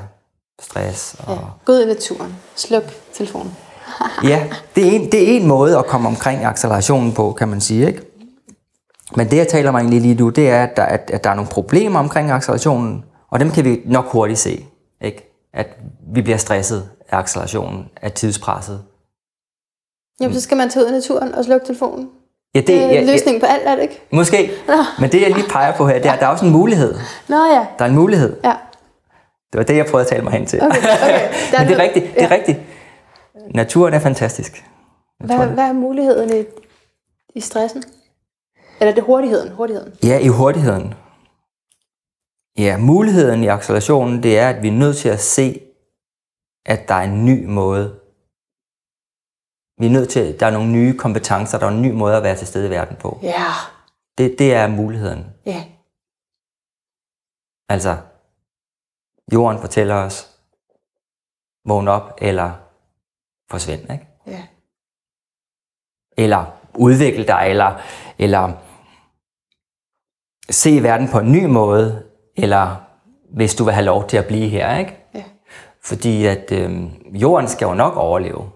stress. 0.61 1.15
Og... 1.27 1.33
Ja. 1.33 1.39
Gå 1.65 1.71
ud 1.71 1.81
i 1.81 1.85
naturen. 1.85 2.35
Sluk 2.55 2.83
telefonen. 3.13 3.57
ja, 4.23 4.49
det 4.75 4.87
er, 4.87 4.91
en, 4.91 5.11
det 5.11 5.31
er 5.31 5.37
en 5.37 5.47
måde 5.47 5.77
at 5.77 5.85
komme 5.85 6.07
omkring 6.07 6.45
accelerationen 6.45 7.13
på, 7.13 7.31
kan 7.31 7.47
man 7.47 7.61
sige, 7.61 7.87
ikke? 7.87 8.01
Men 9.15 9.29
det, 9.29 9.37
jeg 9.37 9.47
taler 9.47 9.69
om 9.69 9.75
egentlig 9.75 10.01
lige 10.01 10.15
nu, 10.15 10.29
det 10.29 10.49
er, 10.49 10.63
at 10.63 10.77
der, 10.77 10.83
at, 10.83 11.11
at 11.13 11.23
der 11.23 11.29
er 11.29 11.35
nogle 11.35 11.49
problemer 11.51 11.99
omkring 11.99 12.31
accelerationen, 12.31 13.03
og 13.31 13.39
dem 13.39 13.51
kan 13.51 13.65
vi 13.65 13.81
nok 13.85 14.05
hurtigt 14.05 14.39
se. 14.39 14.65
Ikke? 15.01 15.47
At 15.53 15.67
vi 16.13 16.21
bliver 16.21 16.37
stresset 16.37 16.89
af 17.09 17.17
accelerationen, 17.17 17.89
af 18.01 18.11
tidspresset. 18.11 18.81
Jamen, 20.21 20.33
så 20.33 20.41
skal 20.41 20.57
man 20.57 20.69
tage 20.69 20.85
ud 20.85 20.89
i 20.89 20.93
naturen 20.93 21.35
og 21.35 21.45
slukke 21.45 21.65
telefonen. 21.65 22.09
Ja, 22.55 22.59
det, 22.59 22.67
det 22.67 22.83
er 22.83 22.87
ja, 22.87 23.11
løsningen 23.11 23.41
ja, 23.41 23.47
på 23.47 23.53
alt, 23.53 23.63
er 23.65 23.75
det 23.75 23.81
ikke? 23.81 24.01
Måske. 24.11 24.51
Nå. 24.67 24.73
Men 24.99 25.11
det, 25.11 25.21
jeg 25.21 25.31
lige 25.31 25.49
peger 25.49 25.77
på 25.77 25.87
her, 25.87 25.95
det 25.95 26.05
er, 26.05 26.11
at 26.11 26.19
der 26.19 26.25
er 26.25 26.29
også 26.29 26.45
en 26.45 26.51
mulighed. 26.51 26.95
Nå 27.27 27.35
ja. 27.35 27.65
Der 27.79 27.85
er 27.85 27.89
en 27.89 27.95
mulighed. 27.95 28.37
Ja. 28.43 28.53
Det 29.51 29.57
var 29.57 29.63
det, 29.63 29.77
jeg 29.77 29.85
prøvede 29.85 30.05
at 30.05 30.09
tale 30.09 30.23
mig 30.23 30.33
hen 30.33 30.45
til. 30.45 30.61
Okay, 30.63 30.77
okay. 30.77 31.29
Men 31.59 31.67
det 31.67 31.77
er 31.77 31.83
rigtigt. 31.83 32.05
Det 32.05 32.23
er 32.23 32.27
ja. 32.27 32.35
rigtigt. 32.35 32.59
Naturen 33.55 33.93
er 33.93 33.99
fantastisk. 33.99 34.65
Hvad, 35.19 35.47
hvad 35.47 35.63
er 35.63 35.73
muligheden 35.73 36.37
i, 36.37 36.45
i 37.35 37.41
stressen? 37.41 37.83
Eller 38.79 38.93
det 38.93 39.03
hurtigheden? 39.03 39.51
hurtigheden? 39.51 39.93
Ja, 40.03 40.19
i 40.19 40.27
hurtigheden. 40.27 40.93
Ja, 42.57 42.77
muligheden 42.77 43.43
i 43.43 43.47
accelerationen, 43.47 44.23
det 44.23 44.39
er, 44.39 44.49
at 44.49 44.63
vi 44.63 44.67
er 44.67 44.71
nødt 44.71 44.97
til 44.97 45.09
at 45.09 45.19
se, 45.19 45.61
at 46.65 46.87
der 46.87 46.95
er 46.95 47.03
en 47.03 47.25
ny 47.25 47.45
måde, 47.45 47.97
Vi 49.79 49.85
er 49.85 49.91
nødt 49.91 50.09
til, 50.09 50.39
der 50.39 50.45
er 50.45 50.51
nogle 50.51 50.71
nye 50.71 50.97
kompetencer, 50.97 51.59
der 51.59 51.65
er 51.65 51.71
en 51.71 51.81
ny 51.81 51.91
måde 51.91 52.17
at 52.17 52.23
være 52.23 52.35
til 52.35 52.47
stede 52.47 52.67
i 52.67 52.69
verden 52.69 52.97
på. 52.99 53.19
Ja. 53.23 53.45
Det, 54.17 54.35
det 54.39 54.53
er 54.53 54.67
muligheden. 54.67 55.25
Ja. 55.45 55.63
Altså, 57.69 57.97
jorden 59.33 59.61
fortæller 59.61 59.95
os, 59.95 60.39
vågn 61.65 61.87
op 61.87 62.13
eller 62.17 62.51
forsvind, 63.49 63.91
ikke? 63.91 64.07
Ja. 64.27 64.47
Eller 66.17 66.45
udvikle 66.75 67.27
dig, 67.27 67.45
eller, 67.49 67.81
eller 68.19 68.51
se 70.49 70.83
verden 70.83 71.07
på 71.11 71.19
en 71.19 71.31
ny 71.31 71.45
måde, 71.45 72.09
eller 72.35 72.75
hvis 73.33 73.55
du 73.55 73.63
vil 73.63 73.73
have 73.73 73.85
lov 73.85 74.07
til 74.07 74.17
at 74.17 74.27
blive 74.27 74.49
her, 74.49 74.77
ikke? 74.77 74.97
Ja. 75.13 75.23
Fordi 75.83 76.25
at 76.25 76.51
øh, 76.51 76.91
jorden 77.21 77.47
skal 77.49 77.65
jo 77.65 77.73
nok 77.73 77.95
overleve 77.95 78.51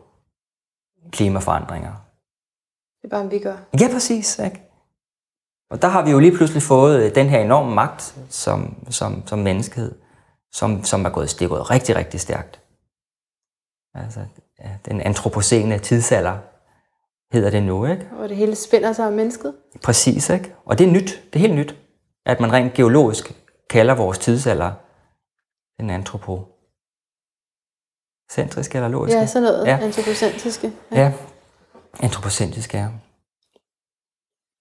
klimaforandringer. 1.11 1.93
Det 3.01 3.07
er 3.07 3.09
bare, 3.09 3.21
om 3.21 3.31
vi 3.31 3.39
gør. 3.39 3.57
Ja, 3.79 3.87
præcis. 3.93 4.39
Ikke? 4.39 4.61
Og 5.69 5.81
der 5.81 5.87
har 5.87 6.05
vi 6.05 6.11
jo 6.11 6.19
lige 6.19 6.35
pludselig 6.37 6.63
fået 6.63 7.15
den 7.15 7.29
her 7.29 7.39
enorme 7.39 7.75
magt 7.75 8.17
som, 8.29 8.85
som, 8.89 9.27
som 9.27 9.39
menneskehed, 9.39 9.95
som, 10.55 10.83
som 10.83 11.05
er 11.05 11.09
gået 11.09 11.29
stikket 11.29 11.71
rigtig, 11.71 11.95
rigtig 11.95 12.19
stærkt. 12.19 12.61
Altså, 13.93 14.19
ja, 14.59 14.69
den 14.85 15.01
antropocene 15.01 15.79
tidsalder 15.79 16.37
hedder 17.31 17.49
det 17.49 17.63
nu, 17.63 17.85
ikke? 17.85 18.09
Og 18.19 18.29
det 18.29 18.37
hele 18.37 18.55
spænder 18.55 18.93
sig 18.93 19.07
om 19.07 19.13
mennesket. 19.13 19.55
Præcis, 19.83 20.29
ikke? 20.29 20.55
Og 20.65 20.77
det 20.77 20.87
er 20.87 20.91
nyt. 20.91 21.23
Det 21.33 21.35
er 21.35 21.39
helt 21.39 21.55
nyt, 21.55 21.75
at 22.25 22.39
man 22.39 22.53
rent 22.53 22.73
geologisk 22.73 23.33
kalder 23.69 23.95
vores 23.95 24.17
tidsalder 24.17 24.71
den 25.79 25.89
antropocentriske 25.89 28.77
eller 28.77 28.87
logiske. 28.87 29.19
Ja, 29.19 29.25
sådan 29.25 29.43
noget. 29.43 29.65
Ja. 29.65 29.75
Ja. 29.75 29.85
Antropocentriske. 29.85 30.71
Ja, 30.91 31.13
antropocentrisk 31.99 32.75
er. 32.75 32.89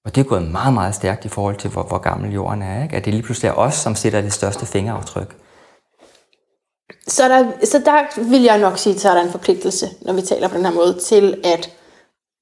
Og 0.04 0.14
det 0.14 0.20
er 0.20 0.24
gået 0.24 0.50
meget, 0.50 0.74
meget 0.74 0.94
stærkt 0.94 1.24
i 1.24 1.28
forhold 1.28 1.56
til, 1.56 1.70
hvor, 1.70 1.82
hvor 1.82 1.98
gammel 1.98 2.32
jorden 2.32 2.62
er. 2.62 2.82
Ikke? 2.82 2.96
At 2.96 3.04
det 3.04 3.14
lige 3.14 3.22
pludselig 3.22 3.48
er 3.48 3.54
os, 3.54 3.74
som 3.74 3.94
sætter 3.94 4.20
det 4.20 4.32
største 4.32 4.66
fingeraftryk. 4.66 5.43
Så 7.08 7.28
der, 7.28 7.44
så 7.64 7.78
der 7.84 8.22
vil 8.30 8.42
jeg 8.42 8.58
nok 8.58 8.78
sige, 8.78 8.94
at 8.94 9.00
så 9.00 9.08
er 9.10 9.14
der 9.14 9.22
en 9.22 9.30
forpligtelse, 9.30 9.88
når 10.00 10.12
vi 10.12 10.22
taler 10.22 10.48
på 10.48 10.56
den 10.56 10.64
her 10.64 10.72
måde, 10.72 10.98
til 10.98 11.40
at 11.44 11.70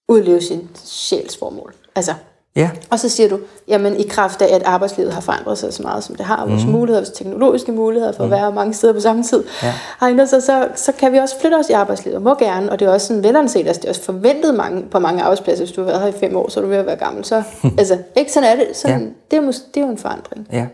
udleve 0.09 0.40
sin 0.40 0.68
sjælsformål. 0.85 1.74
Altså, 1.96 2.14
Ja, 2.57 2.70
og 2.90 2.98
så 2.98 3.09
siger 3.09 3.28
du, 3.28 3.38
jamen 3.68 3.96
i 3.96 4.02
kraft 4.09 4.42
af, 4.42 4.55
at 4.55 4.62
arbejdslivet 4.62 5.12
har 5.12 5.20
forandret 5.20 5.59
sig 5.59 5.74
så 5.74 5.83
meget, 5.83 6.05
som 6.05 6.14
det 6.14 6.26
har, 6.26 6.46
vores 6.46 6.64
mm. 6.64 6.70
muligheder, 6.70 7.00
vores 7.00 7.11
teknologiske 7.18 7.72
muligheder 7.72 8.12
for 8.12 8.24
at 8.24 8.31
være 8.31 8.52
mange 8.52 8.74
steder 8.74 8.92
på 8.92 9.00
samme 9.00 9.22
tid, 9.22 9.44
Ja. 9.62 9.72
har 9.98 10.09
ændret 10.09 10.28
sig, 10.28 10.42
så, 10.42 10.68
så 10.74 10.92
kan 10.92 11.12
vi 11.12 11.18
også 11.18 11.40
flytte 11.40 11.55
os 11.55 11.68
i 11.70 11.72
arbejdslivet, 11.72 12.16
og 12.16 12.22
må 12.22 12.35
gerne, 12.35 12.72
og 12.72 12.78
det 12.81 12.88
er 12.88 12.92
også 12.92 13.07
sådan 13.07 13.22
velanset, 13.22 13.66
altså 13.66 13.81
det 13.81 13.85
er 13.85 13.90
også 13.90 14.02
forventet 14.02 14.55
mange, 14.55 14.83
på 14.90 14.98
mange 14.98 15.22
arbejdspladser, 15.22 15.64
hvis 15.64 15.74
du 15.74 15.81
har 15.81 15.87
været 15.88 16.00
her 16.00 16.09
i 16.09 16.12
fem 16.20 16.37
år, 16.37 16.48
så 16.50 16.61
er 16.61 16.62
du 16.64 16.68
ved 16.70 16.76
at 16.76 16.87
være 16.87 16.96
gammel, 16.96 17.24
så, 17.24 17.42
altså, 17.78 17.98
ikke 18.16 18.33
sådan 18.33 18.48
er 18.50 18.57
det, 18.57 18.76
sådan, 18.76 19.00
Ja. 19.00 19.37
det, 19.38 19.46
er, 19.46 19.52
det 19.74 19.76
er 19.76 19.81
jo 19.81 19.90
en 19.90 19.98
forandring. 19.98 20.48
ja. 20.52 20.66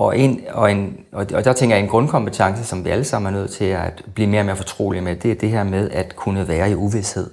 Og, 0.00 0.18
en, 0.18 0.40
og, 0.48 0.72
en, 0.72 1.06
og 1.12 1.44
der 1.44 1.52
tænker 1.52 1.76
jeg, 1.76 1.82
en 1.82 1.90
grundkompetence, 1.90 2.64
som 2.64 2.84
vi 2.84 2.90
alle 2.90 3.04
sammen 3.04 3.34
er 3.34 3.38
nødt 3.38 3.50
til 3.50 3.64
at 3.64 4.04
blive 4.14 4.28
mere 4.28 4.40
og 4.40 4.46
mere 4.46 4.56
fortrolige 4.56 5.02
med, 5.02 5.16
det 5.16 5.30
er 5.30 5.34
det 5.34 5.50
her 5.50 5.64
med 5.64 5.90
at 5.90 6.16
kunne 6.16 6.48
være 6.48 6.70
i 6.70 6.74
uvidshed. 6.74 7.30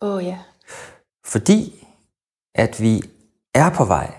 Åh 0.00 0.14
oh, 0.14 0.24
ja. 0.24 0.38
Fordi 1.26 1.86
at 2.54 2.80
vi 2.80 3.02
er 3.54 3.70
på 3.70 3.84
vej. 3.84 4.14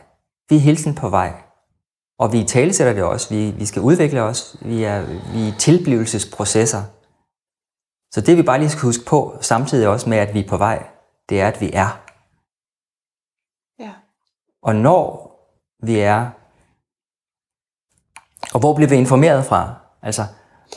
Vi 0.49 0.55
er 0.55 0.59
hele 0.59 0.77
tiden 0.77 0.95
på 0.95 1.09
vej. 1.09 1.33
Og 2.19 2.33
vi 2.33 2.43
talesætter 2.43 2.93
det 2.93 3.03
også. 3.03 3.29
Vi, 3.29 3.51
vi 3.51 3.65
skal 3.65 3.81
udvikle 3.81 4.21
os. 4.21 4.55
Vi 4.61 4.83
er, 4.83 5.05
vi 5.33 5.47
er 5.47 5.57
tilblivelsesprocesser. 5.59 6.83
Så 8.11 8.21
det 8.21 8.37
vi 8.37 8.43
bare 8.43 8.59
lige 8.59 8.69
skal 8.69 8.81
huske 8.81 9.05
på, 9.05 9.37
samtidig 9.41 9.87
også 9.87 10.09
med, 10.09 10.17
at 10.17 10.33
vi 10.33 10.39
er 10.39 10.49
på 10.49 10.57
vej, 10.57 10.87
det 11.29 11.41
er, 11.41 11.47
at 11.47 11.61
vi 11.61 11.69
er. 11.73 12.01
Ja. 13.79 13.93
Og 14.61 14.75
når 14.75 15.29
vi 15.85 15.99
er, 15.99 16.29
og 18.53 18.59
hvor 18.59 18.73
bliver 18.73 18.89
vi 18.89 18.95
informeret 18.95 19.45
fra? 19.45 19.73
Altså, 20.01 20.25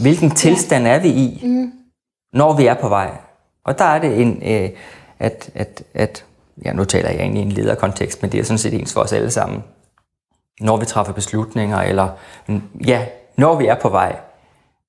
hvilken 0.00 0.30
tilstand 0.30 0.86
er 0.86 0.98
vi 0.98 1.08
i, 1.08 1.40
mm. 1.44 1.72
når 2.32 2.56
vi 2.56 2.66
er 2.66 2.74
på 2.74 2.88
vej? 2.88 3.10
Og 3.64 3.78
der 3.78 3.84
er 3.84 3.98
det 3.98 4.20
en, 4.20 4.42
øh, 4.46 4.70
at, 5.18 5.50
at, 5.54 5.82
at, 5.94 6.24
ja, 6.64 6.72
nu 6.72 6.84
taler 6.84 7.10
jeg 7.10 7.20
egentlig 7.20 7.42
i 7.42 7.46
en 7.46 7.52
lederkontekst, 7.52 8.22
men 8.22 8.32
det 8.32 8.40
er 8.40 8.44
sådan 8.44 8.58
set 8.58 8.74
ens 8.74 8.92
for 8.92 9.00
os 9.00 9.12
alle 9.12 9.30
sammen. 9.30 9.64
Når 10.60 10.76
vi 10.76 10.86
træffer 10.86 11.12
beslutninger, 11.12 11.78
eller 11.78 12.08
ja, 12.86 13.06
når 13.36 13.56
vi 13.56 13.66
er 13.66 13.74
på 13.74 13.88
vej, 13.88 14.16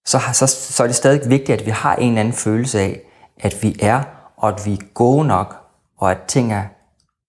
så, 0.06 0.19
så, 0.34 0.48
så 0.48 0.84
er 0.84 0.88
det 0.88 0.96
stadig 0.96 1.30
vigtigt, 1.30 1.60
at 1.60 1.65
vi 1.65 1.72
har 1.72 1.96
en 1.96 2.08
eller 2.08 2.19
anden 2.19 2.34
følelse 2.34 2.80
af, 2.80 3.00
at 3.39 3.56
vi 3.62 3.76
er, 3.82 4.04
og 4.38 4.50
at 4.50 4.65
vi 4.65 4.74
er 4.74 4.93
gode 4.93 5.28
nok, 5.28 5.56
og 5.98 6.12
at 6.12 6.17
ting 6.28 6.54
er 6.54 6.63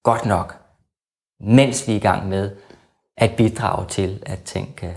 godt 0.02 0.26
nok, 0.26 0.56
mens 1.40 1.88
vi 1.88 1.92
er 1.92 1.96
i 1.96 2.00
gang 2.00 2.28
med 2.28 2.50
at 3.16 3.30
bidrage 3.36 3.86
til, 3.88 4.22
at 4.26 4.42
ting 4.42 4.76
kan 4.76 4.94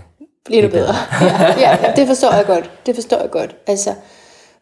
Bliver 0.48 0.62
det 0.62 0.72
bedre? 0.72 0.94
ja, 1.60 1.78
ja, 1.82 1.92
det 1.96 2.06
forstår 2.06 2.32
jeg 2.34 2.46
godt. 2.46 2.70
Det 2.86 2.94
forstår 2.94 3.20
jeg 3.20 3.30
godt. 3.30 3.56
Altså, 3.66 3.94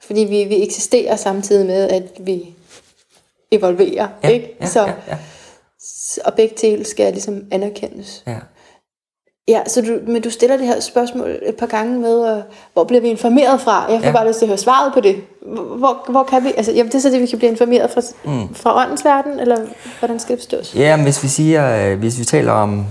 fordi 0.06 0.20
vi, 0.20 0.44
vi 0.44 0.62
eksisterer 0.62 1.16
samtidig 1.16 1.66
med, 1.66 1.88
at 1.88 2.02
vi 2.20 2.54
evolverer, 3.50 4.08
Ja, 4.24 4.28
ikke? 4.28 4.56
ja, 4.60 4.66
så, 4.66 4.80
ja, 4.80 4.92
ja. 5.08 5.16
Og 6.24 6.34
begge 6.34 6.54
dele 6.60 6.84
skal 6.84 7.12
ligesom 7.12 7.42
anerkendes. 7.50 8.22
Ja. 8.26 8.36
Ja, 9.48 9.60
så 9.66 9.80
du, 9.80 9.98
men 10.12 10.22
du 10.22 10.30
stiller 10.30 10.56
det 10.56 10.66
her 10.66 10.80
spørgsmål 10.80 11.38
et 11.42 11.56
par 11.56 11.66
gange 11.66 11.98
med, 12.00 12.32
uh, 12.36 12.42
hvor 12.72 12.84
bliver 12.84 13.00
vi 13.00 13.08
informeret 13.08 13.60
fra? 13.60 13.80
Jeg 13.92 13.98
får 13.98 14.02
Ja. 14.02 14.06
ja. 14.06 14.12
bare 14.12 14.28
lyst 14.28 14.38
til 14.38 14.44
at 14.44 14.48
høre 14.48 14.58
svaret 14.58 14.92
på 14.94 15.00
det. 15.00 15.16
Hvor, 15.76 16.10
hvor 16.10 16.22
kan 16.22 16.44
vi, 16.44 16.52
altså, 16.56 16.72
jamen, 16.72 16.92
det 16.92 16.98
er 16.98 17.02
så 17.02 17.10
det, 17.10 17.20
vi 17.20 17.26
kan 17.26 17.38
blive 17.38 17.50
informeret 17.50 17.90
fra, 17.90 18.00
mm. 18.24 18.54
fra 18.54 18.82
åndens 18.82 19.04
verden, 19.04 19.40
eller 19.40 19.58
hvordan 19.98 20.18
skal 20.20 20.36
det 20.36 20.42
forstås? 20.42 20.74
Ja, 20.74 20.96
men 20.96 21.04
hvis 21.04 21.22
vi 21.22 21.28
siger, 21.28 21.90
øh, 21.92 21.98
hvis 21.98 22.18
vi 22.18 22.24
taler 22.24 22.52
om, 22.52 22.86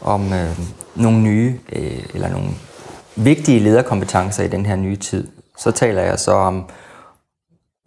om 0.00 0.32
øh, 0.32 0.58
nogle 0.98 1.18
nye, 1.18 1.60
øh, 1.72 2.04
eller 2.14 2.28
nogle 2.28 2.48
vigtige 3.16 3.60
lederkompetencer 3.60 4.44
i 4.44 4.48
den 4.48 4.66
her 4.66 4.76
nye 4.76 4.96
tid, 4.96 5.28
så 5.58 5.70
taler 5.70 6.02
jeg 6.02 6.18
så 6.18 6.32
om 6.32 6.68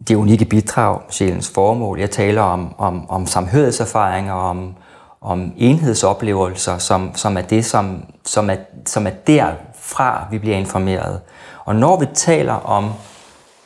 det 0.08 0.14
unikke 0.14 0.44
bidrag, 0.44 1.00
sjælens 1.10 1.50
formål. 1.50 1.98
Jeg 1.98 2.10
taler 2.10 2.42
om, 2.42 2.74
om, 2.78 3.10
om 3.10 3.26
samhørighedserfaringer, 3.26 4.32
om, 4.32 4.74
om 5.20 5.52
enhedsoplevelser, 5.56 6.78
som, 6.78 7.14
som 7.14 7.36
er 7.36 7.42
det, 7.42 7.64
som, 7.64 8.04
som, 8.24 8.50
er, 8.50 8.56
som 8.86 9.06
er 9.06 9.10
derfra, 9.10 10.26
vi 10.30 10.38
bliver 10.38 10.56
informeret. 10.56 11.20
Og 11.64 11.76
når 11.76 12.00
vi 12.00 12.06
taler 12.14 12.52
om 12.52 12.90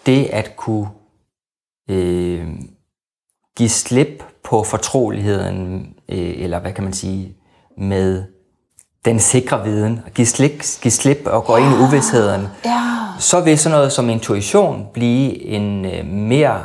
det 0.06 0.24
at 0.24 0.56
kunne 0.56 0.88
øh, 1.90 2.48
give 3.56 3.68
slip 3.68 4.24
på 4.44 4.62
fortroligheden, 4.62 5.94
øh, 6.08 6.34
eller 6.42 6.58
hvad 6.58 6.72
kan 6.72 6.84
man 6.84 6.92
sige, 6.92 7.36
med 7.78 8.24
den 9.06 9.20
sikre 9.20 9.64
viden, 9.64 10.00
give 10.14 10.26
slip, 10.26 10.62
give 10.82 10.92
slip 10.92 11.18
og 11.26 11.44
gå 11.44 11.56
ind 11.56 11.66
i 11.74 11.76
uvidsheden, 11.76 12.48
Ja. 12.64 12.80
så 13.18 13.40
vil 13.40 13.58
sådan 13.58 13.76
noget 13.78 13.92
som 13.92 14.08
intuition 14.10 14.86
blive 14.92 15.42
en 15.44 15.84
øh, 15.84 16.06
mere 16.06 16.60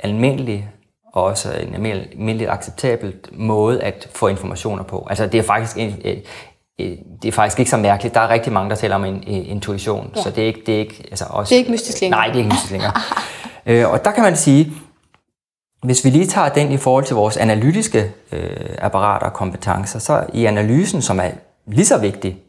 almindelig 0.00 0.68
og 1.14 1.22
også 1.24 1.48
en 1.74 1.82
mere 1.82 1.94
almindelig 1.94 2.48
acceptabel 2.48 3.14
måde 3.32 3.82
at 3.82 4.08
få 4.14 4.26
informationer 4.28 4.82
på. 4.82 5.06
Altså 5.10 5.26
det 5.26 5.38
er 5.38 5.42
faktisk 5.42 5.76
en, 5.78 5.94
øh, 6.04 6.16
øh, 6.80 6.96
det 7.22 7.28
er 7.28 7.32
faktisk 7.32 7.58
ikke 7.58 7.70
så 7.70 7.76
mærkeligt. 7.76 8.14
Der 8.14 8.20
er 8.20 8.28
rigtig 8.28 8.52
mange, 8.52 8.70
der 8.70 8.76
taler 8.76 8.94
om 8.94 9.04
en, 9.04 9.14
øh, 9.16 9.50
intuition, 9.50 10.12
ja. 10.16 10.22
så 10.22 10.30
det 10.30 10.42
er 10.42 10.46
ikke, 10.46 10.62
det 10.66 10.74
er 10.74 10.78
ikke 10.78 11.04
altså 11.10 11.24
også, 11.30 11.50
Det 11.50 11.54
er 11.54 11.58
ikke 11.58 11.70
mystisk 11.72 12.00
længere. 12.00 12.18
Nej, 12.20 12.26
det 12.26 12.34
er 12.34 12.38
ikke 12.38 12.50
mystisk 12.50 12.70
længere. 12.72 12.92
øh, 13.66 13.90
og 13.90 14.04
der 14.04 14.10
kan 14.10 14.22
man 14.24 14.36
sige, 14.36 14.72
hvis 15.82 16.04
vi 16.04 16.10
lige 16.10 16.26
tager 16.26 16.48
den 16.48 16.72
i 16.72 16.76
forhold 16.76 17.04
til 17.04 17.16
vores 17.16 17.36
analytiske 17.36 18.12
øh, 18.32 18.50
apparater 18.78 19.26
og 19.26 19.32
kompetencer, 19.32 19.98
så 19.98 20.24
i 20.32 20.44
analysen, 20.44 21.02
som 21.02 21.20
er 21.20 21.28
lige 21.66 21.84
så 21.84 21.98
vigtig, 21.98 22.42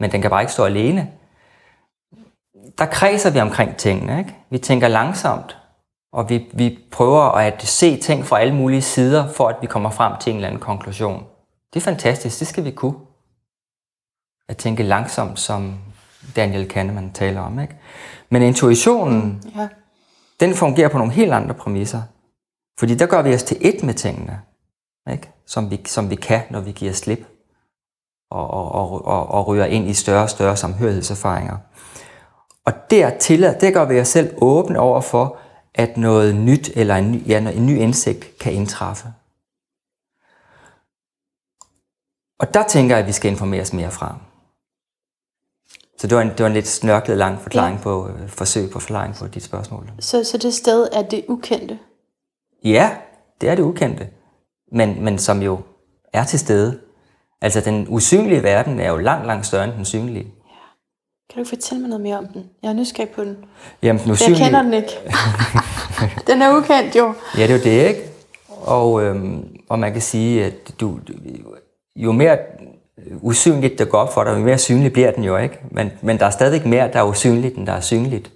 men 0.00 0.12
den 0.12 0.22
kan 0.22 0.30
bare 0.30 0.42
ikke 0.42 0.52
stå 0.52 0.64
alene, 0.64 1.12
der 2.78 2.86
kredser 2.86 3.30
vi 3.30 3.40
omkring 3.40 3.76
tingene. 3.76 4.18
Ikke? 4.18 4.34
Vi 4.50 4.58
tænker 4.58 4.88
langsomt, 4.88 5.56
og 6.12 6.30
vi, 6.30 6.46
vi 6.52 6.78
prøver 6.92 7.22
at 7.22 7.62
se 7.62 8.00
ting 8.00 8.26
fra 8.26 8.40
alle 8.40 8.54
mulige 8.54 8.82
sider, 8.82 9.28
for 9.32 9.48
at 9.48 9.56
vi 9.60 9.66
kommer 9.66 9.90
frem 9.90 10.12
til 10.20 10.30
en 10.30 10.36
eller 10.36 10.48
anden 10.48 10.60
konklusion. 10.60 11.26
Det 11.74 11.80
er 11.80 11.84
fantastisk, 11.84 12.38
det 12.38 12.46
skal 12.46 12.64
vi 12.64 12.70
kunne. 12.70 12.94
At 14.48 14.56
tænke 14.56 14.82
langsomt, 14.82 15.40
som 15.40 15.78
Daniel 16.36 16.68
Kahneman 16.68 17.12
taler 17.12 17.40
om. 17.40 17.58
Ikke? 17.60 17.76
Men 18.30 18.42
intuitionen, 18.42 19.42
Ja. 19.56 19.68
den 20.40 20.54
fungerer 20.54 20.88
på 20.88 20.98
nogle 20.98 21.12
helt 21.12 21.32
andre 21.32 21.54
præmisser. 21.54 22.02
Fordi 22.78 22.94
der 22.94 23.06
gør 23.06 23.22
vi 23.22 23.34
os 23.34 23.42
til 23.42 23.56
et 23.60 23.82
med 23.82 23.94
tingene, 23.94 24.40
ikke? 25.12 25.30
Som, 25.46 25.70
vi, 25.70 25.80
som 25.86 26.10
vi 26.10 26.14
kan, 26.14 26.40
når 26.50 26.60
vi 26.60 26.72
giver 26.72 26.92
slip 26.92 27.20
og, 28.30 28.50
og, 28.50 29.06
og, 29.06 29.26
og, 29.26 29.46
ryger 29.46 29.64
ind 29.64 29.88
i 29.88 29.94
større 29.94 30.22
og 30.22 30.30
større 30.30 30.56
samhørighedserfaringer. 30.56 31.56
Og 32.64 32.72
der, 32.90 33.18
tillader, 33.18 33.58
der 33.58 33.70
gør 33.70 33.84
vi 33.84 34.00
os 34.00 34.08
selv 34.08 34.34
åbne 34.40 34.78
over 34.80 35.00
for, 35.00 35.38
at 35.74 35.96
noget 35.96 36.34
nyt 36.34 36.70
eller 36.74 36.96
en 36.96 37.12
ny, 37.12 37.28
ja, 37.28 37.38
en 37.50 37.66
ny 37.66 37.78
indsigt 37.78 38.38
kan 38.38 38.52
indtræffe. 38.52 39.08
Og 42.40 42.54
der 42.54 42.62
tænker 42.68 42.94
jeg, 42.96 43.02
at 43.02 43.06
vi 43.06 43.12
skal 43.12 43.30
informeres 43.30 43.72
mere 43.72 43.90
fra. 43.90 44.18
Så 45.98 46.06
det 46.06 46.16
var 46.16 46.22
en, 46.22 46.28
det 46.28 46.40
var 46.40 46.46
en 46.46 46.52
lidt 46.52 46.68
snørklet 46.68 47.16
lang 47.18 47.40
forklaring 47.40 47.76
Ja. 47.76 47.82
på, 47.82 48.08
øh, 48.08 48.28
forsøg 48.28 48.70
på 48.70 48.80
forklaring 48.80 49.14
på 49.14 49.26
dit 49.26 49.42
spørgsmål. 49.42 49.90
Så, 50.00 50.24
så 50.24 50.38
det 50.38 50.54
sted 50.54 50.88
er 50.92 51.02
det 51.02 51.24
ukendte. 51.28 51.78
Ja, 52.64 52.96
det 53.40 53.48
er 53.48 53.54
det 53.54 53.62
ukendte, 53.62 54.08
men, 54.72 55.04
men 55.04 55.18
som 55.18 55.42
jo 55.42 55.60
er 56.12 56.24
til 56.24 56.38
stede. 56.38 56.80
Altså 57.42 57.60
den 57.60 57.86
usynlige 57.88 58.42
verden 58.42 58.80
er 58.80 58.88
jo 58.90 58.96
langt, 58.96 59.26
langt 59.26 59.46
større 59.46 59.64
end 59.64 59.72
den 59.72 59.84
synlige. 59.84 60.26
Kan 61.34 61.44
du 61.44 61.48
fortælle 61.48 61.80
mig 61.80 61.88
noget 61.88 62.02
mere 62.02 62.18
om 62.18 62.26
den? 62.26 62.44
Jeg 62.62 62.68
er 62.68 62.72
nysgerrig 62.72 63.10
på 63.10 63.24
den. 63.24 63.36
Jamen, 63.82 64.00
den 64.02 64.08
Jeg 64.08 64.12
usynlige... 64.12 64.44
kender 64.44 64.62
den 64.62 64.74
ikke. 64.74 64.88
den 66.28 66.42
er 66.42 66.56
ukendt 66.56 66.96
jo. 66.96 67.14
Ja, 67.38 67.42
det 67.42 67.50
er 67.50 67.56
jo 67.56 67.62
det, 67.64 67.88
ikke? 67.88 68.00
Og, 68.48 69.02
øhm, 69.02 69.48
og 69.68 69.78
man 69.78 69.92
kan 69.92 70.02
sige, 70.02 70.44
at 70.44 70.54
du, 70.80 70.98
jo 71.96 72.12
mere 72.12 72.38
usynligt 73.22 73.78
det 73.78 73.88
går 73.88 73.98
op 73.98 74.12
for 74.14 74.24
dig, 74.24 74.32
jo 74.32 74.38
mere 74.38 74.58
synlig 74.58 74.92
bliver 74.92 75.10
den 75.10 75.24
jo, 75.24 75.36
ikke? 75.36 75.58
Men, 75.70 75.90
men 76.02 76.18
der 76.18 76.26
er 76.26 76.30
stadigvæk 76.30 76.66
mere, 76.66 76.92
der 76.92 76.98
er 76.98 77.08
usynligt, 77.08 77.56
end 77.56 77.66
der 77.66 77.72
er 77.72 77.80
synligt. 77.80 78.30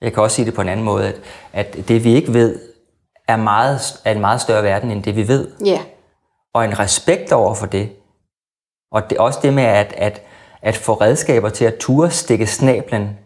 Jeg 0.00 0.12
kan 0.12 0.22
også 0.22 0.34
sige 0.34 0.46
det 0.46 0.54
på 0.54 0.60
en 0.60 0.68
anden 0.68 0.84
måde, 0.84 1.06
at, 1.06 1.20
at 1.52 1.88
det 1.88 2.04
vi 2.04 2.14
ikke 2.14 2.34
ved, 2.34 2.58
er, 3.28 3.36
meget, 3.36 3.80
er 4.04 4.12
en 4.12 4.20
meget 4.20 4.40
større 4.40 4.62
verden, 4.62 4.90
end 4.90 5.02
det 5.02 5.16
vi 5.16 5.28
ved. 5.28 5.48
Ja. 5.64 5.80
Og 6.56 6.64
en 6.64 6.78
respekt 6.78 7.32
over 7.32 7.54
for 7.54 7.66
det. 7.66 7.96
Og 8.92 9.10
det, 9.10 9.18
også 9.18 9.38
det 9.42 9.54
med 9.54 9.62
at, 9.62 9.92
at, 9.92 10.22
at 10.62 10.76
få 10.76 10.94
redskaber 10.94 11.48
til 11.48 11.64
at 11.64 11.76
ture 11.80 12.10
stikke 12.10 12.46
snablen 12.46 13.18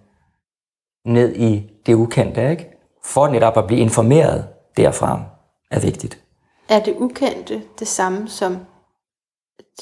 ned 1.04 1.36
i 1.36 1.70
det 1.86 1.94
ukendte, 1.94 2.50
ikke? 2.50 2.70
For 3.04 3.28
netop 3.28 3.56
at 3.56 3.66
blive 3.66 3.80
informeret 3.80 4.48
derfra, 4.76 5.22
er 5.70 5.80
vigtigt. 5.80 6.22
Er 6.68 6.82
det 6.82 6.96
ukendte 6.96 7.62
det 7.78 7.88
samme 7.88 8.28
som, 8.28 8.58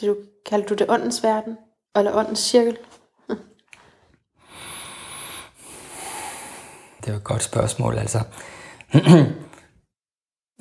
det 0.01 0.09
du, 0.09 0.17
kalder 0.47 0.67
du 0.67 0.75
det 0.75 0.91
åndens 0.91 1.23
verden? 1.23 1.59
Eller 1.97 2.17
åndens 2.17 2.39
cirkel? 2.39 2.79
Det 7.05 7.13
er 7.13 7.17
et 7.17 7.25
godt 7.25 7.43
spørgsmål, 7.43 7.99
altså. 7.99 8.19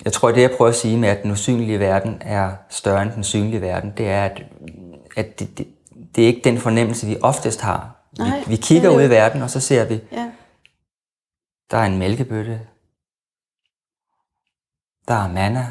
jeg 0.05 0.13
tror, 0.13 0.31
det 0.31 0.41
jeg 0.41 0.51
prøver 0.57 0.69
at 0.69 0.75
sige 0.75 0.97
med, 0.97 1.09
at 1.09 1.23
den 1.23 1.31
usynlige 1.31 1.79
verden 1.79 2.17
er 2.21 2.55
større 2.69 3.01
end 3.01 3.11
den 3.11 3.23
synlige 3.23 3.61
verden, 3.61 3.93
det 3.97 4.07
er, 4.09 4.25
at, 4.25 4.41
at 5.17 5.39
det, 5.39 5.57
det, 5.57 5.67
det 6.15 6.23
er 6.23 6.27
ikke 6.27 6.41
den 6.43 6.57
fornemmelse, 6.57 7.07
vi 7.07 7.17
oftest 7.21 7.61
har. 7.61 7.95
Nej, 8.17 8.39
vi, 8.39 8.43
vi 8.47 8.55
kigger 8.55 8.89
er 8.91 8.95
ud 8.95 9.01
i 9.03 9.09
verden, 9.09 9.41
og 9.41 9.49
så 9.49 9.59
ser 9.59 9.85
vi, 9.85 9.99
Ja. 10.11 10.31
der 11.71 11.77
er 11.77 11.85
en 11.85 11.97
mælkebøtte, 11.97 12.61
der 15.07 15.13
er 15.13 15.27
manna, 15.27 15.65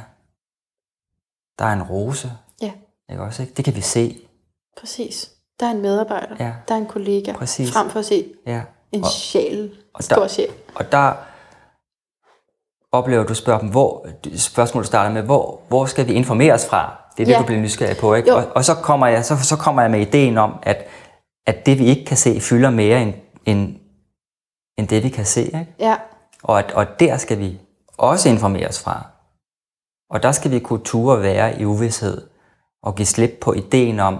der 1.58 1.64
er 1.64 1.72
en 1.72 1.82
rose, 1.82 2.32
Ja, 2.62 2.72
ikke 3.10 3.22
også? 3.22 3.42
Ikke? 3.42 3.54
Det 3.54 3.64
kan 3.64 3.76
vi 3.76 3.80
se. 3.80 4.20
præcis. 4.80 5.30
Der 5.60 5.66
er 5.66 5.70
en 5.70 5.82
medarbejder. 5.82 6.36
Ja. 6.40 6.52
Der 6.68 6.74
er 6.74 6.78
en 6.78 6.86
kollega. 6.86 7.32
Præcis. 7.32 7.72
Frem 7.72 7.90
for 7.90 7.98
at 7.98 8.04
se 8.06 8.32
Ja. 8.46 8.62
en 8.92 9.04
Og- 9.04 9.10
sjæl. 9.10 9.76
og 9.94 10.04
stor 10.04 10.16
der- 10.16 10.28
sjæl. 10.28 10.48
Og 10.74 10.92
der 10.92 11.12
oplever 12.96 13.24
du 13.24 13.34
spørger 13.34 13.60
dem, 13.60 13.68
hvor, 13.70 14.06
spørgsmålet 14.36 14.86
starter 14.86 15.10
med, 15.12 15.22
hvor, 15.22 15.60
hvor 15.68 15.86
skal 15.86 16.06
vi 16.08 16.12
informeres 16.12 16.66
fra? 16.68 16.96
Det 17.16 17.22
er 17.22 17.26
det, 17.26 17.32
Ja. 17.32 17.38
du 17.38 17.44
bliver 17.44 17.60
nysgerrig 17.60 17.96
på, 17.96 18.14
ikke? 18.14 18.28
Jo. 18.30 18.36
Og, 18.36 18.44
og, 18.54 18.64
så, 18.64 18.74
kommer 18.74 19.06
jeg, 19.06 19.24
så, 19.24 19.36
så 19.42 19.56
kommer 19.56 19.82
jeg 19.82 19.90
med 19.90 20.00
ideen 20.00 20.38
om, 20.38 20.58
at, 20.62 20.86
at 21.46 21.66
det, 21.66 21.78
vi 21.78 21.84
ikke 21.86 22.04
kan 22.04 22.16
se, 22.16 22.40
fylder 22.40 22.70
mere 22.70 23.02
end, 23.02 23.14
end, 23.46 23.76
end 24.78 24.88
det, 24.88 25.02
vi 25.02 25.08
kan 25.08 25.24
se. 25.24 25.42
Ikke? 25.42 25.66
Ja, 25.78 25.96
Og, 26.42 26.58
at, 26.58 26.72
og 26.72 27.00
der 27.00 27.16
skal 27.16 27.38
vi 27.38 27.60
også 27.98 28.28
informeres 28.28 28.82
fra. 28.82 29.06
Og 30.10 30.22
der 30.22 30.32
skal 30.32 30.50
vi 30.50 30.58
kunne 30.58 30.84
ture 30.84 31.22
være 31.22 31.60
i 31.60 31.64
uvidshed 31.64 32.28
og 32.82 32.94
give 32.94 33.06
slip 33.06 33.30
på 33.40 33.52
ideen 33.52 34.00
om, 34.00 34.18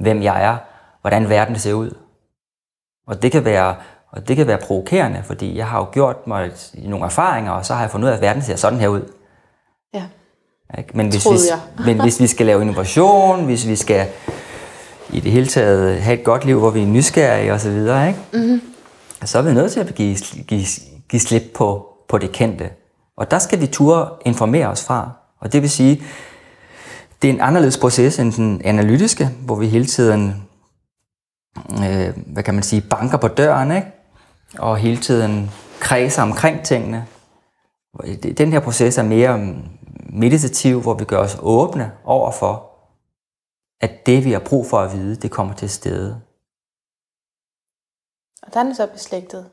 hvem 0.00 0.22
jeg 0.22 0.44
er, 0.44 0.56
hvordan 1.00 1.28
verden 1.28 1.58
ser 1.58 1.72
ud. 1.72 1.94
Og 3.06 3.22
det 3.22 3.32
kan 3.32 3.44
være, 3.44 3.76
og 4.12 4.28
det 4.28 4.36
kan 4.36 4.46
være 4.46 4.58
provokerende, 4.58 5.22
fordi 5.24 5.56
jeg 5.56 5.66
har 5.66 5.78
jo 5.78 5.86
gjort 5.92 6.26
mig 6.26 6.50
nogle 6.74 7.04
erfaringer, 7.04 7.52
og 7.52 7.66
så 7.66 7.74
har 7.74 7.80
jeg 7.80 7.90
fundet 7.90 8.06
ud 8.06 8.12
af, 8.12 8.16
at 8.16 8.22
verden 8.22 8.42
ser 8.42 8.56
sådan 8.56 8.78
her 8.78 8.88
ud. 8.88 9.12
ja. 9.94 10.02
Ikke? 10.78 10.90
Men, 10.94 11.08
hvis 11.08 11.22
Troede 11.22 11.38
vi, 11.38 11.48
jeg. 11.50 11.86
men 11.94 12.00
hvis 12.00 12.20
vi 12.20 12.26
skal 12.26 12.46
lave 12.46 12.60
innovation, 12.60 13.44
hvis 13.44 13.66
vi 13.68 13.76
skal 13.76 14.06
i 15.10 15.20
det 15.20 15.32
hele 15.32 15.46
taget 15.46 16.02
have 16.02 16.18
et 16.18 16.24
godt 16.24 16.44
liv, 16.44 16.58
hvor 16.58 16.70
vi 16.70 16.82
er 16.82 16.86
nysgerrige 16.86 17.52
osv., 17.52 17.76
ikke? 17.76 18.16
Mm-hmm. 18.32 18.60
så 19.24 19.38
er 19.38 19.42
vi 19.42 19.52
nødt 19.52 19.72
til 19.72 19.80
at 19.80 19.94
give, 19.94 20.16
give, 20.46 20.64
give 21.08 21.20
slip 21.20 21.42
på, 21.54 21.88
på 22.08 22.18
det 22.18 22.32
kendte. 22.32 22.70
Og 23.16 23.30
der 23.30 23.38
skal 23.38 23.60
vi 23.60 23.66
turde 23.66 24.10
informere 24.24 24.66
os 24.66 24.84
fra. 24.84 25.10
Og 25.40 25.52
det 25.52 25.62
vil 25.62 25.70
sige, 25.70 26.02
det 27.22 27.30
er 27.30 27.34
en 27.34 27.40
anderledes 27.40 27.78
proces 27.78 28.18
end 28.18 28.32
den 28.32 28.62
analytiske, 28.64 29.28
hvor 29.44 29.54
vi 29.54 29.66
hele 29.66 29.86
tiden, 29.86 30.48
øh, 31.70 32.12
hvad 32.26 32.42
kan 32.42 32.54
man 32.54 32.62
sige, 32.62 32.80
banker 32.80 33.18
på 33.18 33.28
døren, 33.28 33.72
ikke? 33.72 33.97
Og 34.58 34.76
hele 34.76 35.00
tiden 35.00 35.50
kredser 35.80 36.22
omkring 36.22 36.64
tingene. 36.64 37.06
Den 38.38 38.52
her 38.52 38.60
proces 38.60 38.98
er 38.98 39.02
mere 39.02 39.38
mm, 39.38 39.68
meditativ, 40.12 40.82
hvor 40.82 40.94
vi 40.94 41.04
gør 41.04 41.18
os 41.18 41.36
åbne 41.42 41.92
over 42.04 42.32
for, 42.32 42.70
at 43.80 44.06
det, 44.06 44.24
vi 44.24 44.32
har 44.32 44.42
brug 44.48 44.66
for 44.66 44.78
at 44.78 44.92
vide, 44.92 45.16
det 45.16 45.30
kommer 45.30 45.54
til 45.54 45.70
stede. 45.70 46.22
Og 48.42 48.54
der 48.54 48.60
er 48.60 48.64
den 48.64 48.74
så 48.74 48.86
beslægtet 48.86 49.50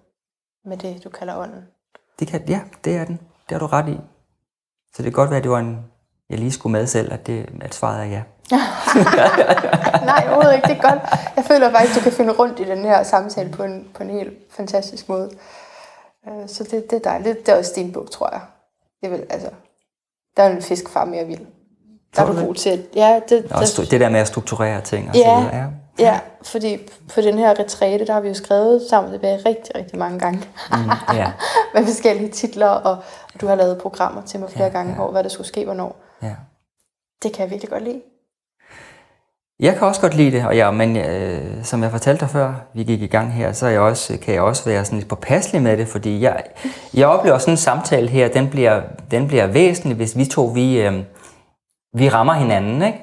med 0.66 0.78
det, 0.78 1.04
du 1.04 1.10
kalder 1.10 1.38
ånden. 1.38 1.64
Det 2.20 2.28
kan, 2.28 2.50
ja, 2.50 2.62
det 2.84 2.96
er 2.96 3.06
den. 3.06 3.16
Det 3.18 3.52
har 3.52 3.60
du 3.60 3.66
ret 3.66 3.90
i. 3.90 4.00
Så 4.94 5.04
det 5.04 5.04
kan 5.04 5.12
godt 5.12 5.30
være, 5.30 5.38
at 5.38 5.44
det 5.44 5.52
var 5.52 5.60
en, 5.60 5.86
jeg 6.30 6.40
lige 6.40 6.52
skulle 6.52 6.72
med 6.72 6.88
selv, 6.88 7.14
at, 7.14 7.28
det, 7.28 7.50
at 7.62 7.74
svaret 7.76 8.00
er 8.00 8.06
ja. 8.06 8.24
Nej, 10.06 10.24
overhovedet 10.28 10.56
ikke. 10.56 10.68
Det 10.68 10.78
er 10.78 10.82
godt. 10.90 11.00
Jeg 11.36 11.46
føler 11.46 11.72
faktisk, 11.72 11.96
du 12.00 12.04
kan 12.04 12.12
finde 12.12 12.34
rundt 12.34 12.60
i 12.60 12.64
den 12.64 12.86
her 12.86 13.04
samtale 13.04 13.50
på 13.52 13.64
en, 13.64 13.88
på 13.96 14.04
en 14.04 14.10
helt 14.10 14.34
fantastisk 14.52 15.10
måde. 15.10 15.30
Øh, 16.28 16.48
Så 16.50 16.64
det, 16.64 16.90
det 16.90 16.94
er 17.06 17.10
dejligt. 17.10 17.46
Det 17.46 17.54
er 17.54 17.58
også 17.58 17.72
din 17.76 17.92
bog, 17.92 18.12
tror 18.12 18.30
jeg. 18.32 18.42
Det 19.02 19.12
vil, 19.12 19.24
altså, 19.30 19.50
der 20.38 20.44
er 20.44 20.50
en 20.50 20.62
fiskfar 20.62 21.06
mere 21.06 21.26
vild. 21.26 21.46
Der 22.16 22.22
er 22.22 22.26
du 22.26 22.46
god 22.46 22.56
til 22.56 22.70
at... 22.70 22.80
Ja, 22.96 23.20
det, 23.30 23.52
Og 23.52 23.62
stru- 23.62 23.90
det 23.90 24.00
der 24.00 24.10
med 24.10 24.20
at 24.20 24.28
strukturere 24.28 24.82
ting 24.82 25.10
og 25.10 25.16
Ja. 25.16 25.22
så 25.24 25.42
videre. 25.42 25.56
Ja. 25.56 26.04
ja, 26.06 26.20
fordi 26.44 26.90
på 27.14 27.22
den 27.22 27.38
her 27.38 27.60
retræte, 27.60 28.06
der 28.06 28.14
har 28.14 28.20
vi 28.22 28.28
jo 28.28 28.34
skrevet 28.34 28.82
sammen 28.90 29.12
tilbage 29.12 29.38
rigtig, 29.38 29.76
rigtig 29.76 30.00
mange 30.00 30.20
gange. 30.20 30.40
Mm, 30.72 30.78
ja. 31.14 31.32
med 31.74 31.86
forskellige 31.86 32.32
titler, 32.32 32.68
og 32.68 32.98
du 33.42 33.48
har 33.48 33.56
lavet 33.56 33.78
programmer 33.78 34.22
til 34.22 34.40
mig 34.40 34.50
flere 34.50 34.66
Ja, 34.68 34.72
gange 34.74 34.94
ja. 34.94 35.02
over, 35.02 35.12
hvad 35.12 35.24
der 35.24 35.30
skulle 35.30 35.48
ske, 35.48 35.66
hvornår. 35.66 35.96
ja. 36.22 36.36
Det 37.24 37.34
kan 37.34 37.42
jeg 37.44 37.52
virkelig 37.52 37.70
godt 37.72 37.84
lide. 37.84 38.02
Jeg 39.60 39.74
kan 39.74 39.88
også 39.88 40.02
godt 40.02 40.16
lide 40.16 40.32
det, 40.32 40.46
og 40.46 40.56
ja, 40.56 40.72
men 40.72 40.98
øh, 40.98 41.64
som 41.64 41.84
jeg 41.84 41.92
fortalte 41.92 42.20
dig 42.20 42.30
før, 42.30 42.54
vi 42.74 42.84
gik 42.84 43.02
i 43.02 43.08
gang 43.08 43.34
her, 43.34 43.52
så 43.52 43.66
er 43.66 43.70
jeg 43.70 43.80
også, 43.80 44.18
kan 44.22 44.34
jeg 44.34 44.42
også 44.42 44.66
være 44.66 44.86
sådan 44.86 45.00
lidt 45.00 45.10
påpasselig 45.10 45.62
med 45.62 45.78
det, 45.78 45.88
fordi 45.88 46.22
jeg, 46.22 46.44
jeg 46.94 47.08
oplever 47.08 47.38
sådan 47.38 47.54
en 47.54 47.58
samtale 47.58 48.08
her, 48.08 48.28
den 48.28 48.50
bliver, 48.50 48.82
den 49.12 49.28
bliver 49.28 49.48
væsentlig, 49.48 49.96
hvis 49.96 50.18
vi 50.18 50.26
to, 50.26 50.46
vi, 50.46 50.82
øh, 50.82 50.94
vi 51.94 52.10
rammer 52.10 52.34
hinanden, 52.34 52.82
ikke? 52.82 53.00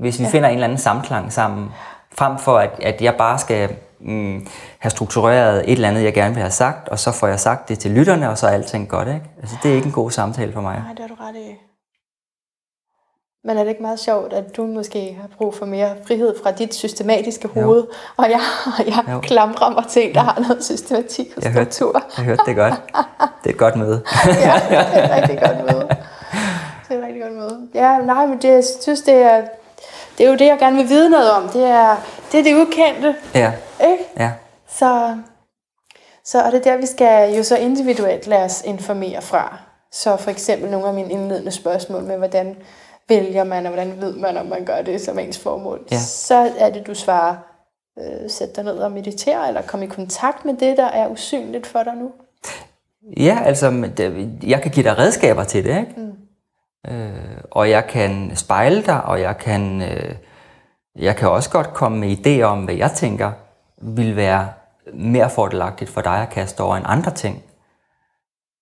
Hvis 0.00 0.18
vi 0.18 0.24
ja. 0.24 0.30
finder 0.30 0.48
en 0.48 0.54
eller 0.54 0.66
anden 0.66 0.78
samklang 0.78 1.32
sammen, 1.32 1.68
frem 2.12 2.38
for 2.38 2.58
at, 2.58 2.70
at 2.82 3.02
jeg 3.02 3.14
bare 3.18 3.38
skal 3.38 3.76
mm, 4.00 4.46
have 4.78 4.90
struktureret 4.90 5.58
et 5.58 5.72
eller 5.72 5.88
andet, 5.88 6.04
jeg 6.04 6.14
gerne 6.14 6.34
vil 6.34 6.42
have 6.42 6.50
sagt, 6.50 6.88
og 6.88 6.98
så 6.98 7.12
får 7.12 7.26
jeg 7.26 7.40
sagt 7.40 7.68
det 7.68 7.78
til 7.78 7.90
lytterne, 7.90 8.30
og 8.30 8.38
så 8.38 8.46
er 8.46 8.50
alting 8.50 8.88
godt, 8.88 9.08
ikke? 9.08 9.22
Altså, 9.40 9.56
det 9.62 9.70
er 9.70 9.74
ikke 9.74 9.86
en 9.86 9.92
god 9.92 10.10
samtale 10.10 10.52
for 10.52 10.60
mig. 10.60 10.74
Nej, 10.74 10.92
det 10.92 11.00
har 11.00 11.08
du 11.08 11.14
ret 11.14 11.36
i. 11.36 11.73
Men 13.46 13.56
er 13.58 13.62
det 13.62 13.70
ikke 13.70 13.82
meget 13.82 13.98
sjovt, 14.00 14.32
at 14.32 14.56
du 14.56 14.66
måske 14.66 15.16
har 15.20 15.28
brug 15.38 15.54
for 15.54 15.66
mere 15.66 15.90
frihed 16.06 16.34
fra 16.42 16.50
dit 16.50 16.74
systematiske 16.74 17.48
hoved, 17.48 17.80
jo. 17.80 17.86
og 18.16 18.30
jeg, 18.30 18.40
jeg 18.86 19.04
Jo. 19.14 19.20
klamrer 19.20 19.70
mig 19.70 19.84
til 19.88 20.14
der 20.14 20.20
har 20.20 20.40
noget 20.48 20.64
systematik 20.64 21.32
og 21.36 21.42
Jeg 21.42 21.52
hørte, 21.52 21.72
struktur. 21.72 22.02
jeg 22.16 22.24
hørte 22.24 22.42
det 22.46 22.56
godt. 22.56 22.74
Det 23.44 23.50
er 23.50 23.54
et 23.54 23.58
godt 23.58 23.76
møde. 23.76 24.02
ja, 24.26 24.52
det 24.68 24.76
er 24.78 25.04
et 25.04 25.22
rigtig 25.22 25.38
godt 25.46 25.58
møde. 25.72 25.88
Det 26.88 26.94
er 26.94 26.98
et 26.98 27.04
rigtig 27.06 27.22
godt 27.22 27.32
møde. 27.34 27.68
Ja, 27.74 27.98
nej, 27.98 28.26
men 28.26 28.38
det, 28.42 28.48
jeg 28.48 28.64
synes, 28.80 29.00
det 29.00 29.14
er, 29.14 29.42
det 30.18 30.26
er 30.26 30.30
jo 30.30 30.36
det, 30.36 30.46
jeg 30.46 30.58
gerne 30.58 30.76
vil 30.76 30.88
vide 30.88 31.10
noget 31.10 31.30
om. 31.30 31.48
Det 31.48 31.64
er 31.64 31.96
det, 32.32 32.40
er 32.40 32.44
det 32.44 32.54
ukendte, 32.66 33.14
Ja, 33.34 33.52
ikke? 33.90 34.04
ja. 34.18 34.30
Så, 34.68 35.16
så 36.24 36.38
er 36.40 36.50
det 36.50 36.64
der, 36.64 36.76
vi 36.76 36.86
skal 36.86 37.34
jo 37.36 37.42
så 37.42 37.56
individuelt 37.56 38.26
lade 38.26 38.44
os 38.44 38.62
informere 38.64 39.22
fra. 39.22 39.56
Så 39.92 40.16
for 40.16 40.30
eksempel 40.30 40.70
nogle 40.70 40.86
af 40.88 40.94
mine 40.94 41.10
indledende 41.12 41.50
spørgsmål 41.50 42.02
med, 42.02 42.16
hvordan 42.16 42.56
vælger 43.08 43.44
man, 43.44 43.66
og 43.66 43.72
hvordan 43.72 44.00
ved 44.00 44.16
man, 44.16 44.36
om 44.36 44.46
man 44.46 44.64
gør 44.64 44.82
det 44.82 45.00
som 45.00 45.18
ens 45.18 45.38
formål. 45.38 45.86
Ja. 45.90 45.98
Så 45.98 46.52
er 46.58 46.70
det, 46.70 46.86
du 46.86 46.94
svarer, 46.94 47.36
øh, 47.98 48.30
sæt 48.30 48.56
dig 48.56 48.64
ned 48.64 48.78
og 48.78 48.92
meditere, 48.92 49.48
eller 49.48 49.62
kom 49.62 49.82
i 49.82 49.86
kontakt 49.86 50.44
med 50.44 50.54
det, 50.54 50.76
der 50.76 50.86
er 50.86 51.08
usynligt 51.08 51.66
for 51.66 51.82
dig 51.82 51.94
nu. 51.94 52.12
Ja, 53.16 53.38
altså, 53.44 53.90
jeg 54.42 54.62
kan 54.62 54.70
give 54.70 54.84
dig 54.84 54.98
redskaber 54.98 55.44
til 55.44 55.64
det, 55.64 55.78
ikke? 55.78 55.94
Mm. 55.96 56.12
Øh, 56.92 57.40
og 57.50 57.70
jeg 57.70 57.86
kan 57.86 58.36
spejle 58.36 58.82
dig, 58.82 59.04
og 59.04 59.20
jeg 59.20 59.38
kan, 59.38 59.82
øh, 59.82 60.14
jeg 60.96 61.16
kan 61.16 61.28
også 61.28 61.50
godt 61.50 61.74
komme 61.74 61.98
med 61.98 62.16
idéer 62.16 62.42
om, 62.42 62.64
hvad 62.64 62.74
jeg 62.74 62.90
tænker 62.90 63.32
vil 63.82 64.16
være 64.16 64.48
mere 64.92 65.30
fordelagtigt 65.30 65.90
for 65.90 66.00
dig 66.00 66.22
at 66.22 66.30
kaste 66.30 66.60
over 66.60 66.76
end 66.76 66.84
andre 66.88 67.10
ting. 67.10 67.42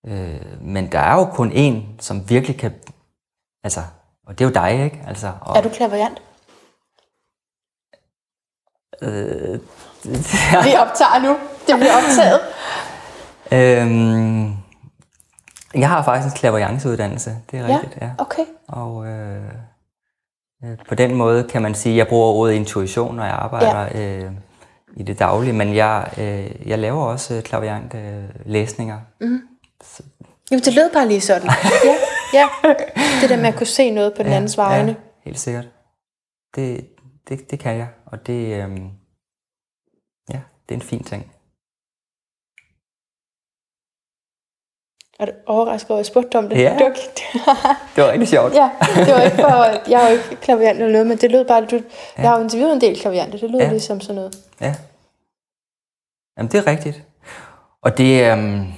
Øh, 0.07 0.61
men 0.61 0.93
der 0.93 0.99
er 0.99 1.15
jo 1.15 1.25
kun 1.25 1.53
én, 1.53 2.03
som 2.03 2.31
virkelig 2.31 2.59
kan... 2.59 2.73
Altså, 3.65 3.81
og 4.27 4.39
det 4.39 4.45
er 4.45 4.49
jo 4.49 4.53
dig, 4.55 4.85
ikke? 4.85 5.01
Altså, 5.09 5.33
og, 5.41 5.57
Er 5.57 5.63
du 5.63 5.69
klaverjant? 5.69 6.23
øh, 9.03 9.61
Vi 10.65 10.75
optager 10.79 11.23
nu. 11.23 11.37
Det 11.67 11.75
bliver 11.77 11.93
optaget. 11.97 12.41
Øhm, 13.53 14.45
Jeg 15.75 15.89
har 15.89 16.03
faktisk 16.03 16.35
en 16.35 16.39
klaverjanceuddannelse, 16.39 17.37
det 17.51 17.59
er 17.61 17.67
Ja, 17.67 17.75
rigtigt. 17.75 18.03
Ja. 18.03 18.11
okay. 18.19 18.43
Og 18.69 19.07
øh, 19.07 19.43
øh, 20.65 20.79
på 20.89 20.95
den 20.95 21.15
måde 21.15 21.45
kan 21.45 21.63
man 21.63 21.75
sige, 21.75 21.93
at 21.93 21.97
jeg 21.99 22.09
bruger 22.09 22.27
ordet 22.33 22.53
intuition, 22.55 23.17
når 23.17 23.25
jeg 23.25 23.35
arbejder 23.35 23.81
ja. 24.01 24.19
øh, 24.25 24.33
i 24.97 25.03
det 25.03 25.19
daglige, 25.19 25.53
men 25.53 25.75
jeg, 25.75 26.09
øh, 26.19 26.69
jeg 26.69 26.79
laver 26.79 27.05
også 27.05 27.35
øh, 27.35 27.43
klaverjant 27.43 27.95
øh, 27.95 28.25
læsninger. 28.47 28.99
Jamen, 30.51 30.65
det 30.65 30.75
lød 30.75 30.93
bare 30.93 31.09
lige 31.09 31.21
sådan. 31.21 31.51
Ja, 31.85 31.95
ja. 32.39 32.49
Det 33.21 33.31
der 33.31 33.37
med 33.37 33.47
at 33.49 33.55
kunne 33.57 33.67
se 33.67 33.91
noget 33.91 34.15
på 34.17 34.23
den 34.23 34.33
andens 34.33 34.57
vegne. 34.59 34.91
Ja, 34.91 34.97
helt 35.25 35.39
sikkert. 35.39 35.65
Det, 36.55 36.89
det, 37.29 37.51
det 37.51 37.59
kan 37.61 37.77
jeg, 37.77 37.89
og 38.07 38.27
det, 38.27 38.43
øh, 38.47 38.71
ja, 40.31 40.41
det 40.69 40.75
er 40.75 40.75
en 40.75 40.83
fin 40.83 41.05
ting. 41.05 41.33
Er 45.21 45.27
du 45.27 45.33
overrasket 45.47 45.91
over, 45.91 45.99
at 45.99 46.01
jeg 46.01 46.07
spurgte 46.07 46.39
om 46.39 46.49
det? 46.49 46.59
Ja. 46.59 46.71
Det 46.73 46.81
var, 46.81 46.87
ikke- 46.87 47.13
Det 47.97 48.05
var 48.05 48.11
rigtig 48.13 48.29
sjovt. 48.29 48.55
ja, 48.63 48.71
det 49.07 49.15
var 49.15 49.23
ikke 49.23 49.37
for, 49.37 49.91
jeg 49.91 50.05
er 50.05 50.09
jo 50.11 50.17
ikke 50.19 50.37
klaviant 50.43 50.79
eller 50.79 50.93
noget, 50.93 51.07
men 51.07 51.19
det 51.19 51.31
lød 51.31 51.45
bare, 51.49 51.65
du, 51.67 51.77
jeg 52.19 52.29
har 52.31 52.37
jo 52.37 52.43
interviewet 52.43 52.73
en 52.73 52.81
del 52.81 53.01
klavianter, 53.01 53.39
det 53.39 53.51
lød 53.51 53.59
Ja. 53.61 53.65
ja. 53.67 53.71
ligesom 53.71 54.01
sådan 54.01 54.15
noget. 54.15 54.37
Ja. 54.61 54.75
Jamen, 56.37 56.53
det 56.53 56.59
er 56.59 56.67
rigtigt. 56.67 57.05
Og 57.83 57.99
det, 57.99 58.33
øhm, 58.33 58.73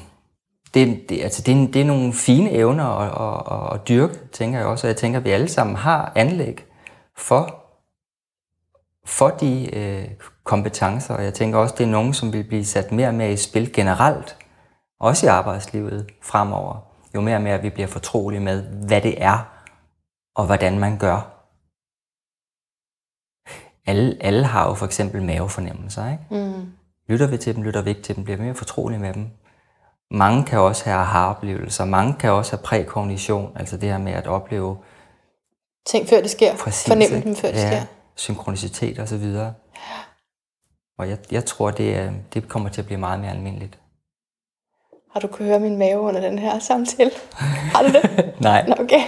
det, 0.75 1.09
det, 1.09 1.23
altså, 1.23 1.43
det, 1.43 1.63
er, 1.63 1.67
det 1.67 1.81
er 1.81 1.85
nogle 1.85 2.13
fine 2.13 2.51
evner 2.51 2.85
at, 2.85 3.11
at, 3.11 3.53
at, 3.53 3.81
at 3.81 3.89
dyrke, 3.89 4.29
tænker 4.33 4.59
jeg 4.59 4.67
også. 4.69 4.87
Og 4.87 4.89
jeg 4.89 4.97
tænker, 4.97 5.19
at 5.19 5.25
vi 5.25 5.31
alle 5.31 5.49
sammen 5.49 5.77
har 5.77 6.13
anlæg 6.15 6.65
for, 7.17 7.65
for 9.07 9.29
de 9.29 9.77
øh, 9.77 10.11
kompetencer. 10.45 11.15
Og 11.15 11.25
jeg 11.25 11.35
tænker 11.35 11.59
også, 11.59 11.75
det 11.79 11.85
er 11.85 11.91
nogen, 11.91 12.15
som 12.15 12.33
vil 12.33 12.45
blive 12.45 12.65
sat 12.65 12.93
mere 12.93 13.09
og 13.09 13.15
mere 13.15 13.33
i 13.33 13.37
spil 13.37 13.73
generelt. 13.73 14.37
Også 15.01 15.27
i 15.27 15.29
arbejdslivet 15.29 16.07
fremover. 16.23 16.77
Jo 17.15 17.21
mere 17.21 17.37
og 17.37 17.43
mere 17.43 17.63
vi 17.63 17.71
bliver 17.71 17.87
fortrolige 17.87 18.41
med, 18.41 18.63
hvad 18.87 19.01
det 19.01 19.23
er, 19.23 19.49
og 20.35 20.47
hvordan 20.47 20.79
man 20.79 20.99
gør. 20.99 21.31
Alle, 23.87 24.17
alle 24.21 24.45
har 24.45 24.69
jo 24.69 24.75
for 24.75 24.87
eksempel 24.87 25.23
mavefornemmelser, 25.23 26.11
ikke? 26.11 26.25
Mm. 26.31 26.73
Lytter 27.09 27.27
vi 27.27 27.37
til 27.37 27.55
dem, 27.55 27.63
lytter 27.63 27.83
vi 27.83 27.91
ikke 27.91 28.03
til 28.03 28.17
dem, 28.17 28.25
bliver 28.25 28.37
vi 28.37 28.43
mere 28.43 28.55
fortrolige 28.55 28.99
med 28.99 29.15
dem. 29.15 29.31
Mange 30.11 30.45
kan 30.45 30.59
også 30.59 30.85
have 30.85 30.97
aha-oplevelser, 30.97 31.85
mange 31.85 32.15
kan 32.21 32.31
også 32.31 32.57
have 32.57 32.63
prækognition, 32.63 33.53
altså 33.57 33.77
det 33.77 33.89
her 33.89 33.99
med 33.99 34.13
at 34.13 34.27
opleve 34.27 34.79
Ting 35.87 36.09
før 36.09 36.21
det 36.21 36.31
sker. 36.31 36.57
præcis, 36.57 36.89
Fornemme 36.89 37.23
dem 37.23 37.37
før 37.37 37.49
det 37.49 37.59
ja, 37.59 37.71
sker. 37.71 37.87
synkronicitet 38.15 38.99
og 38.99 39.09
så 39.09 39.17
videre. 39.17 39.55
Og 40.99 41.09
jeg, 41.09 41.19
jeg 41.31 41.45
tror, 41.45 41.71
det, 41.71 42.13
det 42.35 42.49
kommer 42.49 42.69
til 42.69 42.81
at 42.81 42.87
blive 42.87 43.01
meget 43.01 43.21
mere 43.21 43.31
almindeligt. 43.31 43.79
Har 45.15 45.21
du 45.21 45.27
kunne 45.27 45.49
høre 45.49 45.61
min 45.61 45.77
mave 45.79 46.01
under 46.01 46.21
den 46.21 46.39
her 46.39 46.59
samtale? 46.59 47.11
Har 47.75 47.83
du 47.83 47.89
det? 47.89 48.25
Nej, 48.41 48.65
Nå, 48.69 48.75
okay. 48.79 49.03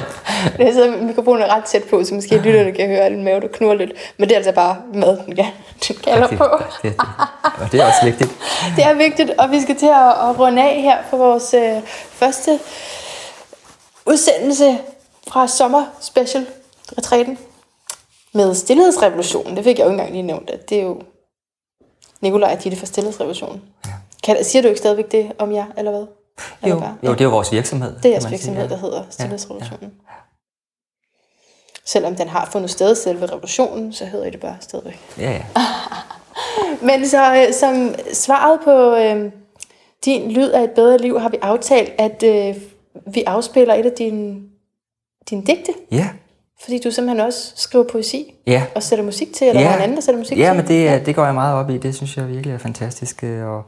det 0.56 0.68
er 0.68 0.72
så, 0.72 0.96
mikrofonen 1.02 1.48
ret 1.48 1.64
tæt 1.64 1.82
på, 1.90 2.04
så 2.04 2.14
måske 2.14 2.38
lytterne 2.38 2.72
kan 2.72 2.86
høre, 2.86 2.98
at 2.98 3.12
din 3.12 3.24
mave 3.24 3.40
du 3.40 3.48
knurrer 3.52 3.74
lidt. 3.74 3.92
Men 4.16 4.28
det 4.28 4.34
er 4.34 4.36
altså 4.36 4.52
bare 4.52 4.76
mad, 4.94 5.18
den, 5.26 5.36
kan, 5.36 5.44
den 5.88 5.96
kalder 6.04 6.26
det, 6.26 6.38
på. 6.38 6.44
det, 6.82 6.82
det, 6.82 6.94
og 7.60 7.72
det 7.72 7.80
er 7.80 7.86
også 7.86 8.04
vigtigt. 8.04 8.30
Det 8.76 8.84
er 8.84 8.94
vigtigt, 8.94 9.30
og 9.30 9.50
vi 9.50 9.60
skal 9.60 9.76
til 9.76 9.86
at, 9.86 10.08
at 10.08 10.38
runde 10.38 10.62
af 10.62 10.82
her 10.82 10.98
for 11.10 11.16
vores 11.16 11.54
øh, 11.54 11.82
første 12.10 12.58
udsendelse 14.06 14.78
fra 15.28 15.48
sommer 15.48 15.84
special 16.00 16.46
retræten 16.98 17.38
med 18.32 18.54
Stilhedsrevolutionen. 18.54 19.56
Det 19.56 19.64
fik 19.64 19.78
jeg 19.78 19.84
jo 19.84 19.90
ikke 19.90 20.00
engang 20.00 20.12
lige 20.12 20.22
nævnt, 20.22 20.50
at 20.50 20.70
det 20.70 20.78
er 20.78 20.82
jo 20.82 21.02
Nikolaj 22.20 22.52
og 22.56 22.64
Ditte 22.64 22.78
fra 22.78 22.86
Stilhedsrevolutionen. 22.86 23.62
Ja. 23.86 23.90
Kan, 24.24 24.44
siger 24.44 24.62
du 24.62 24.68
ikke 24.68 24.78
stadigvæk 24.78 25.12
det 25.12 25.32
om 25.38 25.52
jer, 25.52 25.64
eller 25.78 25.90
hvad? 25.90 26.06
Eller 26.62 26.74
Jo, 26.74 26.80
bare- 26.80 26.96
jo, 27.02 27.12
det 27.12 27.20
er 27.20 27.24
jo 27.24 27.30
vores 27.30 27.52
virksomhed. 27.52 27.94
Det 27.96 28.04
er 28.04 28.10
jeres 28.10 28.30
virksomhed, 28.30 28.62
ja. 28.62 28.68
der 28.68 28.76
hedder 28.76 29.02
Stilhedsrevolutionen. 29.10 29.92
Selvom 31.84 32.14
den 32.16 32.28
har 32.28 32.48
fundet 32.52 32.70
sted 32.70 32.94
selve 32.94 33.26
revolutionen, 33.26 33.92
så 33.92 34.04
hedder 34.04 34.26
I 34.26 34.30
det 34.30 34.40
bare 34.40 34.56
stadigvæk. 34.60 34.98
Ja, 35.18 35.30
ja. 35.30 35.42
Men 36.88 37.08
så 37.08 37.34
øh, 37.48 37.54
som 37.54 37.94
svaret 38.12 38.60
på 38.64 38.94
øh, 38.96 39.32
din 40.04 40.30
lyd 40.32 40.50
af 40.50 40.62
et 40.64 40.70
bedre 40.70 40.98
liv, 40.98 41.20
har 41.20 41.28
vi 41.28 41.36
aftalt, 41.42 41.92
at 41.98 42.22
øh, 42.22 42.56
vi 43.14 43.22
afspiller 43.26 43.74
et 43.74 43.86
af 43.86 43.92
dine, 43.92 44.40
dine 45.30 45.42
digte. 45.46 45.72
Ja, 45.90 46.08
Fordi 46.62 46.78
du 46.78 46.90
simpelthen 46.90 47.26
også 47.26 47.52
skriver 47.56 47.84
poesi 47.84 48.34
ja. 48.46 48.62
og 48.74 48.82
sætter 48.82 49.04
musik 49.04 49.32
til, 49.34 49.48
eller 49.48 49.60
Ja. 49.60 49.66
ja. 49.66 49.72
der 49.72 49.74
er 49.74 49.78
en 49.78 49.82
anden, 49.82 49.96
der 49.96 50.02
sætter 50.02 50.18
musik 50.18 50.38
Ja, 50.38 50.46
til. 50.48 50.56
men 50.56 50.66
det, 50.68 50.84
ja. 50.84 50.98
det 51.06 51.14
går 51.16 51.24
jeg 51.24 51.34
meget 51.34 51.54
op 51.54 51.70
i. 51.70 51.78
Det 51.78 51.94
synes 51.94 52.16
jeg 52.16 52.28
virkelig 52.28 52.54
er 52.54 52.58
fantastisk. 52.58 53.24
øh, 53.24 53.46
Og 53.48 53.62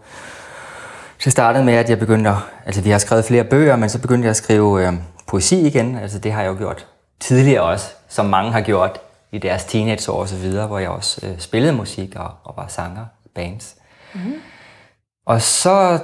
det 1.27 1.33
startede 1.33 1.65
med, 1.65 1.75
at 1.75 1.91
jeg 1.91 1.99
begyndte 1.99 2.31
at, 2.31 2.37
altså 2.67 2.83
vi 2.83 2.91
har 2.91 2.99
skrevet 2.99 3.25
flere 3.25 3.45
bøger, 3.45 3.77
men 3.77 3.89
så 3.89 4.01
begyndte 4.01 4.25
jeg 4.25 4.31
at 4.31 4.37
skrive 4.37 4.87
øh, 4.87 4.93
poesi 5.27 5.67
igen. 5.67 5.99
Altså 5.99 6.19
det 6.19 6.33
har 6.33 6.43
jeg 6.43 6.49
jo 6.49 6.57
gjort 6.59 6.87
tidligere 7.21 7.63
også, 7.63 7.91
som 8.09 8.27
mange 8.27 8.53
har 8.53 8.61
gjort 8.61 9.01
i 9.33 9.39
deres 9.39 9.65
teenageår 9.65 10.21
og 10.21 10.29
så 10.29 10.37
videre, 10.37 10.67
hvor 10.67 10.79
jeg 10.79 10.89
også 10.89 11.27
øh, 11.27 11.39
spillede 11.39 11.73
musik 11.73 12.17
og, 12.17 12.31
og 12.45 12.55
var 12.57 12.67
sanger 12.69 13.05
i 13.25 13.29
bands. 13.35 13.77
Mm-hmm. 14.15 14.35
Og 15.27 15.43
så, 15.43 15.99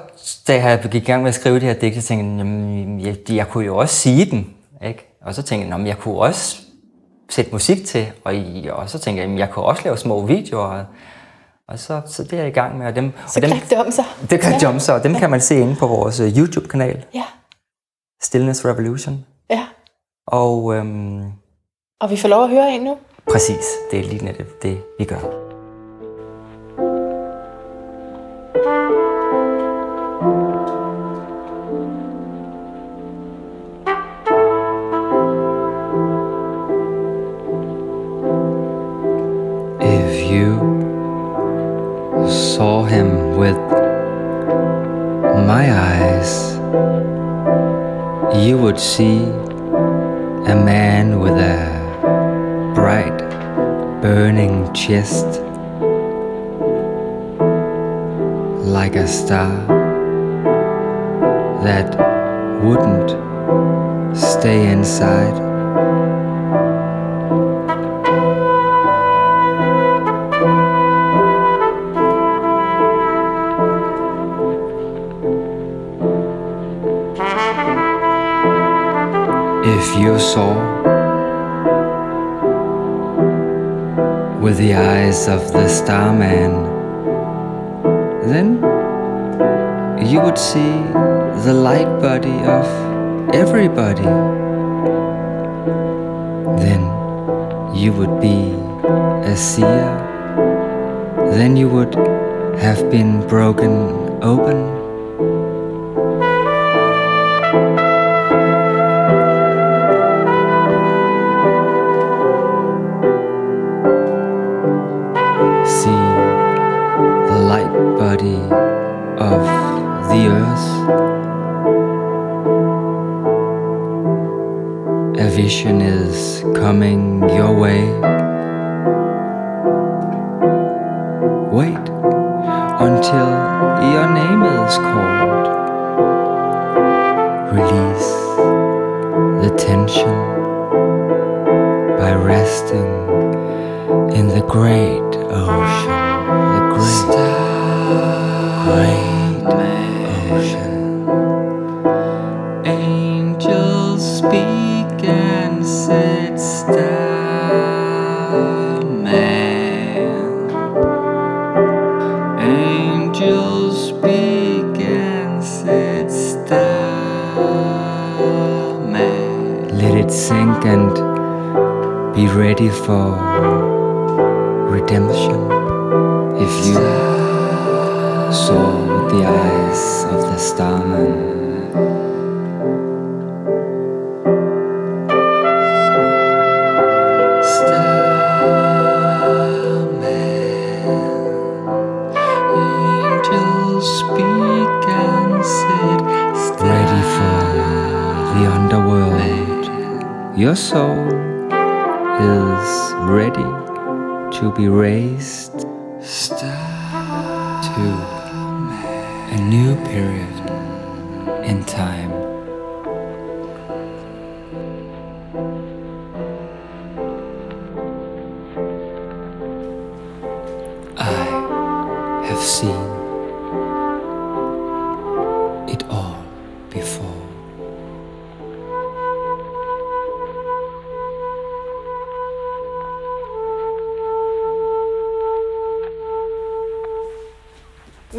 da 0.49 0.65
jeg 0.65 0.81
gik 0.83 0.95
i 0.95 1.07
gang 1.07 1.23
med 1.23 1.29
at 1.29 1.35
skrive 1.35 1.55
det 1.55 1.63
her 1.63 1.75
digt, 1.75 1.95
så 1.95 2.09
tænkte 2.09 2.25
jeg, 2.25 2.39
jamen, 2.39 3.01
jeg, 3.01 3.17
jeg 3.29 3.49
kunne 3.49 3.65
jo 3.65 3.77
også 3.77 3.95
sige 3.95 4.31
dem. 4.31 4.45
Ikke? 4.87 5.19
Og 5.25 5.35
så 5.35 5.43
tænkte 5.43 5.67
jeg, 5.67 5.73
jamen, 5.73 5.87
jeg 5.87 5.99
kunne 5.99 6.19
også 6.19 6.63
sætte 7.31 7.53
musik 7.53 7.87
til, 7.87 8.07
og, 8.25 8.35
og 8.73 8.91
så 8.91 8.99
tænkte 8.99 9.21
jeg, 9.21 9.27
jamen, 9.27 9.39
jeg 9.39 9.51
kunne 9.51 9.65
også 9.65 9.83
lave 9.85 9.97
små 9.97 10.27
videoer. 10.27 10.85
Og, 11.73 11.79
så, 11.79 12.01
så 12.07 12.23
det 12.25 12.33
er 12.33 12.37
jeg 12.37 12.49
i 12.49 12.51
gang 12.51 12.79
med. 12.79 12.87
Og 12.87 12.97
dem, 12.97 13.13
Så 13.29 13.41
og 13.43 13.49
dem, 13.49 13.59
det 13.71 13.79
om 13.79 13.91
sig. 13.91 14.05
det 14.31 14.41
kan 14.41 14.53
ja. 14.61 14.79
så, 14.79 14.93
og 14.93 15.03
dem 15.05 15.15
kan 15.15 15.31
man 15.31 15.41
se 15.41 15.57
inde 15.61 15.77
på 15.77 15.87
vores 15.87 16.21
øh, 16.21 16.39
YouTube-kanal, 16.39 17.05
Ja, 17.15 17.25
Stillness 18.23 18.65
Revolution. 18.65 19.25
ja. 19.51 19.67
Og 20.27 20.75
øhm, 20.75 21.25
Og 22.01 22.11
vi 22.11 22.17
får 22.17 22.29
lov 22.29 22.45
at 22.45 22.51
høre 22.51 22.71
en 22.73 22.83
nu. 22.83 22.99
præcis, 23.33 23.65
det 23.91 23.99
er 24.01 24.05
lige 24.05 24.25
netop 24.25 24.63
det, 24.63 24.83
vi 24.99 25.05
gør. 25.05 25.42
Chest, 54.93 55.41
like 58.77 58.95
a 58.95 59.09
star 59.09 59.53
that 61.65 61.89
wouldn't 62.63 63.11
stay 64.15 64.71
inside. 64.71 65.39
If 79.65 79.97
you 79.97 80.19
saw 80.19 80.92
with 84.43 84.59
the 84.59 84.75
eyes 84.75 85.29
of 85.29 85.53
the 85.53 85.69
starman, 85.69 86.51
then 88.29 88.57
you 90.05 90.21
would 90.21 90.37
see 90.37 90.83
the 91.47 91.55
light 91.55 91.87
body 92.01 92.39
of 92.59 92.67
everybody. 93.33 94.03
Then 96.61 96.83
you 97.73 97.93
would 97.93 98.21
be 98.21 98.51
a 99.31 99.37
seer. 99.37 99.91
Then 101.39 101.57
you 101.57 101.69
would 101.69 101.95
have 102.59 102.91
been 102.91 103.25
broken 103.29 104.19
open. 104.25 104.82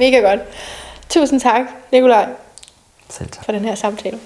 mega 0.04 0.20
godt. 0.20 0.40
Tusind 1.10 1.40
tak, 1.40 1.62
Nikolaj. 1.92 2.30
Selv 3.10 3.30
tak. 3.30 3.46
For 3.46 3.52
den 3.52 3.66
her 3.66 3.76
samtale. 3.76 4.20